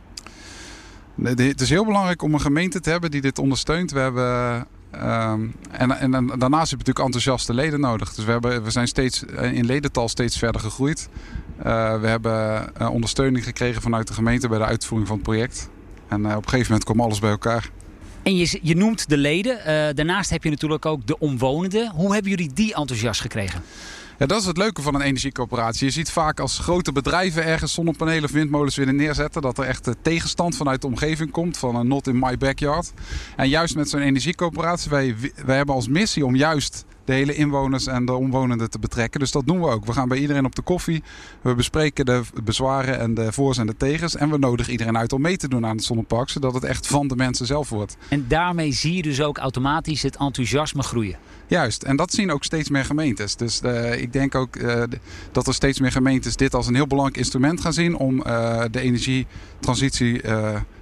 Het 1.22 1.60
is 1.60 1.70
heel 1.70 1.84
belangrijk 1.84 2.22
om 2.22 2.34
een 2.34 2.40
gemeente 2.40 2.80
te 2.80 2.90
hebben 2.90 3.10
die 3.10 3.20
dit 3.20 3.38
ondersteunt. 3.38 3.90
We 3.90 3.98
hebben 3.98 4.66
Um, 4.94 5.54
en, 5.70 5.90
en, 5.90 6.26
daarnaast 6.26 6.70
heb 6.70 6.80
je 6.80 6.86
natuurlijk 6.86 6.98
enthousiaste 6.98 7.54
leden 7.54 7.80
nodig. 7.80 8.14
Dus 8.14 8.24
we, 8.24 8.30
hebben, 8.30 8.62
we 8.62 8.70
zijn 8.70 8.88
steeds 8.88 9.22
in 9.52 9.66
ledental 9.66 10.08
steeds 10.08 10.38
verder 10.38 10.60
gegroeid. 10.60 11.08
Uh, 11.58 12.00
we 12.00 12.06
hebben 12.06 12.68
uh, 12.80 12.90
ondersteuning 12.90 13.44
gekregen 13.44 13.82
vanuit 13.82 14.08
de 14.08 14.14
gemeente 14.14 14.48
bij 14.48 14.58
de 14.58 14.64
uitvoering 14.64 15.08
van 15.08 15.16
het 15.16 15.26
project. 15.26 15.68
En 16.08 16.26
op 16.26 16.32
een 16.32 16.48
gegeven 16.48 16.66
moment 16.66 16.84
kwam 16.84 17.00
alles 17.00 17.18
bij 17.18 17.30
elkaar. 17.30 17.70
En 18.22 18.36
je, 18.36 18.58
je 18.62 18.76
noemt 18.76 19.08
de 19.08 19.16
leden. 19.16 19.58
daarnaast 19.96 20.30
heb 20.30 20.44
je 20.44 20.50
natuurlijk 20.50 20.86
ook 20.86 21.06
de 21.06 21.18
omwonenden. 21.18 21.90
Hoe 21.90 22.12
hebben 22.12 22.30
jullie 22.30 22.52
die 22.52 22.74
enthousiast 22.74 23.20
gekregen? 23.20 23.62
Ja, 24.22 24.28
dat 24.28 24.40
is 24.40 24.46
het 24.46 24.56
leuke 24.56 24.82
van 24.82 24.94
een 24.94 25.00
energiecoöperatie. 25.00 25.86
Je 25.86 25.92
ziet 25.92 26.10
vaak 26.10 26.40
als 26.40 26.58
grote 26.58 26.92
bedrijven 26.92 27.44
ergens 27.44 27.72
zonnepanelen 27.72 28.24
of 28.24 28.30
windmolens 28.30 28.76
willen 28.76 28.96
neerzetten, 28.96 29.42
dat 29.42 29.58
er 29.58 29.64
echt 29.64 29.90
tegenstand 30.02 30.56
vanuit 30.56 30.80
de 30.80 30.86
omgeving 30.86 31.30
komt 31.30 31.58
van 31.58 31.76
een 31.76 31.86
not 31.86 32.06
in 32.06 32.18
my 32.18 32.36
backyard. 32.36 32.92
En 33.36 33.48
juist 33.48 33.74
met 33.74 33.88
zo'n 33.88 34.00
energiecoöperatie, 34.00 34.90
wij, 34.90 35.16
wij 35.44 35.56
hebben 35.56 35.74
als 35.74 35.88
missie 35.88 36.26
om 36.26 36.36
juist 36.36 36.84
de 37.04 37.12
hele 37.12 37.34
inwoners 37.34 37.86
en 37.86 38.04
de 38.04 38.12
omwonenden 38.12 38.70
te 38.70 38.78
betrekken. 38.78 39.20
Dus 39.20 39.30
dat 39.30 39.46
doen 39.46 39.60
we 39.60 39.66
ook. 39.66 39.84
We 39.84 39.92
gaan 39.92 40.08
bij 40.08 40.18
iedereen 40.18 40.44
op 40.44 40.54
de 40.54 40.62
koffie. 40.62 41.02
We 41.40 41.54
bespreken 41.54 42.06
de 42.06 42.22
bezwaren 42.44 42.98
en 42.98 43.14
de 43.14 43.32
voor's 43.32 43.58
en 43.58 43.66
de 43.66 43.76
tegens. 43.76 44.16
En 44.16 44.30
we 44.30 44.38
nodigen 44.38 44.72
iedereen 44.72 44.98
uit 44.98 45.12
om 45.12 45.20
mee 45.20 45.36
te 45.36 45.48
doen 45.48 45.66
aan 45.66 45.76
het 45.76 45.84
zonnepark. 45.84 46.28
Zodat 46.28 46.54
het 46.54 46.64
echt 46.64 46.86
van 46.86 47.08
de 47.08 47.16
mensen 47.16 47.46
zelf 47.46 47.68
wordt. 47.68 47.96
En 48.08 48.24
daarmee 48.28 48.72
zie 48.72 48.96
je 48.96 49.02
dus 49.02 49.22
ook 49.22 49.38
automatisch 49.38 50.02
het 50.02 50.16
enthousiasme 50.16 50.82
groeien. 50.82 51.16
Juist, 51.46 51.82
en 51.82 51.96
dat 51.96 52.12
zien 52.12 52.30
ook 52.30 52.44
steeds 52.44 52.68
meer 52.68 52.84
gemeentes. 52.84 53.36
Dus 53.36 53.60
uh, 53.64 54.00
ik 54.00 54.12
denk 54.12 54.34
ook 54.34 54.56
uh, 54.56 54.82
dat 55.32 55.46
er 55.46 55.54
steeds 55.54 55.80
meer 55.80 55.92
gemeentes 55.92 56.36
dit 56.36 56.54
als 56.54 56.66
een 56.66 56.74
heel 56.74 56.86
belangrijk 56.86 57.18
instrument 57.18 57.60
gaan 57.60 57.72
zien 57.72 57.96
om 57.96 58.22
uh, 58.26 58.62
de 58.70 58.80
energietransitie 58.80 60.20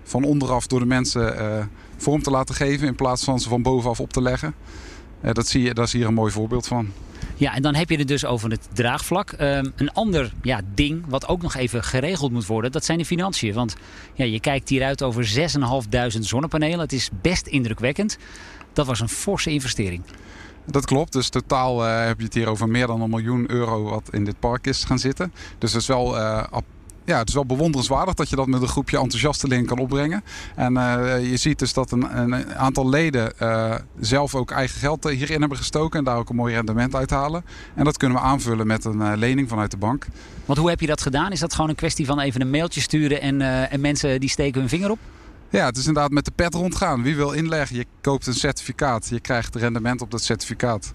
van 0.03 0.25
onderaf 0.25 0.67
door 0.67 0.81
de 0.81 0.87
mensen 0.87 1.69
vorm 1.97 2.23
te 2.23 2.31
laten 2.31 2.55
geven 2.55 2.87
in 2.87 2.95
plaats 2.95 3.25
van 3.25 3.41
ze 3.41 3.49
van 3.49 3.63
bovenaf 3.63 4.01
op 4.01 4.13
te 4.13 4.23
leggen. 4.23 4.55
Dat, 5.21 5.49
zie 5.49 5.63
je, 5.63 5.75
dat 5.75 5.87
is 5.87 5.93
hier 5.93 6.07
een 6.07 6.15
mooi 6.15 6.33
voorbeeld 6.33 6.67
van. 6.67 6.93
Ja, 7.37 7.55
en 7.55 7.63
dan 7.63 7.75
heb 7.75 7.91
je 7.91 7.97
het 7.97 8.09
dus 8.09 8.25
over 8.25 8.51
het 8.51 8.69
draagvlak. 8.73 9.33
Um, 9.33 9.73
een 9.77 9.93
ander 9.93 10.33
ja, 10.43 10.61
ding 10.75 11.05
wat 11.09 11.29
ook 11.29 11.43
nog 11.43 11.55
even 11.55 11.85
geregeld 11.85 12.33
moet 12.33 12.47
worden, 12.47 12.73
dat 12.73 12.85
zijn 12.85 12.99
de 12.99 13.05
financiën. 13.05 13.55
Want 13.55 13.77
ja, 14.15 14.25
je 14.25 14.41
kijkt 14.41 14.69
hieruit 14.69 15.03
over 15.03 15.51
6.500 16.15 16.19
zonnepanelen. 16.19 16.79
Het 16.81 16.93
is 16.93 17.11
best 17.23 17.47
indrukwekkend. 17.47 18.19
Dat 18.73 18.87
was 18.87 19.01
een 19.01 19.09
forse 19.09 19.51
investering. 19.51 20.03
Dat 20.65 20.85
klopt. 20.85 21.13
Dus 21.13 21.29
totaal 21.29 21.87
uh, 21.87 22.07
heb 22.07 22.19
je 22.19 22.25
het 22.25 22.35
hier 22.35 22.49
over 22.49 22.69
meer 22.69 22.87
dan 22.87 23.01
een 23.01 23.11
miljoen 23.11 23.51
euro 23.51 23.83
wat 23.83 24.09
in 24.11 24.25
dit 24.25 24.39
park 24.39 24.67
is 24.67 24.85
gaan 24.85 24.99
zitten. 24.99 25.33
Dus 25.59 25.73
het 25.73 25.83
is 25.83 25.89
wel 25.89 26.17
uh, 26.17 26.45
ja, 27.11 27.19
het 27.19 27.29
is 27.29 27.35
wel 27.35 27.47
bewonderenswaardig 27.47 28.15
dat 28.15 28.29
je 28.29 28.37
dat 28.37 28.47
met 28.47 28.63
een 28.63 28.69
groepje 28.69 28.99
enthousiastelingen 28.99 29.67
kan 29.67 29.79
opbrengen. 29.79 30.25
En 30.57 30.73
uh, 30.73 31.31
je 31.31 31.37
ziet 31.37 31.59
dus 31.59 31.73
dat 31.73 31.91
een, 31.91 32.19
een 32.19 32.55
aantal 32.55 32.89
leden 32.89 33.33
uh, 33.43 33.75
zelf 34.01 34.35
ook 34.35 34.51
eigen 34.51 34.81
geld 34.81 35.05
hierin 35.05 35.41
hebben 35.41 35.59
gestoken 35.59 35.99
en 35.99 36.05
daar 36.05 36.17
ook 36.17 36.29
een 36.29 36.37
mooi 36.37 36.55
rendement 36.55 36.95
uithalen. 36.95 37.45
En 37.75 37.85
dat 37.85 37.97
kunnen 37.97 38.19
we 38.19 38.23
aanvullen 38.25 38.67
met 38.67 38.85
een 38.85 39.01
uh, 39.01 39.13
lening 39.15 39.49
vanuit 39.49 39.71
de 39.71 39.77
bank. 39.77 40.07
Want 40.45 40.59
hoe 40.59 40.69
heb 40.69 40.81
je 40.81 40.87
dat 40.87 41.03
gedaan? 41.03 41.33
Is 41.33 41.41
dat 41.41 41.55
gewoon 41.55 41.71
een 41.71 41.77
kwestie 41.77 42.07
van 42.07 42.21
even 42.21 42.41
een 42.41 42.51
mailtje 42.51 42.81
sturen 42.81 43.21
en, 43.21 43.41
en 43.71 43.81
mensen 43.81 44.21
die 44.21 44.29
steken 44.29 44.61
hun 44.61 44.69
vinger 44.69 44.91
op? 44.91 44.99
Ja, 45.51 45.67
het 45.67 45.77
is 45.77 45.87
inderdaad 45.87 46.11
met 46.11 46.25
de 46.25 46.31
pet 46.35 46.55
rondgaan. 46.55 47.03
Wie 47.03 47.17
wil 47.17 47.33
inleggen? 47.33 47.77
Je 47.77 47.87
koopt 48.01 48.27
een 48.27 48.35
certificaat. 48.35 49.09
Je 49.09 49.21
krijgt 49.21 49.55
rendement 49.55 50.01
op 50.01 50.11
dat 50.11 50.23
certificaat. 50.23 50.93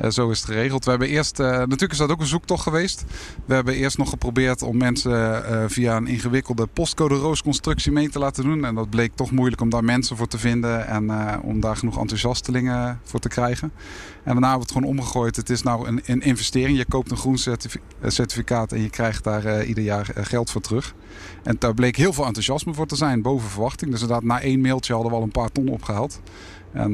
Uh, 0.00 0.10
zo 0.10 0.30
is 0.30 0.38
het 0.38 0.48
geregeld. 0.48 0.84
We 0.84 0.90
hebben 0.90 1.08
eerst, 1.08 1.40
uh, 1.40 1.46
natuurlijk 1.46 1.92
is 1.92 1.98
dat 1.98 2.10
ook 2.10 2.20
een 2.20 2.26
zoektocht 2.26 2.62
geweest. 2.62 3.04
We 3.44 3.54
hebben 3.54 3.74
eerst 3.74 3.98
nog 3.98 4.08
geprobeerd 4.08 4.62
om 4.62 4.76
mensen 4.76 5.10
uh, 5.10 5.64
via 5.66 5.96
een 5.96 6.06
ingewikkelde 6.06 6.66
postcode 6.66 7.14
roosconstructie 7.14 7.92
mee 7.92 8.08
te 8.08 8.18
laten 8.18 8.44
doen. 8.44 8.64
En 8.64 8.74
dat 8.74 8.90
bleek 8.90 9.14
toch 9.14 9.30
moeilijk 9.30 9.60
om 9.60 9.70
daar 9.70 9.84
mensen 9.84 10.16
voor 10.16 10.28
te 10.28 10.38
vinden 10.38 10.86
en 10.86 11.10
om 11.42 11.60
daar 11.60 11.76
genoeg 11.76 11.98
enthousiastelingen 11.98 13.00
voor 13.02 13.20
te 13.20 13.28
krijgen. 13.28 13.72
En 14.24 14.32
daarna 14.32 14.48
hebben 14.48 14.66
we 14.68 14.74
het 14.74 14.82
gewoon 14.82 14.98
omgegooid. 14.98 15.36
Het 15.36 15.50
is 15.50 15.62
nou 15.62 15.88
een, 15.88 16.00
een 16.04 16.20
investering. 16.20 16.78
Je 16.78 16.84
koopt 16.84 17.10
een 17.10 17.16
groen 17.16 17.38
certificaat 18.06 18.72
en 18.72 18.82
je 18.82 18.90
krijgt 18.90 19.24
daar 19.24 19.64
ieder 19.64 19.84
jaar 19.84 20.10
geld 20.14 20.50
voor 20.50 20.60
terug. 20.60 20.94
En 21.42 21.56
daar 21.58 21.74
bleek 21.74 21.96
heel 21.96 22.12
veel 22.12 22.26
enthousiasme 22.26 22.74
voor 22.74 22.86
te 22.86 22.96
zijn, 22.96 23.22
boven 23.22 23.48
verwachting. 23.48 23.90
Dus 23.90 24.00
inderdaad, 24.00 24.24
na 24.24 24.40
één 24.40 24.60
mailtje 24.60 24.92
hadden 24.92 25.10
we 25.10 25.16
al 25.16 25.22
een 25.22 25.30
paar 25.30 25.52
ton 25.52 25.68
opgehaald. 25.68 26.20
En 26.72 26.92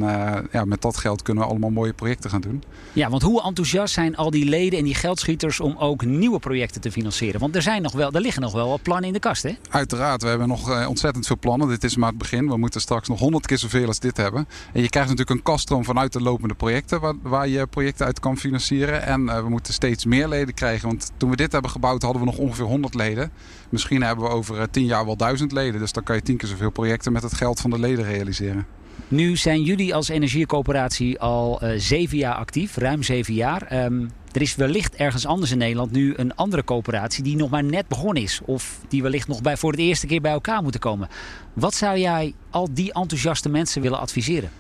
ja, 0.53 0.65
met 0.65 0.83
dat 0.83 0.97
geld 0.97 1.23
kunnen 1.23 1.45
we 1.45 1.51
allemaal 1.51 1.71
mooie 1.71 1.93
projecten 1.93 2.31
gaan 2.31 2.41
doen. 2.41 2.63
Ja, 2.93 3.11
want 3.11 3.23
hoe 3.23 3.43
enthousiast 3.43 3.95
zijn 3.95 4.17
al 4.17 4.31
die 4.31 4.45
leden 4.45 4.79
en 4.79 4.85
die 4.85 4.95
geldschieters 4.95 5.61
om 5.61 5.77
ook 5.77 6.05
nieuwe 6.05 6.39
projecten 6.39 6.81
te 6.81 6.93
financieren? 6.93 7.41
Want 7.41 7.57
er, 7.57 7.63
zijn 7.63 7.83
nog 7.83 7.93
wel, 7.93 8.13
er 8.13 8.21
liggen 8.21 8.43
nog 8.43 8.53
wel 8.53 8.69
wat 8.69 8.83
plannen 8.83 9.07
in 9.07 9.13
de 9.13 9.19
kast, 9.19 9.43
hè? 9.43 9.53
Uiteraard, 9.71 10.23
we 10.23 10.29
hebben 10.29 10.49
nog 10.49 10.87
ontzettend 10.87 11.27
veel 11.27 11.39
plannen. 11.39 11.69
Dit 11.69 11.85
is 11.85 11.97
maar 11.97 12.09
het 12.09 12.19
begin. 12.19 12.49
We 12.49 12.57
moeten 12.57 12.81
straks 12.81 13.09
nog 13.09 13.19
honderd 13.19 13.47
keer 13.47 13.59
zoveel 13.59 13.87
als 13.87 13.99
dit 13.99 14.17
hebben. 14.17 14.49
En 14.73 14.83
je 14.83 14.89
krijgt 14.89 15.09
natuurlijk 15.09 15.39
een 15.39 15.45
kaststroom 15.45 15.85
vanuit 15.85 16.13
de 16.13 16.23
lopende 16.23 16.55
projecten 16.55 17.01
waar, 17.01 17.15
waar 17.23 17.49
je 17.49 17.67
projecten 17.67 18.07
uit 18.07 18.21
kan 18.21 18.37
financieren. 18.37 19.03
En 19.03 19.25
we 19.25 19.49
moeten 19.49 19.73
steeds 19.73 20.05
meer 20.05 20.29
leden 20.29 20.55
krijgen. 20.55 20.89
Want 20.89 21.11
toen 21.17 21.31
we 21.31 21.37
dit 21.37 21.53
hebben 21.53 21.71
gebouwd 21.71 22.03
hadden 22.03 22.21
we 22.21 22.27
nog 22.29 22.39
ongeveer 22.39 22.65
100 22.65 22.95
leden. 22.95 23.31
Misschien 23.69 24.03
hebben 24.03 24.25
we 24.25 24.31
over 24.31 24.71
10 24.71 24.85
jaar 24.85 25.05
wel 25.05 25.17
1000 25.17 25.53
leden. 25.53 25.81
Dus 25.81 25.93
dan 25.93 26.03
kan 26.03 26.17
je 26.17 26.23
tien 26.23 26.37
keer 26.37 26.49
zoveel 26.49 26.71
projecten 26.71 27.13
met 27.13 27.23
het 27.23 27.35
geld 27.35 27.61
van 27.61 27.71
de 27.71 27.79
leden 27.79 28.05
realiseren. 28.05 28.67
Nu 29.09 29.37
zijn 29.37 29.63
jullie 29.63 29.95
als 29.95 30.09
energiecoöperatie 30.09 31.21
al 31.21 31.61
uh, 31.63 31.71
zeven 31.77 32.19
jaar 32.19 32.35
actief, 32.35 32.77
ruim 32.77 33.03
zeven 33.03 33.35
jaar. 33.35 33.85
Um, 33.85 34.11
er 34.33 34.41
is 34.41 34.57
wellicht 34.57 34.95
ergens 34.95 35.27
anders 35.27 35.51
in 35.51 35.59
Nederland 35.59 35.91
nu 35.91 36.13
een 36.17 36.35
andere 36.35 36.65
coöperatie 36.65 37.23
die 37.23 37.37
nog 37.37 37.51
maar 37.51 37.65
net 37.65 37.89
begonnen 37.89 38.23
is. 38.23 38.41
Of 38.45 38.81
die 38.89 39.03
wellicht 39.03 39.29
nog 39.29 39.43
bij, 39.43 39.57
voor 39.57 39.73
de 39.73 39.83
eerste 39.83 40.07
keer 40.07 40.21
bij 40.21 40.33
elkaar 40.33 40.63
moeten 40.63 40.81
komen. 40.81 41.09
Wat 41.53 41.75
zou 41.75 41.99
jij 41.99 42.35
al 42.51 42.69
die 42.71 42.93
enthousiaste 42.93 43.49
mensen 43.49 43.83
willen 43.83 43.99
adviseren? 44.01 44.51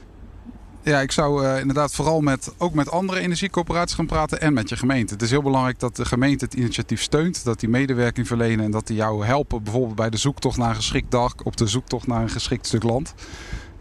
Ja, 0.82 1.00
ik 1.00 1.12
zou 1.12 1.44
uh, 1.44 1.60
inderdaad 1.60 1.94
vooral 1.94 2.20
met, 2.20 2.52
ook 2.58 2.74
met 2.74 2.90
andere 2.90 3.20
energiecoöperaties 3.20 3.94
gaan 3.94 4.06
praten 4.06 4.40
en 4.40 4.52
met 4.52 4.68
je 4.68 4.76
gemeente. 4.76 5.12
Het 5.12 5.22
is 5.22 5.30
heel 5.30 5.42
belangrijk 5.42 5.78
dat 5.78 5.96
de 5.96 6.04
gemeente 6.04 6.44
het 6.44 6.54
initiatief 6.54 7.02
steunt, 7.02 7.44
dat 7.44 7.60
die 7.60 7.68
medewerking 7.68 8.26
verlenen 8.26 8.64
en 8.64 8.70
dat 8.70 8.86
die 8.86 8.96
jou 8.96 9.24
helpen 9.24 9.62
bijvoorbeeld 9.62 9.96
bij 9.96 10.10
de 10.10 10.16
zoektocht 10.16 10.56
naar 10.56 10.68
een 10.68 10.74
geschikt 10.74 11.10
dak, 11.10 11.46
op 11.46 11.56
de 11.56 11.66
zoektocht 11.66 12.06
naar 12.06 12.22
een 12.22 12.30
geschikt 12.30 12.66
stuk 12.66 12.82
land. 12.82 13.14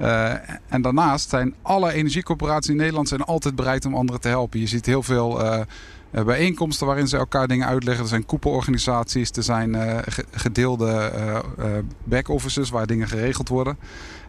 Uh, 0.02 0.34
en 0.68 0.82
daarnaast 0.82 1.30
zijn 1.30 1.56
alle 1.62 1.94
energiecoöperaties 1.94 2.70
in 2.70 2.76
Nederland 2.76 3.08
zijn 3.08 3.22
altijd 3.22 3.56
bereid 3.56 3.86
om 3.86 3.96
anderen 3.96 4.22
te 4.22 4.28
helpen. 4.28 4.60
Je 4.60 4.68
ziet 4.68 4.86
heel 4.86 5.04
veel 5.04 5.44
uh, 5.44 5.62
bijeenkomsten 6.12 6.88
waarin 6.88 7.08
ze 7.08 7.18
elkaar 7.18 7.48
dingen 7.48 7.68
uitleggen. 7.68 8.04
Er 8.04 8.10
zijn 8.10 8.26
koepelorganisaties, 8.26 9.32
er 9.32 9.44
zijn 9.44 9.74
uh, 9.74 9.98
gedeelde 10.32 11.12
back-offices 12.04 12.70
waar 12.70 12.88
dingen 12.88 13.08
geregeld 13.08 13.50
worden. 13.50 13.78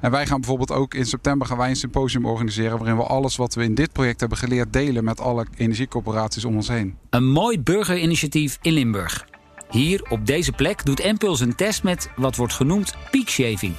En 0.01 0.11
wij 0.11 0.27
gaan 0.27 0.41
bijvoorbeeld 0.41 0.73
ook 0.73 0.95
in 0.95 1.07
september 1.07 1.47
gaan 1.47 1.57
wij 1.59 1.69
een 1.69 1.77
symposium 1.77 2.27
organiseren 2.27 2.79
waarin 2.79 2.97
we 2.97 3.03
alles 3.03 3.37
wat 3.37 3.55
we 3.55 3.63
in 3.63 3.75
dit 3.75 3.93
project 3.93 4.21
hebben 4.21 4.39
geleerd 4.39 4.73
delen 4.73 5.05
met 5.05 5.21
alle 5.21 5.47
energiecoöperaties 5.57 6.45
om 6.45 6.57
ons 6.57 6.69
heen. 6.69 6.97
Een 7.11 7.29
mooi 7.31 7.61
burgerinitiatief 7.61 8.59
in 8.63 8.73
Limburg. 8.73 9.27
Hier 9.71 10.07
op 10.09 10.27
deze 10.27 10.53
plek 10.53 10.85
doet 10.85 11.01
Empuls 11.01 11.41
een 11.41 11.55
test 11.55 11.83
met 11.83 12.11
wat 12.17 12.37
wordt 12.37 12.53
genoemd 12.53 12.95
peak 13.11 13.29
shaving. 13.29 13.75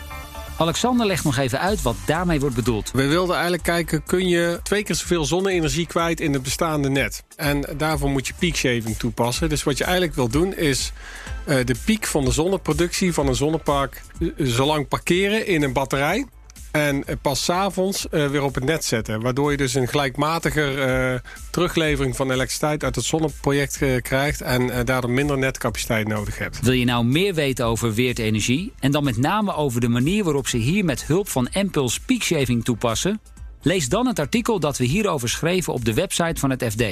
Alexander 0.60 1.06
legt 1.06 1.24
nog 1.24 1.38
even 1.38 1.60
uit 1.60 1.82
wat 1.82 1.96
daarmee 2.06 2.40
wordt 2.40 2.56
bedoeld. 2.56 2.92
We 2.92 3.08
wilden 3.08 3.34
eigenlijk 3.34 3.64
kijken, 3.64 4.04
kun 4.04 4.28
je 4.28 4.60
twee 4.64 4.84
keer 4.84 4.96
zoveel 4.96 5.26
zonne-energie 5.26 5.88
kwijt 5.88 6.20
in 6.20 6.34
het 6.34 6.44
bestaande 6.44 6.90
net? 6.90 7.24
En 7.36 7.66
daarvoor 7.78 8.10
moet 8.10 8.28
je 8.28 8.34
peakshaving 8.40 8.98
toepassen. 8.98 9.50
Dus 9.50 9.64
wat 9.64 9.78
je 9.78 9.84
eigenlijk 9.84 10.16
wil 10.16 10.28
doen 10.28 10.56
is 10.56 10.92
uh, 11.48 11.66
de 11.66 11.76
piek 11.86 12.06
van 12.06 12.26
de 12.26 12.32
zonneproductie 12.32 13.14
van 13.14 13.28
een 13.28 13.36
zonnepark 13.36 14.02
uh, 14.20 14.48
zo 14.48 14.66
lang 14.66 14.88
parkeren 14.88 15.48
in 15.48 15.64
een 15.64 15.74
batterij. 15.74 16.26
En 16.72 17.04
pas 17.22 17.44
s'avonds 17.44 18.08
uh, 18.12 18.28
weer 18.28 18.44
op 18.44 18.56
het 18.56 18.64
net 18.64 18.86
zetten. 18.86 19.22
Waardoor 19.22 19.52
je 19.52 19.58
dus 19.58 19.74
een 19.74 19.88
gelijkmatiger 19.88 20.88
uh, 21.14 21.20
teruglevering 21.52 22.16
van 22.16 22.32
elektriciteit 22.32 22.84
uit 22.84 22.96
het 22.96 23.06
zonneproject 23.06 24.02
krijgt. 24.02 24.42
En 24.42 24.86
daardoor 24.86 25.12
minder 25.12 25.38
netcapaciteit 25.38 26.08
nodig 26.08 26.38
hebt. 26.38 26.60
Wil 26.60 26.74
je 26.74 26.86
nou 26.86 27.06
meer 27.06 27.34
weten 27.34 27.66
over 27.66 27.94
weerdenergie? 27.94 28.74
En 28.80 28.92
dan 28.92 29.04
met 29.04 29.18
name 29.18 29.56
over 29.56 29.82
de 29.82 29.90
manier 29.90 30.24
waarop 30.24 30.48
ze 30.48 30.58
hier 30.58 30.86
met 30.86 31.06
hulp 31.06 31.30
van 31.30 31.48
Impulse 31.52 32.00
peakshaving 32.06 32.64
toepassen? 32.64 33.22
Lees 33.62 33.90
dan 33.90 34.08
het 34.08 34.20
artikel 34.20 34.60
dat 34.60 34.78
we 34.78 34.86
hierover 34.86 35.30
schreven 35.30 35.74
op 35.74 35.86
de 35.86 35.94
website 35.94 36.40
van 36.40 36.50
het 36.50 36.64
FD. 36.64 36.84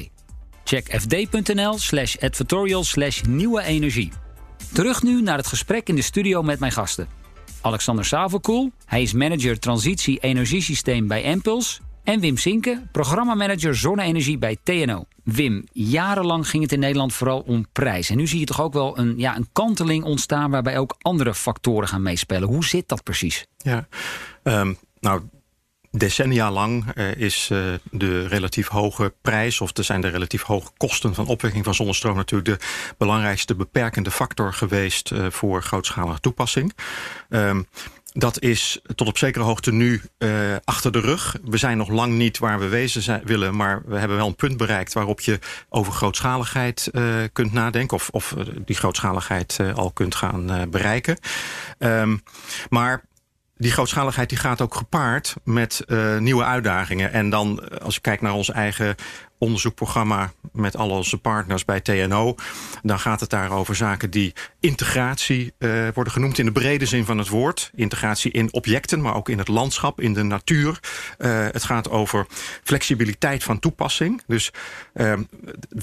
Check 0.64 1.00
fd.nl 1.00 1.78
slash 1.78 2.16
advertorial 2.18 2.84
slash 2.84 3.22
nieuwe 3.22 3.64
energie. 3.64 4.12
Terug 4.74 5.04
nu 5.04 5.22
naar 5.22 5.38
het 5.38 5.48
gesprek 5.48 5.88
in 5.88 5.96
de 5.96 6.02
studio 6.02 6.44
met 6.44 6.60
mijn 6.60 6.72
gasten. 6.72 7.08
Alexander 7.62 8.06
Savelkoel. 8.06 8.72
Hij 8.86 9.02
is 9.02 9.14
manager 9.14 9.60
transitie 9.60 10.20
energiesysteem 10.20 11.08
bij 11.08 11.24
Empuls. 11.24 11.82
En 12.04 12.20
Wim 12.20 12.38
Sinke, 12.38 12.82
programmamanager 12.92 13.76
zonne-energie 13.76 14.38
bij 14.38 14.58
TNO. 14.64 15.06
Wim, 15.24 15.66
jarenlang 15.72 16.50
ging 16.50 16.64
het 16.64 16.72
in 16.72 16.80
Nederland 16.80 17.14
vooral 17.14 17.40
om 17.40 17.66
prijs. 17.72 18.10
En 18.10 18.18
nu 18.18 18.28
zie 18.28 18.40
je 18.40 18.46
toch 18.46 18.62
ook 18.62 18.74
wel 18.74 18.98
een, 18.98 19.14
ja, 19.18 19.36
een 19.36 19.48
kanteling 19.52 20.04
ontstaan... 20.04 20.52
waarbij 20.52 20.78
ook 20.78 20.96
andere 21.02 21.34
factoren 21.34 21.88
gaan 21.88 22.02
meespelen. 22.02 22.50
Hoe 22.50 22.66
zit 22.66 22.88
dat 22.88 23.04
precies? 23.04 23.46
Ja, 23.58 23.88
um, 24.44 24.78
nou, 25.00 25.22
decennia 25.98 26.52
lang 26.52 26.86
uh, 26.96 27.16
is 27.16 27.50
uh, 27.52 27.74
de 27.92 28.28
relatief 28.28 28.68
hoge 28.68 29.14
prijs... 29.22 29.62
of 29.62 29.78
er 29.78 29.84
zijn 29.84 30.02
de 30.02 30.08
relatief 30.08 30.42
hoge 30.42 30.70
kosten 30.78 31.14
van 31.14 31.28
opwekking 31.28 31.64
van 31.64 31.76
zonnestroom... 31.76 32.16
natuurlijk 32.16 32.60
de 32.60 32.66
belangrijkste 32.98 33.56
beperkende 33.56 34.12
factor 34.12 34.54
geweest... 34.54 35.12
Uh, 35.12 35.26
voor 35.30 35.64
grootschalige 35.64 36.20
toepassing. 36.20 36.74
Um, 37.30 37.68
dat 38.12 38.42
is 38.42 38.80
tot 38.96 39.08
op 39.08 39.18
zekere 39.18 39.44
hoogte 39.44 39.72
nu 39.72 40.02
achter 40.64 40.92
de 40.92 41.00
rug. 41.00 41.36
We 41.44 41.58
zijn 41.58 41.78
nog 41.78 41.90
lang 41.90 42.14
niet 42.14 42.38
waar 42.38 42.60
we 42.60 42.68
wezen 42.68 43.22
willen... 43.26 43.56
maar 43.56 43.82
we 43.86 43.98
hebben 43.98 44.18
wel 44.18 44.28
een 44.28 44.36
punt 44.36 44.58
bereikt 44.58 44.94
waarop 44.94 45.20
je 45.20 45.40
over 45.70 45.94
grootschaligheid 45.94 46.92
kunt 47.34 47.54
nadenken... 47.54 47.98
of, 47.98 48.10
of 48.10 48.36
die 48.66 48.76
grootschaligheid 48.76 49.60
al 49.76 49.92
kunt 49.92 50.16
gaan 50.16 50.70
bereiken. 50.70 51.18
Um, 51.80 52.24
maar 52.70 53.04
die 53.58 53.72
grootschaligheid 53.72 54.30
die 54.30 54.38
gaat 54.38 54.62
ook 54.62 54.76
gepaard 54.76 55.36
met 55.44 55.84
uh, 55.88 56.18
nieuwe 56.18 56.44
uitdagingen. 56.44 57.14
En 57.14 57.30
dan, 57.30 57.80
als 57.80 57.96
je 57.96 58.02
kijkt 58.02 58.22
naar 58.22 58.34
ons 58.34 58.52
eigen 58.52 58.96
onderzoekprogramma 59.38 60.32
met 60.52 60.78
al 60.78 60.90
onze 60.90 61.18
partners 61.18 61.66
bij 61.66 61.82
TNO. 61.82 62.36
Dan 62.82 63.00
gaat 63.00 63.20
het 63.20 63.30
daar 63.30 63.52
over 63.52 63.76
zaken 63.76 64.10
die 64.10 64.34
integratie 64.60 65.54
uh, 65.60 65.88
worden 65.94 66.14
genoemd 66.14 66.38
in 66.38 66.46
de 66.46 66.52
brede 66.52 66.86
zin 66.86 67.06
van 67.06 67.18
het 67.18 67.30
woord. 67.30 67.72
Integratie 67.76 68.32
in 68.32 68.54
objecten, 68.54 69.02
maar 69.02 69.16
ook 69.16 69.30
in 69.30 69.38
het 69.38 69.48
landschap, 69.48 70.02
in 70.02 70.14
de 70.14 70.24
natuur. 70.24 70.80
Uh, 71.18 71.46
het 71.52 71.64
gaat 71.64 71.90
over 71.90 72.26
flexibiliteit 72.64 73.44
van 73.44 73.60
toepassing. 73.60 74.22
Dus 74.28 74.52
uh, 74.94 75.14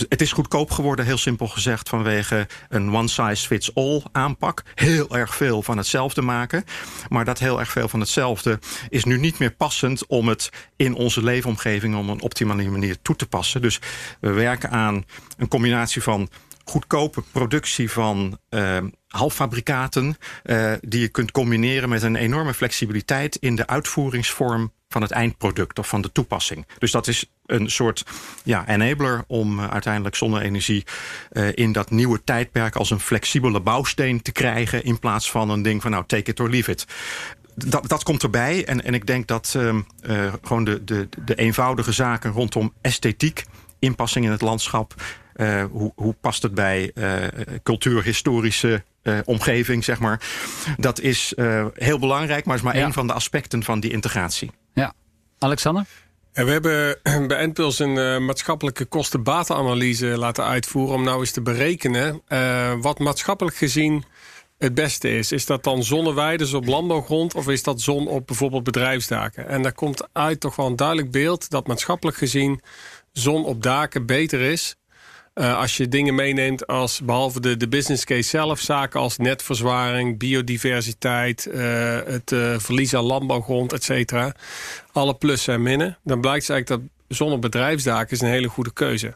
het 0.09 0.21
is 0.21 0.33
goedkoop 0.33 0.71
geworden, 0.71 1.05
heel 1.05 1.19
simpel 1.19 1.49
gezegd, 1.49 1.89
vanwege 1.89 2.47
een 2.69 2.95
one 2.95 3.09
size 3.09 3.47
fits 3.47 3.75
all 3.75 4.03
aanpak. 4.13 4.63
Heel 4.75 5.17
erg 5.17 5.35
veel 5.35 5.63
van 5.63 5.77
hetzelfde 5.77 6.23
maken. 6.23 6.65
Maar 7.09 7.25
dat 7.25 7.39
heel 7.39 7.59
erg 7.59 7.71
veel 7.71 7.89
van 7.89 8.01
hetzelfde 8.01 8.59
is 8.89 9.05
nu 9.05 9.19
niet 9.19 9.39
meer 9.39 9.51
passend 9.51 10.07
om 10.07 10.29
het 10.29 10.51
in 10.77 10.95
onze 10.95 11.23
leefomgeving 11.23 11.97
op 11.97 12.09
een 12.09 12.23
optimale 12.23 12.71
manier 12.71 12.97
toe 13.03 13.17
te 13.17 13.27
passen. 13.27 13.44
Dus 13.53 13.81
we 14.21 14.31
werken 14.31 14.71
aan 14.71 15.05
een 15.37 15.49
combinatie 15.49 16.03
van 16.03 16.29
goedkope 16.65 17.23
productie 17.33 17.91
van 17.91 18.39
uh, 18.51 18.79
halffabrikaten... 19.09 20.17
Uh, 20.45 20.73
die 20.81 21.01
je 21.01 21.09
kunt 21.09 21.31
combineren 21.31 21.89
met 21.89 22.03
een 22.03 22.17
enorme 22.17 22.55
flexibiliteit... 22.55 23.37
in 23.37 23.57
de 23.57 23.67
uitvoeringsvorm 23.67 24.73
van 24.89 25.03
het 25.03 25.11
eindproduct 25.11 25.79
of 25.79 25.89
van 25.89 26.01
de 26.01 26.13
toepassing. 26.13 26.67
Dus 26.79 26.91
dat 26.91 27.07
is 27.07 27.25
een 27.47 27.71
soort 27.71 28.05
ja, 28.45 28.69
enabler 28.69 29.25
om 29.27 29.59
uh, 29.59 29.71
uiteindelijk 29.71 30.17
zonne-energie... 30.17 30.85
in 31.55 31.73
dat 31.73 31.91
nieuwe 31.91 32.25
tijdperk 32.25 32.77
als 32.77 32.91
een 32.91 33.01
flexibele 33.01 33.61
bouwsteen 33.61 34.23
te 34.23 34.33
krijgen... 34.33 34.85
in 34.85 34.99
plaats 34.99 35.31
van 35.31 35.51
een 35.51 35.63
ding 35.63 35.83
van 35.83 35.91
nou, 35.91 36.05
take 36.07 36.31
it 36.31 36.41
or 36.41 36.51
leave 36.51 36.71
it 36.71 36.87
dat, 37.55 37.89
dat 37.89 38.03
komt 38.03 38.23
erbij. 38.23 38.65
En, 38.65 38.85
en 38.85 38.95
ik 38.95 39.07
denk 39.07 39.27
dat 39.27 39.55
uh, 39.57 39.75
uh, 40.03 40.33
gewoon 40.43 40.65
de, 40.65 40.85
de, 40.85 41.09
de 41.25 41.35
eenvoudige 41.35 41.93
zaken 41.93 42.31
rondom 42.31 42.73
esthetiek, 42.81 43.45
inpassing 43.79 44.25
in 44.25 44.31
het 44.31 44.41
landschap. 44.41 44.95
Uh, 45.37 45.65
hoe, 45.71 45.93
hoe 45.97 46.15
past 46.21 46.43
het 46.43 46.55
bij 46.55 46.93
cultuurhistorische 47.63 48.85
omgeving, 49.25 49.85
zeg 49.85 49.99
maar. 49.99 50.21
Dat 50.77 51.01
is 51.01 51.33
heel 51.75 51.99
belangrijk, 51.99 52.45
maar 52.45 52.57
is 52.57 52.63
maar 52.63 52.77
ja. 52.77 52.83
één 52.83 52.93
van 52.93 53.07
de 53.07 53.13
aspecten 53.13 53.63
van 53.63 53.81
die 53.81 53.91
integratie. 53.91 54.51
Ja. 54.75 54.93
Alexander? 55.39 55.87
En 56.35 56.45
we 56.45 56.51
hebben 56.51 56.99
bij 57.29 57.39
Enpuls 57.39 57.79
een 57.79 57.97
uh, 57.97 58.19
maatschappelijke 58.19 58.85
kosten-batenanalyse 58.85 60.07
laten 60.07 60.45
uitvoeren... 60.45 60.95
om 60.95 61.05
nou 61.05 61.21
eens 61.21 61.31
te 61.31 61.43
berekenen 61.43 62.23
uh, 62.29 62.73
wat 62.81 62.99
maatschappelijk 62.99 63.57
gezien 63.57 64.05
het 64.59 64.75
beste 64.75 65.17
is. 65.17 65.33
Is 65.33 65.47
dat 65.47 65.65
dan 65.65 65.85
zonneweiden 65.85 66.55
op 66.55 66.67
landbouwgrond 66.67 67.35
of 67.35 67.49
is 67.49 67.63
dat 67.63 67.81
zon 67.81 68.09
op 68.09 68.27
bijvoorbeeld 68.27 68.65
bedrijfsdaken? 68.65 69.49
En 69.49 69.63
daar 69.63 69.73
komt 69.73 70.09
uit 70.13 70.41
toch 70.41 70.57
wel 70.57 70.67
een 70.67 70.77
duidelijk 70.77 71.11
beeld 71.11 71.51
dat 71.51 71.67
maatschappelijk 71.67 72.17
gezien 72.17 72.61
zon 73.13 73.45
op 73.45 73.63
daken 73.63 74.07
beter 74.07 74.41
is. 74.41 74.77
Uh, 75.35 75.59
als 75.59 75.77
je 75.77 75.89
dingen 75.89 76.15
meeneemt 76.15 76.67
als 76.67 77.01
behalve 77.01 77.41
de, 77.41 77.57
de 77.57 77.69
business 77.69 78.05
case 78.05 78.29
zelf, 78.29 78.61
zaken 78.61 79.01
als 79.01 79.17
netverzwaring, 79.17 80.19
biodiversiteit, 80.19 81.49
uh, 81.53 81.99
het 82.05 82.31
uh, 82.31 82.59
verlies 82.59 82.95
aan 82.95 83.05
landbouwgrond, 83.05 83.73
et 83.73 83.85
cetera. 83.85 84.35
Alle 84.93 85.15
plussen 85.15 85.55
en 85.55 85.63
minnen. 85.63 85.99
Dan 86.05 86.21
blijkt 86.21 86.51
eigenlijk 86.51 86.83
dat 86.83 86.91
zonnebedrijfsdaken 87.09 88.11
is 88.11 88.21
een 88.21 88.29
hele 88.29 88.49
goede 88.49 88.73
keuze. 88.73 89.15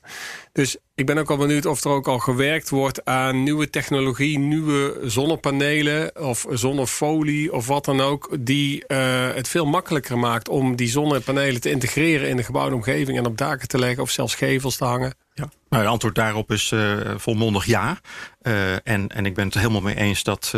Dus 0.52 0.76
ik 0.94 1.06
ben 1.06 1.18
ook 1.18 1.30
al 1.30 1.36
benieuwd 1.36 1.66
of 1.66 1.84
er 1.84 1.90
ook 1.90 2.08
al 2.08 2.18
gewerkt 2.18 2.70
wordt 2.70 3.04
aan 3.04 3.42
nieuwe 3.42 3.70
technologie, 3.70 4.38
nieuwe 4.38 5.00
zonnepanelen 5.04 6.20
of 6.20 6.46
zonnefolie 6.50 7.52
of 7.52 7.66
wat 7.66 7.84
dan 7.84 8.00
ook, 8.00 8.36
die 8.40 8.84
uh, 8.88 8.98
het 9.34 9.48
veel 9.48 9.66
makkelijker 9.66 10.18
maakt 10.18 10.48
om 10.48 10.76
die 10.76 10.88
zonnepanelen 10.88 11.60
te 11.60 11.70
integreren 11.70 12.28
in 12.28 12.36
de 12.36 12.42
gebouwde 12.42 12.74
omgeving 12.74 13.18
en 13.18 13.26
op 13.26 13.38
daken 13.38 13.68
te 13.68 13.78
leggen 13.78 14.02
of 14.02 14.10
zelfs 14.10 14.34
gevels 14.34 14.76
te 14.76 14.84
hangen. 14.84 15.14
Ja. 15.34 15.48
Nou, 15.68 15.82
het 15.82 15.92
antwoord 15.92 16.14
daarop 16.14 16.50
is 16.50 16.70
uh, 16.70 16.96
volmondig 17.16 17.64
ja. 17.64 18.00
Uh, 18.42 18.72
en, 18.72 19.08
en 19.08 19.26
ik 19.26 19.34
ben 19.34 19.44
het 19.44 19.54
er 19.54 19.60
helemaal 19.60 19.82
mee 19.82 19.96
eens 19.96 20.22
dat 20.22 20.54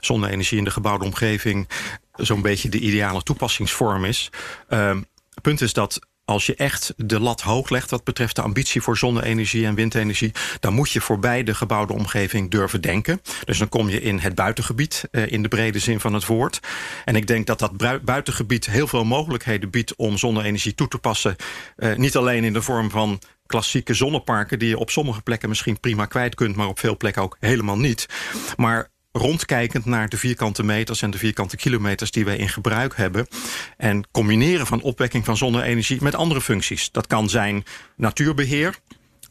zonne-energie 0.00 0.58
in 0.58 0.64
de 0.64 0.70
gebouwde 0.70 1.04
omgeving 1.04 1.68
zo'n 2.12 2.42
beetje 2.42 2.68
de 2.68 2.78
ideale 2.78 3.22
toepassingsvorm 3.22 4.04
is. 4.04 4.30
het 4.68 5.42
punt 5.42 5.60
is 5.60 5.72
dat 5.72 6.00
als 6.30 6.46
je 6.46 6.54
echt 6.54 6.94
de 6.96 7.20
lat 7.20 7.40
hoog 7.40 7.70
legt 7.70 7.90
wat 7.90 8.04
betreft 8.04 8.36
de 8.36 8.42
ambitie 8.42 8.82
voor 8.82 8.98
zonne-energie 8.98 9.66
en 9.66 9.74
windenergie, 9.74 10.32
dan 10.60 10.74
moet 10.74 10.90
je 10.90 11.00
voorbij 11.00 11.42
de 11.42 11.54
gebouwde 11.54 11.92
omgeving 11.92 12.50
durven 12.50 12.80
denken. 12.80 13.20
Dus 13.44 13.58
dan 13.58 13.68
kom 13.68 13.88
je 13.88 14.00
in 14.00 14.18
het 14.18 14.34
buitengebied, 14.34 15.08
uh, 15.10 15.32
in 15.32 15.42
de 15.42 15.48
brede 15.48 15.78
zin 15.78 16.00
van 16.00 16.14
het 16.14 16.26
woord. 16.26 16.60
En 17.04 17.16
ik 17.16 17.26
denk 17.26 17.46
dat 17.46 17.58
dat 17.58 18.02
buitengebied 18.04 18.66
heel 18.66 18.86
veel 18.86 19.04
mogelijkheden 19.04 19.70
biedt 19.70 19.96
om 19.96 20.18
zonne-energie 20.18 20.74
toe 20.74 20.88
te 20.88 20.98
passen. 20.98 21.36
Uh, 21.76 21.96
niet 21.96 22.16
alleen 22.16 22.44
in 22.44 22.52
de 22.52 22.62
vorm 22.62 22.90
van 22.90 23.18
klassieke 23.46 23.94
zonneparken... 23.94 24.58
die 24.58 24.68
je 24.68 24.78
op 24.78 24.90
sommige 24.90 25.22
plekken 25.22 25.48
misschien 25.48 25.80
prima 25.80 26.06
kwijt 26.06 26.34
kunt... 26.34 26.56
maar 26.56 26.68
op 26.68 26.78
veel 26.78 26.96
plekken 26.96 27.22
ook 27.22 27.36
helemaal 27.40 27.78
niet. 27.78 28.06
Maar 28.56 28.90
rondkijkend 29.12 29.84
naar 29.84 30.08
de 30.08 30.16
vierkante 30.16 30.62
meters 30.62 31.02
en 31.02 31.10
de 31.10 31.18
vierkante 31.18 31.56
kilometers 31.56 32.10
die 32.10 32.24
wij 32.24 32.36
in 32.36 32.48
gebruik 32.48 32.96
hebben. 32.96 33.26
En 33.76 34.08
combineren 34.10 34.66
van 34.66 34.82
opwekking 34.82 35.24
van 35.24 35.36
zonne-energie 35.36 36.02
met 36.02 36.14
andere 36.14 36.40
functies. 36.40 36.90
Dat 36.90 37.06
kan 37.06 37.28
zijn 37.28 37.64
natuurbeheer. 37.96 38.78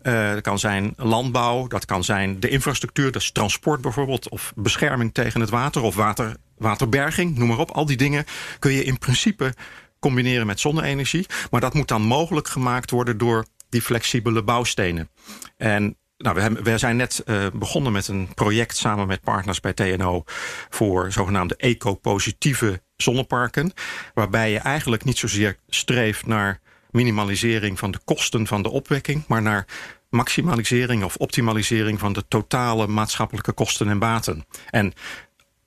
Uh, 0.04 0.34
dat 0.34 0.42
kan 0.42 0.60
zijn 0.60 0.94
landbouw, 0.98 1.68
dat 1.68 1.86
kan 1.86 2.04
zijn 2.04 2.40
de 2.40 2.50
infrastructuur, 2.50 3.12
dus 3.12 3.32
transport 3.32 3.82
bijvoorbeeld, 3.82 4.30
of 4.30 4.54
bescherming 4.56 5.14
tegen 5.14 5.42
het 5.42 5.50
water 5.50 5.82
of 5.82 5.96
water, 5.96 6.36
waterberging, 6.58 7.38
noem 7.38 7.48
maar 7.48 7.58
op. 7.58 7.72
Al 7.72 7.86
die 7.86 7.98
dingen 7.98 8.26
kun 8.60 8.72
je 8.72 8.84
in 8.84 8.98
principe 8.98 9.54
combineren 10.00 10.48
met 10.48 10.60
zonne-energie. 10.60 11.26
Maar 11.52 11.62
dat 11.62 11.74
moet 11.74 11.88
dan 11.88 12.02
mogelijk 12.02 12.48
gemaakt 12.48 12.92
worden 12.92 13.18
door 13.18 13.46
die 13.70 13.82
flexibele 13.82 14.44
bouwstenen. 14.44 15.10
En 15.58 15.98
nou, 16.24 16.36
we, 16.36 16.42
hebben, 16.42 16.64
we 16.64 16.78
zijn 16.78 16.96
net 16.96 17.24
uh, 17.26 17.48
begonnen 17.54 17.92
met 17.92 18.08
een 18.08 18.34
project 18.34 18.78
samen 18.78 19.08
met 19.08 19.22
partners 19.22 19.60
bij 19.60 19.74
TNO 19.74 20.24
voor 20.70 21.12
zogenaamde 21.12 21.56
eco-positieve 21.56 22.82
zonneparken. 22.96 23.74
Waarbij 24.14 24.52
je 24.52 24.58
eigenlijk 24.58 25.04
niet 25.04 25.18
zozeer 25.18 25.58
streeft 25.68 26.26
naar 26.26 26.60
minimalisering 26.92 27.80
van 27.80 27.92
de 27.92 28.00
kosten 28.06 28.48
van 28.48 28.62
de 28.62 28.70
opwekking, 28.70 29.24
maar 29.28 29.42
naar 29.42 29.66
maximalisering 30.10 31.04
of 31.04 31.16
optimalisering 31.16 32.00
van 32.00 32.14
de 32.14 32.28
totale 32.28 32.88
maatschappelijke 32.88 33.52
kosten 33.52 33.90
en 33.90 34.00
baten. 34.00 34.46
En 34.70 34.94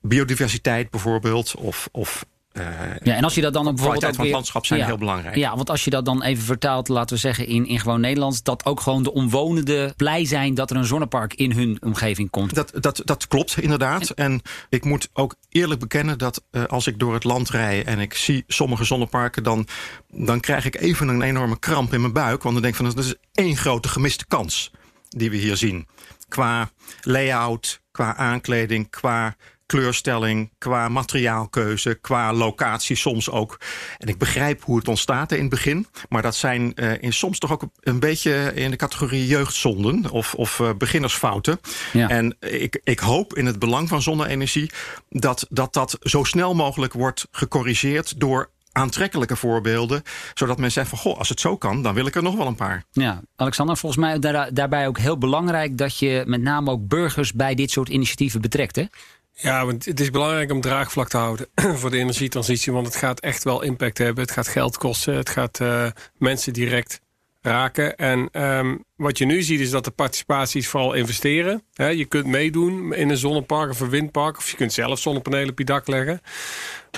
biodiversiteit 0.01 0.89
bijvoorbeeld, 0.89 1.55
of, 1.55 1.89
of 1.91 2.25
uh, 2.53 2.65
ja, 3.03 3.15
en 3.15 3.23
als 3.23 3.35
je 3.35 3.41
dat 3.41 3.53
dan 3.53 3.63
bijvoorbeeld. 3.63 4.15
Van 4.15 4.25
het 4.25 4.33
landschap 4.33 4.65
zijn 4.65 4.83
heel 4.83 4.97
belangrijk. 4.97 5.35
Ja, 5.35 5.55
want 5.55 5.69
als 5.69 5.83
je 5.83 5.89
dat 5.89 6.05
dan 6.05 6.23
even 6.23 6.43
vertaalt, 6.43 6.87
laten 6.87 7.15
we 7.15 7.21
zeggen 7.21 7.47
in, 7.47 7.65
in 7.65 7.79
gewoon 7.79 8.01
Nederlands, 8.01 8.43
dat 8.43 8.65
ook 8.65 8.79
gewoon 8.79 9.03
de 9.03 9.13
omwonenden 9.13 9.93
blij 9.95 10.25
zijn 10.25 10.53
dat 10.53 10.69
er 10.69 10.75
een 10.75 10.85
zonnepark 10.85 11.33
in 11.33 11.51
hun 11.51 11.77
omgeving 11.81 12.29
komt. 12.29 12.55
Dat, 12.55 12.71
dat, 12.79 13.01
dat 13.05 13.27
klopt 13.27 13.59
inderdaad. 13.59 14.09
En, 14.09 14.41
ik 14.69 14.85
moet 14.85 15.09
ook 15.13 15.35
eerlijk 15.49 15.79
bekennen 15.79 16.17
dat 16.17 16.43
uh, 16.51 16.63
als 16.63 16.87
ik 16.87 16.99
door 16.99 17.13
het 17.13 17.23
land 17.23 17.49
rij 17.49 17.85
en 17.85 17.99
ik 17.99 18.13
zie 18.13 18.43
sommige 18.47 18.83
zonneparken, 18.83 19.43
dan, 19.43 19.67
dan 20.07 20.39
krijg 20.39 20.65
ik 20.65 20.75
even 20.75 21.07
een 21.07 21.21
enorme 21.21 21.59
kramp 21.59 21.93
in 21.93 22.01
mijn 22.01 22.13
buik. 22.13 22.43
Want 22.43 22.53
dan 22.53 22.63
denk 22.63 22.75
ik 22.75 22.85
van 22.85 22.95
dat 22.95 23.05
is 23.05 23.15
één 23.33 23.57
grote 23.57 23.87
gemiste 23.87 24.25
kans 24.27 24.71
die 25.09 25.29
we 25.29 25.37
hier 25.37 25.57
zien. 25.57 25.87
Qua 26.27 26.71
layout, 27.01 27.81
qua 27.91 28.15
aankleding, 28.15 28.89
qua 28.89 29.35
kleurstelling, 29.73 30.51
qua 30.57 30.89
materiaalkeuze, 30.89 31.95
qua 32.01 32.33
locatie 32.33 32.95
soms 32.95 33.29
ook. 33.29 33.59
En 33.97 34.07
ik 34.07 34.17
begrijp 34.17 34.63
hoe 34.63 34.77
het 34.77 34.87
ontstaat 34.87 35.31
in 35.31 35.39
het 35.39 35.49
begin. 35.49 35.87
Maar 36.09 36.21
dat 36.21 36.35
zijn 36.35 36.71
uh, 36.75 37.01
in 37.01 37.13
soms 37.13 37.39
toch 37.39 37.51
ook 37.51 37.63
een 37.79 37.99
beetje 37.99 38.51
in 38.55 38.71
de 38.71 38.77
categorie 38.77 39.27
jeugdzonden 39.27 40.09
of, 40.09 40.33
of 40.33 40.59
uh, 40.59 40.69
beginnersfouten. 40.77 41.59
Ja. 41.93 42.09
En 42.09 42.35
ik, 42.39 42.81
ik 42.83 42.99
hoop 42.99 43.37
in 43.37 43.45
het 43.45 43.59
belang 43.59 43.87
van 43.87 44.01
zonne-energie 44.01 44.71
dat, 45.09 45.45
dat 45.49 45.73
dat 45.73 45.97
zo 46.01 46.23
snel 46.23 46.55
mogelijk 46.55 46.93
wordt 46.93 47.27
gecorrigeerd 47.31 48.19
door 48.19 48.49
aantrekkelijke 48.71 49.35
voorbeelden. 49.35 50.03
Zodat 50.33 50.57
men 50.57 50.71
zegt 50.71 50.89
van, 50.89 50.97
goh, 50.97 51.17
als 51.17 51.29
het 51.29 51.39
zo 51.39 51.57
kan, 51.57 51.81
dan 51.81 51.93
wil 51.93 52.05
ik 52.05 52.15
er 52.15 52.23
nog 52.23 52.35
wel 52.35 52.47
een 52.47 52.55
paar. 52.55 52.83
Ja, 52.91 53.21
Alexander, 53.35 53.77
volgens 53.77 54.01
mij 54.01 54.19
daar, 54.19 54.53
daarbij 54.53 54.87
ook 54.87 54.97
heel 54.97 55.17
belangrijk... 55.17 55.77
dat 55.77 55.99
je 55.99 56.23
met 56.25 56.41
name 56.41 56.71
ook 56.71 56.87
burgers 56.87 57.33
bij 57.33 57.55
dit 57.55 57.71
soort 57.71 57.89
initiatieven 57.89 58.41
betrekt, 58.41 58.75
hè? 58.75 58.85
Ja, 59.35 59.65
want 59.65 59.85
het 59.85 59.99
is 59.99 60.09
belangrijk 60.09 60.51
om 60.51 60.61
draagvlak 60.61 61.09
te 61.09 61.17
houden 61.17 61.47
voor 61.79 61.89
de 61.89 61.97
energietransitie. 61.97 62.71
Want 62.71 62.85
het 62.85 62.95
gaat 62.95 63.19
echt 63.19 63.43
wel 63.43 63.61
impact 63.61 63.97
hebben. 63.97 64.23
Het 64.23 64.31
gaat 64.31 64.47
geld 64.47 64.77
kosten. 64.77 65.15
Het 65.15 65.29
gaat 65.29 65.59
uh, 65.59 65.87
mensen 66.17 66.53
direct 66.53 67.01
raken. 67.41 67.95
En 67.97 68.41
um, 68.41 68.83
wat 68.95 69.17
je 69.17 69.25
nu 69.25 69.41
ziet 69.41 69.59
is 69.59 69.69
dat 69.69 69.83
de 69.83 69.91
participaties 69.91 70.67
vooral 70.67 70.93
investeren. 70.93 71.63
Je 71.73 72.05
kunt 72.05 72.25
meedoen 72.25 72.93
in 72.93 73.09
een 73.09 73.17
zonnepark 73.17 73.69
of 73.69 73.79
een 73.79 73.89
windpark. 73.89 74.37
Of 74.37 74.49
je 74.49 74.57
kunt 74.57 74.73
zelf 74.73 74.99
zonnepanelen 74.99 75.49
op 75.49 75.57
je 75.57 75.65
dak 75.65 75.87
leggen. 75.87 76.21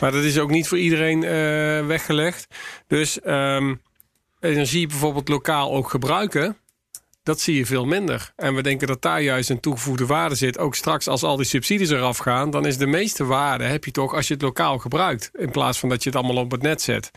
Maar 0.01 0.11
dat 0.11 0.23
is 0.23 0.39
ook 0.39 0.49
niet 0.49 0.67
voor 0.67 0.77
iedereen 0.77 1.23
uh, 1.23 1.87
weggelegd. 1.87 2.47
Dus 2.87 3.19
um, 3.25 3.81
energie 4.39 4.87
bijvoorbeeld 4.87 5.29
lokaal 5.29 5.73
ook 5.73 5.89
gebruiken 5.89 6.57
dat 7.25 7.39
zie 7.39 7.55
je 7.55 7.65
veel 7.65 7.85
minder. 7.85 8.31
En 8.35 8.55
we 8.55 8.61
denken 8.61 8.87
dat 8.87 9.01
daar 9.01 9.21
juist 9.21 9.49
een 9.49 9.59
toegevoegde 9.59 10.05
waarde 10.05 10.35
zit. 10.35 10.57
Ook 10.57 10.75
straks 10.75 11.07
als 11.07 11.23
al 11.23 11.35
die 11.35 11.45
subsidies 11.45 11.89
eraf 11.89 12.17
gaan, 12.17 12.49
dan 12.49 12.65
is 12.65 12.77
de 12.77 12.87
meeste 12.87 13.25
waarde 13.25 13.63
heb 13.63 13.85
je 13.85 13.91
toch 13.91 14.13
als 14.13 14.27
je 14.27 14.33
het 14.33 14.43
lokaal 14.43 14.77
gebruikt. 14.77 15.29
In 15.33 15.51
plaats 15.51 15.79
van 15.79 15.89
dat 15.89 16.03
je 16.03 16.09
het 16.09 16.17
allemaal 16.17 16.43
op 16.43 16.51
het 16.51 16.61
net 16.61 16.81
zet. 16.81 17.11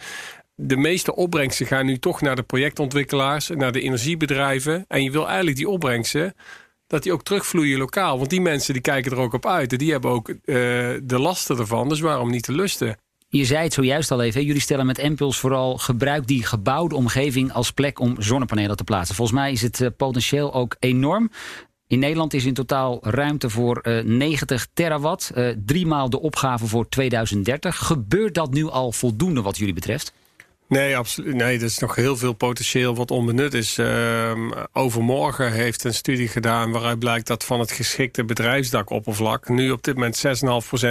De 0.55 0.77
meeste 0.77 1.15
opbrengsten 1.15 1.67
gaan 1.67 1.87
nu 1.87 1.99
toch 1.99 2.21
naar 2.21 2.37
de 2.37 2.43
projectontwikkelaars, 2.43 3.49
naar 3.49 3.73
de 3.73 3.81
energiebedrijven. 3.81 4.85
En 4.89 5.03
je 5.03 5.11
wil 5.11 5.27
eigenlijk 5.27 5.57
die 5.57 5.69
opbrengsten 5.69 6.35
dat 6.87 7.03
die 7.03 7.13
ook 7.13 7.23
terugvloeien 7.23 7.79
lokaal. 7.79 8.19
Want 8.19 8.31
die 8.31 8.41
mensen 8.41 8.73
die 8.73 8.83
kijken 8.83 9.13
er 9.13 9.19
ook 9.19 9.33
op 9.33 9.47
uit. 9.47 9.73
En 9.73 9.79
die 9.79 9.93
hebben 9.93 10.11
ook 10.11 10.29
uh, 10.29 10.37
de 11.03 11.19
lasten 11.19 11.59
ervan. 11.59 11.89
Dus 11.89 12.01
waarom 12.01 12.31
niet 12.31 12.43
te 12.43 12.53
lusten? 12.53 12.99
Je 13.31 13.45
zei 13.45 13.63
het 13.63 13.73
zojuist 13.73 14.11
al 14.11 14.23
even, 14.23 14.45
jullie 14.45 14.61
stellen 14.61 14.87
met 14.87 14.99
Empuls 14.99 15.39
vooral 15.39 15.79
gebruik 15.79 16.27
die 16.27 16.45
gebouwde 16.45 16.95
omgeving 16.95 17.53
als 17.53 17.71
plek 17.71 18.01
om 18.01 18.15
zonnepanelen 18.19 18.77
te 18.77 18.85
plaatsen. 18.85 19.15
Volgens 19.15 19.39
mij 19.39 19.53
is 19.53 19.63
het 19.63 19.81
uh, 19.81 19.89
potentieel 19.97 20.55
ook 20.55 20.77
enorm. 20.79 21.31
In 21.87 21.99
Nederland 21.99 22.35
is 22.35 22.45
in 22.45 22.55
totaal 22.55 22.99
ruimte 23.03 23.51
voor 23.51 23.81
uh, 23.83 24.05
90 24.05 24.67
terawatt, 24.75 25.33
uh, 25.35 25.49
driemaal 25.65 26.11
de 26.11 26.21
opgave 26.21 26.67
voor 26.67 26.89
2030. 26.89 27.77
Gebeurt 27.77 28.35
dat 28.35 28.53
nu 28.53 28.69
al 28.69 28.93
voldoende 28.93 29.43
wat 29.43 29.59
jullie 29.59 29.75
betreft? 29.75 30.13
Nee, 30.69 30.97
absoluut. 30.97 31.35
Nee, 31.35 31.57
er 31.57 31.65
is 31.65 31.79
nog 31.79 31.95
heel 31.95 32.17
veel 32.17 32.33
potentieel 32.33 32.95
wat 32.95 33.11
onbenut 33.11 33.55
is. 33.55 33.79
Uh, 33.79 34.33
overmorgen 34.73 35.53
heeft 35.53 35.85
een 35.85 35.95
studie 35.95 36.29
gedaan 36.29 36.71
waaruit 36.71 36.99
blijkt 36.99 37.27
dat 37.27 37.45
van 37.45 37.61
het 37.61 37.73
geschikte 37.73 38.25
bedrijfsdakoppervlak 38.25 39.49
nu 39.49 39.71
op 39.71 39.83
dit 39.83 39.95
moment 39.95 40.27
6,5% 40.27 40.31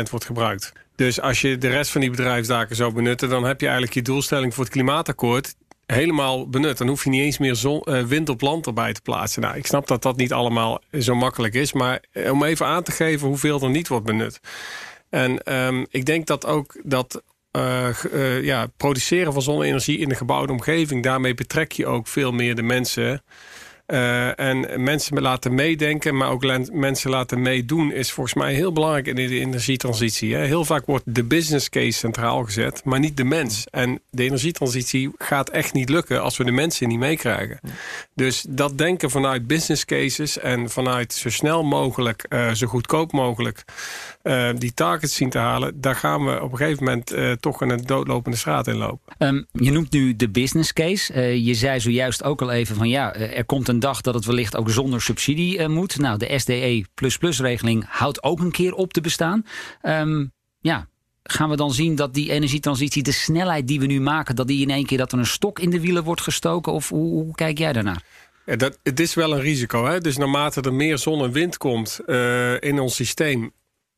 wordt 0.09 0.25
gebruikt. 0.25 0.73
Dus 0.95 1.21
als 1.21 1.41
je 1.41 1.57
de 1.57 1.69
rest 1.69 1.91
van 1.91 2.01
die 2.01 2.09
bedrijfsdaken 2.09 2.75
zou 2.75 2.93
benutten... 2.93 3.29
dan 3.29 3.43
heb 3.43 3.59
je 3.59 3.65
eigenlijk 3.65 3.95
je 3.95 4.01
doelstelling 4.01 4.53
voor 4.53 4.63
het 4.63 4.73
klimaatakkoord 4.73 5.55
helemaal 5.87 6.49
benut. 6.49 6.77
Dan 6.77 6.87
hoef 6.87 7.03
je 7.03 7.09
niet 7.09 7.21
eens 7.21 7.37
meer 7.37 7.57
uh, 7.65 8.03
wind 8.03 8.29
op 8.29 8.41
land 8.41 8.65
erbij 8.65 8.93
te 8.93 9.01
plaatsen. 9.01 9.41
Nou, 9.41 9.57
ik 9.57 9.65
snap 9.65 9.87
dat 9.87 10.01
dat 10.01 10.17
niet 10.17 10.33
allemaal 10.33 10.81
zo 10.99 11.15
makkelijk 11.15 11.53
is. 11.53 11.73
Maar 11.73 12.03
eh, 12.11 12.31
om 12.31 12.43
even 12.43 12.65
aan 12.65 12.83
te 12.83 12.91
geven 12.91 13.27
hoeveel 13.27 13.61
er 13.61 13.69
niet 13.69 13.87
wordt 13.87 14.05
benut. 14.05 14.39
En 15.09 15.53
um, 15.53 15.85
ik 15.89 16.05
denk 16.05 16.27
dat 16.27 16.45
ook 16.45 16.75
dat 16.83 17.21
uh, 18.13 18.43
ja, 18.43 18.67
produceren 18.77 19.33
van 19.33 19.41
zonne-energie 19.41 19.97
in 19.97 20.09
de 20.09 20.15
gebouwde 20.15 20.51
omgeving... 20.51 21.03
daarmee 21.03 21.33
betrek 21.33 21.71
je 21.71 21.85
ook 21.85 22.07
veel 22.07 22.31
meer 22.31 22.55
de 22.55 22.61
mensen... 22.61 23.21
Uh, 23.93 24.39
en 24.39 24.83
mensen 24.83 25.21
laten 25.21 25.55
meedenken, 25.55 26.17
maar 26.17 26.29
ook 26.29 26.71
mensen 26.71 27.09
laten 27.09 27.41
meedoen... 27.41 27.93
is 27.93 28.11
volgens 28.11 28.35
mij 28.35 28.53
heel 28.53 28.71
belangrijk 28.71 29.07
in 29.07 29.15
de 29.15 29.39
energietransitie. 29.39 30.35
Hè. 30.35 30.45
Heel 30.45 30.65
vaak 30.65 30.85
wordt 30.85 31.03
de 31.15 31.23
business 31.23 31.69
case 31.69 31.91
centraal 31.91 32.43
gezet, 32.43 32.81
maar 32.83 32.99
niet 32.99 33.17
de 33.17 33.23
mens. 33.23 33.67
En 33.71 34.01
de 34.09 34.23
energietransitie 34.23 35.11
gaat 35.17 35.49
echt 35.49 35.73
niet 35.73 35.89
lukken 35.89 36.21
als 36.21 36.37
we 36.37 36.43
de 36.43 36.51
mensen 36.51 36.87
niet 36.87 36.99
meekrijgen. 36.99 37.59
Dus 38.15 38.45
dat 38.49 38.77
denken 38.77 39.09
vanuit 39.09 39.47
business 39.47 39.85
cases 39.85 40.39
en 40.39 40.69
vanuit 40.69 41.13
zo 41.13 41.29
snel 41.29 41.63
mogelijk... 41.63 42.25
Uh, 42.29 42.51
zo 42.51 42.67
goedkoop 42.67 43.11
mogelijk 43.11 43.63
uh, 44.23 44.49
die 44.57 44.73
targets 44.73 45.15
zien 45.15 45.29
te 45.29 45.37
halen... 45.37 45.81
daar 45.81 45.95
gaan 45.95 46.25
we 46.25 46.41
op 46.41 46.51
een 46.51 46.57
gegeven 46.57 46.83
moment 46.83 47.41
toch 47.41 47.61
een 47.61 47.77
doodlopende 47.85 48.37
straat 48.37 48.67
in 48.67 48.75
lopen. 48.75 49.15
Um, 49.17 49.45
je 49.51 49.71
noemt 49.71 49.91
nu 49.91 50.15
de 50.15 50.29
business 50.29 50.73
case. 50.73 51.43
je 51.43 51.53
zei 51.53 51.79
zojuist 51.79 52.23
ook 52.23 52.41
al 52.41 52.51
even 52.51 52.75
van 52.75 52.89
ja, 52.89 53.13
er 53.13 53.45
komt 53.45 53.67
een 53.67 53.76
dag 53.79 54.01
dat 54.01 54.13
het 54.13 54.25
wellicht 54.25 54.55
ook 54.57 54.69
zonder 54.69 55.01
subsidie 55.01 55.57
uh, 55.57 55.67
moet. 55.67 55.97
Nou, 55.97 56.17
de 56.17 56.39
SDE++-regeling 56.39 57.85
houdt 57.87 58.23
ook 58.23 58.39
een 58.39 58.51
keer 58.51 58.73
op 58.73 58.93
te 58.93 59.01
bestaan. 59.01 59.45
Um, 59.81 60.31
ja, 60.59 60.87
gaan 61.23 61.49
we 61.49 61.55
dan 61.55 61.73
zien 61.73 61.95
dat 61.95 62.13
die 62.13 62.31
energietransitie, 62.31 63.03
de 63.03 63.11
snelheid 63.11 63.67
die 63.67 63.79
we 63.79 63.85
nu 63.85 64.01
maken, 64.01 64.35
dat 64.35 64.47
die 64.47 64.61
in 64.61 64.69
één 64.69 64.85
keer 64.85 64.97
dat 64.97 65.11
er 65.11 65.17
een 65.17 65.25
stok 65.25 65.59
in 65.59 65.69
de 65.69 65.79
wielen 65.79 66.03
wordt 66.03 66.21
gestoken? 66.21 66.73
Of 66.73 66.89
hoe, 66.89 67.23
hoe 67.23 67.35
kijk 67.35 67.57
jij 67.57 67.73
daarnaar? 67.73 68.03
Dat, 68.55 68.79
het 68.83 68.99
is 68.99 69.13
wel 69.13 69.33
een 69.33 69.41
risico. 69.41 69.85
Hè? 69.85 69.99
Dus 69.99 70.17
naarmate 70.17 70.61
er 70.61 70.73
meer 70.73 70.97
zon 70.97 71.23
en 71.23 71.31
wind 71.31 71.57
komt 71.57 71.99
uh, 72.05 72.61
in 72.61 72.79
ons 72.79 72.95
systeem, 72.95 73.51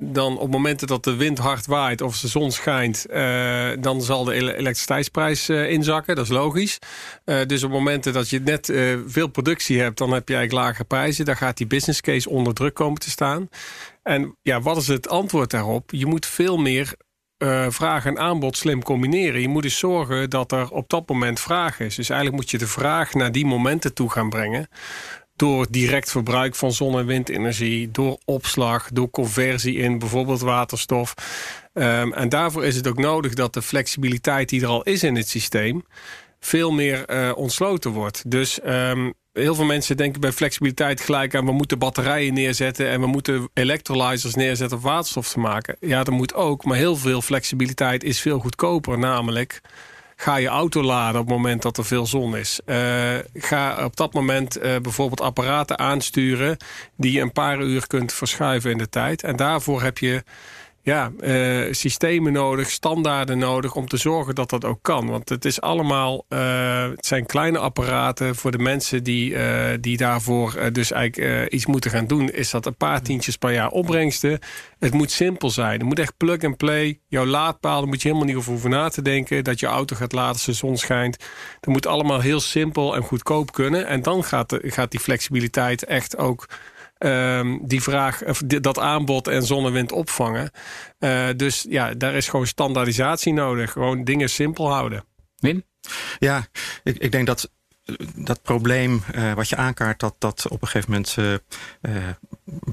dan 0.04 0.38
op 0.38 0.52
momenten 0.52 0.88
dat 0.88 1.04
de 1.04 1.16
wind 1.16 1.38
hard 1.38 1.66
waait 1.66 2.02
of 2.02 2.20
de 2.20 2.28
zon 2.28 2.52
schijnt, 2.52 3.06
uh, 3.10 3.70
dan 3.80 4.02
zal 4.02 4.24
de 4.24 4.34
elektriciteitsprijs 4.34 5.50
uh, 5.50 5.70
inzakken. 5.70 6.16
Dat 6.16 6.26
is 6.26 6.32
logisch. 6.32 6.80
Uh, 7.26 7.46
dus 7.46 7.64
op 7.64 7.72
momenten 7.72 8.14
dat 8.14 8.30
je 8.30 8.40
net 8.40 8.74
veel 9.08 9.28
productie 9.28 9.80
hebt, 9.80 9.98
dan 9.98 10.12
heb 10.12 10.30
je 10.30 10.36
eigenlijk 10.36 10.66
lage 10.66 10.84
prijzen. 10.84 11.26
Dan 11.26 11.38
gaat 11.38 11.58
die 11.58 11.68
business 11.68 12.02
case 12.02 12.30
onder 12.30 12.54
druk 12.54 12.74
komen 12.74 13.00
te 13.00 13.10
staan. 13.10 13.50
En 14.04 14.38
ja, 14.42 14.62
wat 14.62 14.78
is 14.78 14.88
het 14.88 15.10
antwoord 15.10 15.52
daarop? 15.52 15.92
Je 15.92 16.06
moet 16.06 16.26
veel 16.26 16.58
meer 16.58 16.94
vraag 17.70 18.06
en 18.06 18.20
aanbod 18.20 18.58
slim 18.58 18.84
combineren. 18.84 19.42
Je 19.42 19.48
moet 19.48 19.64
dus 19.64 19.78
zorgen 19.78 20.30
dat 20.30 20.52
er 20.52 20.70
op 20.70 20.90
dat 20.90 21.10
moment 21.10 21.40
vraag 21.40 21.80
is. 21.80 21.96
Dus 21.96 22.10
eigenlijk 22.10 22.42
moet 22.42 22.52
je 22.52 22.58
de 22.58 22.68
vraag 22.68 23.14
naar 23.14 23.32
die 23.32 23.46
momenten 23.46 23.94
toe 23.94 24.12
gaan 24.12 24.30
brengen 24.30 24.70
door 25.40 25.68
direct 25.70 26.12
verbruik 26.12 26.56
van 26.56 26.72
zon- 26.72 27.00
en 27.00 27.06
windenergie, 27.06 27.92
door 27.92 28.18
opslag, 28.26 28.90
door 28.92 29.10
conversie 29.10 29.76
in 29.76 30.00
bijvoorbeeld 30.00 30.42
waterstof. 30.42 31.14
Um, 31.74 32.14
en 32.14 32.30
daarvoor 32.30 32.66
is 32.66 32.76
het 32.76 32.88
ook 32.88 32.98
nodig 32.98 33.34
dat 33.34 33.54
de 33.54 33.62
flexibiliteit 33.62 34.50
die 34.50 34.62
er 34.62 34.68
al 34.68 34.84
is 34.84 35.04
in 35.04 35.16
het 35.16 35.30
systeem 35.30 35.86
veel 36.40 36.72
meer 36.72 37.04
uh, 37.10 37.32
ontsloten 37.36 37.92
wordt. 37.92 38.32
Dus 38.32 38.60
um, 38.66 39.14
heel 39.34 39.56
veel 39.56 39.66
mensen 39.66 39.98
denken 39.98 40.22
bij 40.22 40.32
flexibiliteit 40.32 41.02
gelijk 41.02 41.36
aan... 41.36 41.46
we 41.46 41.52
moeten 41.52 41.80
batterijen 41.80 42.34
neerzetten 42.34 42.90
en 42.90 43.02
we 43.02 43.08
moeten 43.08 43.50
electrolyzers 43.54 44.36
neerzetten... 44.36 44.78
om 44.78 44.84
waterstof 44.84 45.30
te 45.30 45.40
maken. 45.40 45.76
Ja, 45.80 46.04
dat 46.04 46.14
moet 46.14 46.34
ook, 46.34 46.66
maar 46.66 46.78
heel 46.78 46.96
veel 46.96 47.22
flexibiliteit 47.22 48.04
is 48.04 48.22
veel 48.22 48.40
goedkoper. 48.40 49.00
Namelijk 49.00 49.62
Ga 50.22 50.36
je 50.36 50.48
auto 50.48 50.84
laden 50.84 51.22
op 51.22 51.28
het 51.28 51.36
moment 51.36 51.62
dat 51.62 51.78
er 51.78 51.86
veel 51.86 52.06
zon 52.06 52.38
is. 52.38 52.60
Uh, 52.66 52.76
ga 53.34 53.86
op 53.86 53.96
dat 53.96 54.14
moment 54.14 54.58
uh, 54.58 54.76
bijvoorbeeld 54.78 55.22
apparaten 55.22 55.80
aansturen... 55.80 56.58
die 56.96 57.12
je 57.12 57.22
een 57.22 57.32
paar 57.32 57.62
uur 57.62 57.88
kunt 57.88 58.14
verschuiven 58.14 58.72
in 58.72 58.78
de 58.78 58.90
tijd. 58.90 59.24
En 59.24 59.36
daarvoor 59.36 59.82
heb 59.82 59.98
je 59.98 60.24
ja, 60.82 61.12
uh, 61.22 61.74
systemen 61.74 62.34
nodig, 62.34 62.70
standaarden 62.70 63.38
nodig 63.38 63.76
om 63.76 63.88
te 63.88 63.98
zorgen 63.98 64.36
dat 64.36 64.50
dat 64.50 64.66
ook 64.66 64.80
kan. 64.82 65.10
Want 65.10 65.30
het 65.30 65.46
is 65.46 65.62
allemaal, 65.62 66.26
uh, 66.30 66.90
het 66.90 67.06
zijn 67.06 67.26
kleine 67.26 67.58
apparaten 67.58 68.36
voor 68.36 68.52
de 68.52 68.58
mensen 68.58 69.04
die, 69.04 69.32
uh, 69.32 69.64
die 69.82 69.98
daarvoor 69.98 70.72
dus 70.72 70.92
eigenlijk 70.92 71.52
iets 71.52 71.66
moeten 71.66 71.92
gaan 71.92 72.08
doen. 72.08 72.30
Is 72.30 72.50
dat 72.50 72.66
een 72.66 72.76
paar 72.76 73.02
tientjes 73.02 73.38
per 73.38 73.52
jaar 73.52 73.70
opbrengsten. 73.70 74.40
Het 74.80 74.94
moet 74.94 75.12
simpel 75.12 75.50
zijn. 75.50 75.80
Het 75.80 75.88
moet 75.88 76.00
echt 76.00 76.18
plug 76.18 76.44
and 76.44 76.58
play. 76.58 77.00
Jouw 77.08 77.26
laadpaal, 77.26 77.80
daar 77.80 77.88
moet 77.88 78.02
je 78.02 78.08
helemaal 78.08 78.28
niet 78.28 78.38
over 78.38 78.52
hoeven 78.52 78.70
na 78.70 78.90
te 78.90 79.02
denken. 79.02 79.44
Dat 79.44 79.60
je 79.60 79.66
auto 79.66 79.96
gaat 79.96 80.12
laden 80.12 80.34
als 80.34 80.46
de 80.46 80.54
zon 80.54 80.78
schijnt. 80.78 81.18
Dat 81.60 81.74
moet 81.74 81.88
allemaal 81.88 82.20
heel 82.20 82.40
simpel 82.40 82.96
en 82.96 83.02
goedkoop 83.02 83.52
kunnen. 83.52 83.88
En 83.88 84.02
dan 84.02 84.24
gaat, 84.24 84.50
de, 84.50 84.62
gaat 84.64 84.92
die 84.92 85.00
flexibiliteit 85.00 85.86
echt 85.86 86.18
ook 86.18 86.46
um, 87.00 87.60
die 87.68 87.82
vraag, 87.84 88.24
of 88.24 88.42
dat 88.46 88.80
aanbod 88.80 89.28
en 89.28 89.44
zonnewind 89.44 89.92
opvangen. 89.92 90.52
Uh, 91.00 91.28
dus 91.36 91.66
ja, 91.70 91.94
daar 91.94 92.14
is 92.14 92.30
gewoon 92.30 92.48
standaardisatie 92.48 93.34
nodig. 93.34 93.72
Gewoon 93.72 94.04
dingen 94.04 94.30
simpel 94.30 94.72
houden. 94.72 95.04
Win? 95.36 95.66
Ja, 96.20 96.48
ik, 96.84 96.98
ik 96.98 97.12
denk 97.12 97.28
dat 97.28 97.52
dat 98.16 98.42
probleem 98.42 99.04
uh, 99.16 99.34
wat 99.34 99.50
je 99.50 99.56
aankaart, 99.56 100.00
dat, 100.00 100.16
dat 100.18 100.48
op 100.50 100.62
een 100.62 100.68
gegeven 100.68 100.92
moment 100.92 101.16
uh, 101.20 101.34
uh, 101.82 102.08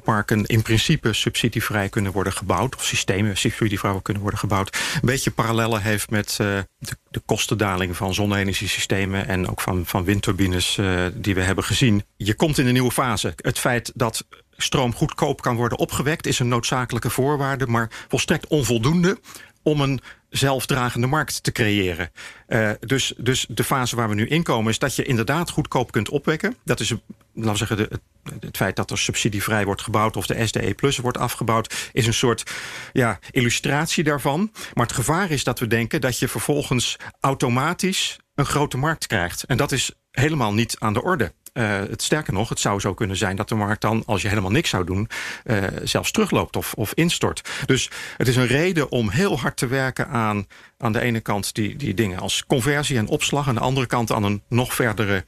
parken 0.04 0.44
in 0.44 0.62
principe 0.62 1.12
subsidievrij 1.12 1.88
kunnen 1.88 2.12
worden 2.12 2.32
gebouwd, 2.32 2.76
of 2.76 2.84
systemen 2.84 3.36
subsidievrij 3.36 3.98
kunnen 4.02 4.22
worden 4.22 4.40
gebouwd, 4.40 4.78
een 4.94 5.00
beetje 5.02 5.30
parallellen 5.30 5.82
heeft 5.82 6.10
met 6.10 6.34
de, 6.36 6.66
de 7.10 7.22
kostendaling 7.26 7.96
van 7.96 8.14
zonne-energiesystemen 8.14 9.26
en 9.26 9.48
ook 9.48 9.60
van, 9.60 9.86
van 9.86 10.04
windturbines 10.04 10.78
die 11.14 11.34
we 11.34 11.42
hebben 11.42 11.64
gezien. 11.64 12.04
Je 12.16 12.34
komt 12.34 12.58
in 12.58 12.66
een 12.66 12.72
nieuwe 12.72 12.90
fase. 12.90 13.32
Het 13.36 13.58
feit 13.58 13.92
dat 13.94 14.26
stroom 14.56 14.94
goedkoop 14.94 15.42
kan 15.42 15.56
worden 15.56 15.78
opgewekt 15.78 16.26
is 16.26 16.38
een 16.38 16.48
noodzakelijke 16.48 17.10
voorwaarde, 17.10 17.66
maar 17.66 17.90
volstrekt 18.08 18.46
onvoldoende 18.46 19.18
om 19.62 19.80
een 19.80 20.00
zelfdragende 20.36 21.06
markt 21.06 21.42
te 21.42 21.52
creëren. 21.52 22.10
Uh, 22.48 22.70
dus, 22.80 23.14
dus 23.16 23.46
de 23.48 23.64
fase 23.64 23.96
waar 23.96 24.08
we 24.08 24.14
nu 24.14 24.26
in 24.26 24.42
komen 24.42 24.70
is 24.70 24.78
dat 24.78 24.96
je 24.96 25.02
inderdaad 25.02 25.50
goedkoop 25.50 25.92
kunt 25.92 26.08
opwekken. 26.08 26.56
Dat 26.64 26.80
is, 26.80 26.94
laten 27.34 27.50
we 27.50 27.56
zeggen, 27.56 28.00
het 28.40 28.56
feit 28.56 28.76
dat 28.76 28.90
er 28.90 28.98
subsidievrij 28.98 29.64
wordt 29.64 29.82
gebouwd 29.82 30.16
of 30.16 30.26
de 30.26 30.46
SDE 30.46 30.74
Plus 30.74 30.98
wordt 30.98 31.18
afgebouwd, 31.18 31.90
is 31.92 32.06
een 32.06 32.14
soort 32.14 32.50
ja, 32.92 33.18
illustratie 33.30 34.04
daarvan. 34.04 34.52
Maar 34.74 34.86
het 34.86 34.94
gevaar 34.94 35.30
is 35.30 35.44
dat 35.44 35.58
we 35.58 35.66
denken 35.66 36.00
dat 36.00 36.18
je 36.18 36.28
vervolgens 36.28 36.96
automatisch 37.20 38.18
een 38.34 38.46
grote 38.46 38.76
markt 38.76 39.06
krijgt. 39.06 39.44
En 39.44 39.56
dat 39.56 39.72
is 39.72 39.90
helemaal 40.10 40.54
niet 40.54 40.76
aan 40.78 40.92
de 40.92 41.02
orde. 41.02 41.32
Uh, 41.56 41.78
het 41.78 42.02
sterker 42.02 42.32
nog, 42.32 42.48
het 42.48 42.60
zou 42.60 42.80
zo 42.80 42.94
kunnen 42.94 43.16
zijn 43.16 43.36
dat 43.36 43.48
de 43.48 43.54
markt 43.54 43.80
dan, 43.80 44.02
als 44.06 44.22
je 44.22 44.28
helemaal 44.28 44.50
niks 44.50 44.70
zou 44.70 44.84
doen, 44.84 45.08
uh, 45.44 45.64
zelfs 45.82 46.10
terugloopt 46.10 46.56
of, 46.56 46.74
of 46.74 46.92
instort. 46.94 47.48
Dus 47.66 47.90
het 48.16 48.28
is 48.28 48.36
een 48.36 48.46
reden 48.46 48.90
om 48.90 49.10
heel 49.10 49.38
hard 49.38 49.56
te 49.56 49.66
werken 49.66 50.08
aan, 50.08 50.46
aan 50.78 50.92
de 50.92 51.00
ene 51.00 51.20
kant 51.20 51.54
die, 51.54 51.76
die 51.76 51.94
dingen 51.94 52.18
als 52.18 52.44
conversie 52.46 52.96
en 52.96 53.08
opslag, 53.08 53.48
aan 53.48 53.54
de 53.54 53.60
andere 53.60 53.86
kant 53.86 54.12
aan 54.12 54.24
een 54.24 54.42
nog 54.48 54.74
verdere 54.74 55.24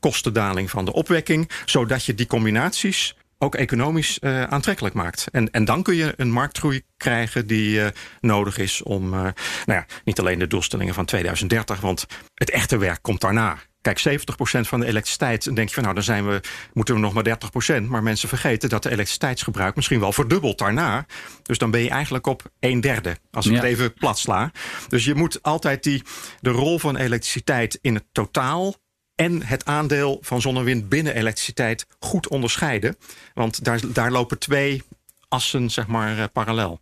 kostendaling 0.00 0.70
van 0.70 0.84
de 0.84 0.92
opwekking, 0.92 1.50
zodat 1.64 2.04
je 2.04 2.14
die 2.14 2.26
combinaties 2.26 3.16
ook 3.38 3.54
economisch 3.54 4.18
uh, 4.20 4.42
aantrekkelijk 4.42 4.94
maakt. 4.94 5.26
En, 5.32 5.50
en 5.50 5.64
dan 5.64 5.82
kun 5.82 5.94
je 5.94 6.14
een 6.16 6.30
marktgroei 6.30 6.82
krijgen 6.96 7.46
die 7.46 7.80
nodig 8.20 8.58
is 8.58 8.82
om, 8.82 9.10
nou 9.10 9.32
ja, 9.66 9.86
niet 10.04 10.18
alleen 10.18 10.38
de 10.38 10.46
doelstellingen 10.46 10.94
van 10.94 11.04
2030, 11.04 11.80
want 11.80 12.06
het 12.34 12.50
echte 12.50 12.78
werk 12.78 13.02
komt 13.02 13.20
daarna. 13.20 13.58
Kijk, 13.84 13.98
70% 13.98 14.60
van 14.60 14.80
de 14.80 14.86
elektriciteit, 14.86 15.44
dan 15.44 15.54
denk 15.54 15.68
je 15.68 15.74
van 15.74 15.82
nou, 15.82 15.94
dan 15.94 16.04
zijn 16.04 16.26
we, 16.26 16.40
moeten 16.72 16.94
we 16.94 17.00
nog 17.00 17.12
maar 17.12 17.38
30%. 17.82 17.82
Maar 17.82 18.02
mensen 18.02 18.28
vergeten 18.28 18.68
dat 18.68 18.82
de 18.82 18.90
elektriciteitsgebruik 18.90 19.76
misschien 19.76 20.00
wel 20.00 20.12
verdubbelt 20.12 20.58
daarna. 20.58 21.06
Dus 21.42 21.58
dan 21.58 21.70
ben 21.70 21.80
je 21.80 21.90
eigenlijk 21.90 22.26
op 22.26 22.42
een 22.60 22.80
derde, 22.80 23.16
als 23.30 23.46
ik 23.46 23.52
ja. 23.52 23.58
het 23.58 23.66
even 23.66 23.94
plat 23.94 24.18
sla. 24.18 24.50
Dus 24.88 25.04
je 25.04 25.14
moet 25.14 25.42
altijd 25.42 25.82
die, 25.82 26.02
de 26.40 26.50
rol 26.50 26.78
van 26.78 26.96
elektriciteit 26.96 27.78
in 27.80 27.94
het 27.94 28.04
totaal 28.12 28.74
en 29.14 29.42
het 29.42 29.64
aandeel 29.64 30.18
van 30.20 30.40
zon 30.40 30.56
en 30.56 30.64
wind 30.64 30.88
binnen 30.88 31.14
elektriciteit 31.14 31.86
goed 31.98 32.28
onderscheiden. 32.28 32.96
Want 33.34 33.64
daar, 33.64 33.80
daar 33.92 34.10
lopen 34.10 34.38
twee 34.38 34.82
assen, 35.28 35.70
zeg 35.70 35.86
maar, 35.86 36.18
uh, 36.18 36.24
parallel. 36.32 36.80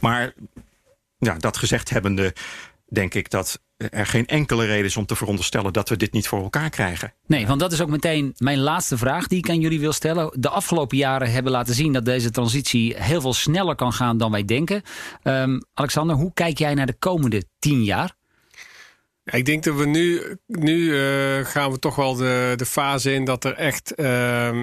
Maar 0.00 0.34
ja, 1.18 1.34
dat 1.34 1.56
gezegd 1.56 1.90
hebbende, 1.90 2.34
denk 2.88 3.14
ik 3.14 3.30
dat 3.30 3.60
er 3.88 4.06
geen 4.06 4.26
enkele 4.26 4.66
reden 4.66 4.84
is 4.84 4.96
om 4.96 5.06
te 5.06 5.16
veronderstellen 5.16 5.72
dat 5.72 5.88
we 5.88 5.96
dit 5.96 6.12
niet 6.12 6.28
voor 6.28 6.42
elkaar 6.42 6.70
krijgen. 6.70 7.12
Nee, 7.26 7.46
want 7.46 7.60
dat 7.60 7.72
is 7.72 7.80
ook 7.80 7.88
meteen 7.88 8.34
mijn 8.36 8.58
laatste 8.58 8.98
vraag 8.98 9.26
die 9.26 9.38
ik 9.38 9.48
aan 9.48 9.60
jullie 9.60 9.80
wil 9.80 9.92
stellen. 9.92 10.32
De 10.40 10.48
afgelopen 10.48 10.96
jaren 10.96 11.32
hebben 11.32 11.52
laten 11.52 11.74
zien 11.74 11.92
dat 11.92 12.04
deze 12.04 12.30
transitie 12.30 12.94
heel 12.96 13.20
veel 13.20 13.34
sneller 13.34 13.74
kan 13.74 13.92
gaan 13.92 14.18
dan 14.18 14.30
wij 14.30 14.44
denken. 14.44 14.82
Um, 15.22 15.62
Alexander, 15.74 16.16
hoe 16.16 16.32
kijk 16.34 16.58
jij 16.58 16.74
naar 16.74 16.86
de 16.86 16.98
komende 16.98 17.44
tien 17.58 17.84
jaar? 17.84 18.18
Ja, 19.24 19.32
ik 19.32 19.44
denk 19.44 19.64
dat 19.64 19.76
we 19.76 19.86
nu, 19.86 20.36
nu 20.46 20.78
uh, 20.78 21.44
gaan 21.44 21.70
we 21.70 21.78
toch 21.78 21.96
wel 21.96 22.14
de, 22.14 22.52
de 22.56 22.66
fase 22.66 23.12
in 23.12 23.24
dat 23.24 23.44
er 23.44 23.54
echt 23.54 23.92
uh, 23.96 24.60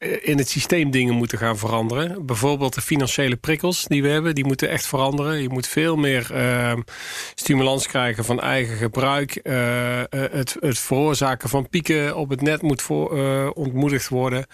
in 0.00 0.38
het 0.38 0.48
systeem 0.48 0.90
dingen 0.90 1.14
moeten 1.14 1.38
gaan 1.38 1.58
veranderen. 1.58 2.26
Bijvoorbeeld 2.26 2.74
de 2.74 2.80
financiële 2.80 3.36
prikkels 3.36 3.84
die 3.84 4.02
we 4.02 4.08
hebben, 4.08 4.34
die 4.34 4.44
moeten 4.44 4.68
echt 4.68 4.86
veranderen. 4.86 5.42
Je 5.42 5.48
moet 5.48 5.66
veel 5.66 5.96
meer 5.96 6.30
uh, 6.32 6.72
stimulans 7.34 7.86
krijgen 7.86 8.24
van 8.24 8.40
eigen 8.40 8.76
gebruik. 8.76 9.40
Uh, 9.42 10.02
het, 10.10 10.56
het 10.60 10.78
veroorzaken 10.78 11.48
van 11.48 11.68
pieken 11.68 12.16
op 12.16 12.30
het 12.30 12.40
net 12.40 12.62
moet 12.62 12.82
voor, 12.82 13.08
ontmoedigd 13.52 14.08
worden. 14.08 14.46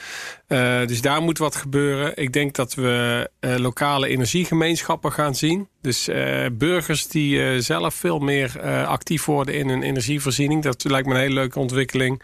dus 0.87 1.01
daar 1.01 1.23
moet 1.23 1.39
wat 1.39 1.57
gebeuren. 1.57 2.17
Ik 2.17 2.33
denk 2.33 2.55
dat 2.55 2.75
we 2.75 3.31
lokale 3.41 4.09
energiegemeenschappen 4.09 5.13
gaan 5.13 5.35
zien. 5.35 5.69
Dus 5.81 6.09
burgers 6.53 7.07
die 7.09 7.61
zelf 7.61 7.95
veel 7.95 8.19
meer 8.19 8.61
actief 8.87 9.25
worden 9.25 9.55
in 9.55 9.69
hun 9.69 9.83
energievoorziening. 9.83 10.63
Dat 10.63 10.85
lijkt 10.85 11.07
me 11.07 11.15
een 11.15 11.21
hele 11.21 11.35
leuke 11.35 11.59
ontwikkeling. 11.59 12.23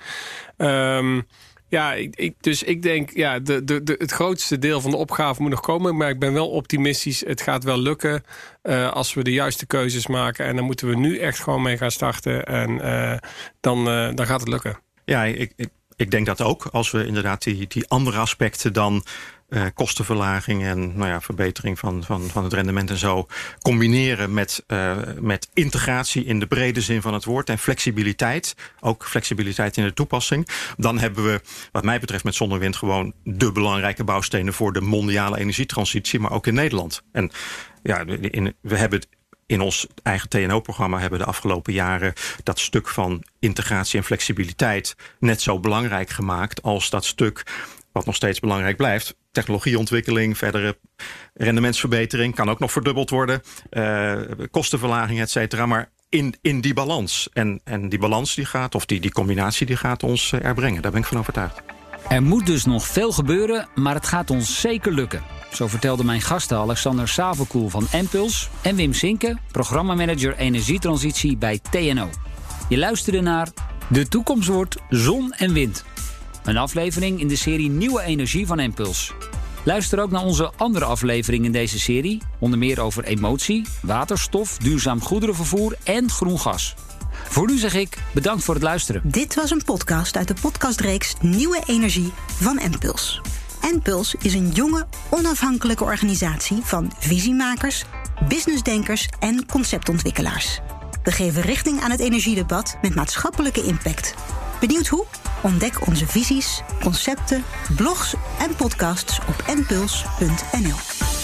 Um, 0.57 1.27
ja, 1.73 1.93
ik, 1.93 2.17
ik, 2.17 2.35
dus 2.41 2.63
ik 2.63 2.83
denk, 2.83 3.11
ja, 3.11 3.39
de, 3.39 3.65
de, 3.65 3.83
de, 3.83 3.95
het 3.99 4.11
grootste 4.11 4.59
deel 4.59 4.81
van 4.81 4.91
de 4.91 4.97
opgave 4.97 5.43
moet 5.43 5.51
nog 5.51 5.61
komen. 5.61 5.97
Maar 5.97 6.09
ik 6.09 6.19
ben 6.19 6.33
wel 6.33 6.49
optimistisch. 6.51 7.21
Het 7.21 7.41
gaat 7.41 7.65
wel 7.65 7.79
lukken 7.79 8.25
uh, 8.63 8.93
als 8.93 9.15
we 9.15 9.23
de 9.23 9.33
juiste 9.33 9.67
keuzes 9.67 10.07
maken. 10.07 10.47
En 10.47 10.57
dan 10.57 10.65
moeten 10.65 10.89
we 10.89 10.97
nu 10.97 11.19
echt 11.19 11.41
gewoon 11.41 11.63
mee 11.63 11.77
gaan 11.77 11.91
starten. 11.91 12.45
En 12.45 12.71
uh, 12.71 13.17
dan, 13.61 13.79
uh, 13.79 14.15
dan 14.15 14.27
gaat 14.27 14.41
het 14.41 14.49
lukken. 14.49 14.79
Ja, 15.05 15.25
ik, 15.25 15.53
ik, 15.57 15.69
ik 15.97 16.11
denk 16.11 16.27
dat 16.27 16.43
ook 16.43 16.67
als 16.67 16.91
we 16.91 17.07
inderdaad 17.07 17.43
die, 17.43 17.67
die 17.67 17.89
andere 17.89 18.19
aspecten 18.19 18.73
dan 18.73 19.05
uh, 19.53 19.67
kostenverlaging 19.75 20.65
en 20.65 20.97
nou 20.97 21.11
ja, 21.11 21.21
verbetering 21.21 21.79
van, 21.79 22.05
van, 22.05 22.23
van 22.23 22.45
het 22.45 22.53
rendement 22.53 22.91
en 22.91 22.97
zo 22.97 23.27
combineren 23.61 24.35
met, 24.35 24.65
uh, 24.69 24.97
met 25.21 25.49
integratie 25.55 26.25
in 26.25 26.39
de 26.39 26.47
brede 26.47 26.81
zin 26.81 27.03
van 27.03 27.15
het 27.15 27.25
woord 27.25 27.49
en 27.49 27.59
flexibiliteit, 27.59 28.55
ook 28.81 29.07
flexibiliteit 29.07 29.77
in 29.77 29.85
de 29.85 29.93
toepassing, 29.93 30.49
dan 30.77 30.99
hebben 30.99 31.25
we, 31.25 31.41
wat 31.73 31.85
mij 31.85 32.01
betreft, 32.01 32.25
met 32.25 32.35
zonnewind 32.35 32.77
gewoon 32.77 33.15
de 33.25 33.53
belangrijke 33.53 34.05
bouwstenen 34.05 34.53
voor 34.53 34.73
de 34.73 34.81
mondiale 34.81 35.39
energietransitie, 35.39 36.21
maar 36.21 36.33
ook 36.33 36.47
in 36.47 36.55
Nederland. 36.55 37.03
En 37.13 37.31
ja, 37.83 38.05
in, 38.21 38.55
we 38.61 38.77
hebben 38.77 39.01
in 39.47 39.61
ons 39.61 39.87
eigen 40.03 40.29
TNO-programma 40.29 40.99
hebben 40.99 41.19
de 41.19 41.25
afgelopen 41.25 41.73
jaren 41.73 42.13
dat 42.43 42.59
stuk 42.59 42.89
van 42.89 43.25
integratie 43.39 43.99
en 43.99 44.05
flexibiliteit 44.05 44.97
net 45.19 45.41
zo 45.41 45.61
belangrijk 45.61 46.11
gemaakt 46.11 46.63
als 46.63 46.91
dat 46.91 47.05
stuk 47.05 47.43
wat 47.93 48.07
nog 48.07 48.15
steeds 48.15 48.41
belangrijk 48.41 48.77
blijft. 48.77 49.15
Technologieontwikkeling, 49.33 50.39
verdere 50.39 50.79
rendementsverbetering 51.35 52.35
kan 52.35 52.51
ook 52.51 52.59
nog 52.59 52.73
verdubbeld 52.73 53.11
worden. 53.11 53.43
Uh, 53.71 54.21
kostenverlaging, 54.51 55.21
et 55.21 55.31
cetera. 55.31 55.67
Maar 55.67 55.91
in, 56.09 56.35
in 56.41 56.61
die 56.61 56.75
balans. 56.75 57.29
En, 57.33 57.61
en 57.65 57.89
die 57.89 57.99
balans 57.99 58.35
die 58.35 58.45
gaat, 58.45 58.75
of 58.75 58.87
die, 58.87 59.01
die 59.01 59.13
combinatie 59.13 59.67
die 59.67 59.77
gaat 59.77 60.03
ons 60.03 60.33
eh, 60.33 60.45
erbrengen. 60.45 60.83
Daar 60.83 60.91
ben 60.91 61.01
ik 61.01 61.07
van 61.07 61.19
overtuigd. 61.19 61.61
Er 62.09 62.23
moet 62.23 62.47
dus 62.47 62.65
nog 62.65 62.87
veel 62.87 63.13
gebeuren, 63.13 63.69
maar 63.75 63.95
het 63.95 64.07
gaat 64.07 64.31
ons 64.31 64.61
zeker 64.61 64.93
lukken. 64.93 65.23
Zo 65.53 65.67
vertelde 65.67 66.05
mijn 66.05 66.21
gasten 66.21 66.57
Alexander 66.57 67.09
Savelkoel 67.09 67.69
van 67.69 67.87
Empuls 67.91 68.49
en 68.63 68.77
Wim 68.77 68.93
Sinke, 68.93 69.39
programmamanager 69.51 70.37
energietransitie 70.37 71.37
bij 71.37 71.61
TNO. 71.71 72.11
Je 72.69 72.79
luisterde 72.79 73.21
naar 73.21 73.49
De 73.89 74.09
toekomst 74.09 74.49
wordt 74.49 74.77
zon 74.89 75.33
en 75.33 75.53
wind. 75.53 75.85
Een 76.45 76.57
aflevering 76.57 77.21
in 77.21 77.29
de 77.29 77.37
serie 77.37 77.71
Nieuwe 77.71 78.03
Energie 78.03 78.47
van 78.47 78.61
Impuls. 78.61 79.13
Luister 79.65 80.01
ook 80.01 80.11
naar 80.11 80.25
onze 80.25 80.53
andere 80.57 80.85
afleveringen 80.85 81.47
in 81.47 81.53
deze 81.53 81.79
serie, 81.79 82.23
onder 82.39 82.59
meer 82.59 82.81
over 82.81 83.05
emotie, 83.05 83.67
waterstof, 83.83 84.59
duurzaam 84.59 85.01
goederenvervoer 85.01 85.77
en 85.85 86.11
groen 86.11 86.39
gas. 86.39 86.75
Voor 87.29 87.47
nu 87.47 87.59
zeg 87.59 87.75
ik 87.75 87.99
bedankt 88.15 88.45
voor 88.45 88.55
het 88.55 88.63
luisteren. 88.63 89.03
Dit 89.05 89.35
was 89.35 89.51
een 89.51 89.65
podcast 89.65 90.17
uit 90.17 90.29
de 90.29 90.35
podcastreeks 90.41 91.15
Nieuwe 91.21 91.63
Energie 91.67 92.13
van 92.27 92.59
Impuls. 92.59 93.21
Impuls 93.73 94.15
is 94.15 94.35
een 94.35 94.51
jonge, 94.51 94.87
onafhankelijke 95.11 95.85
organisatie 95.85 96.61
van 96.63 96.93
visiemakers, 96.99 97.85
businessdenkers 98.29 99.09
en 99.21 99.47
conceptontwikkelaars. 99.47 100.61
We 101.03 101.13
geven 101.13 101.43
richting 101.43 101.81
aan 101.81 101.91
het 101.91 102.01
energiedebat 102.01 102.77
met 102.83 102.95
maatschappelijke 102.95 103.63
impact. 103.63 104.15
Benieuwd 104.63 104.89
hoe? 104.89 105.05
Ontdek 105.43 105.87
onze 105.87 106.07
visies, 106.07 106.63
concepten, 106.83 107.45
blogs 107.77 108.15
en 108.39 108.55
podcasts 108.57 109.19
op 109.19 109.55
npuls.nl. 109.57 111.22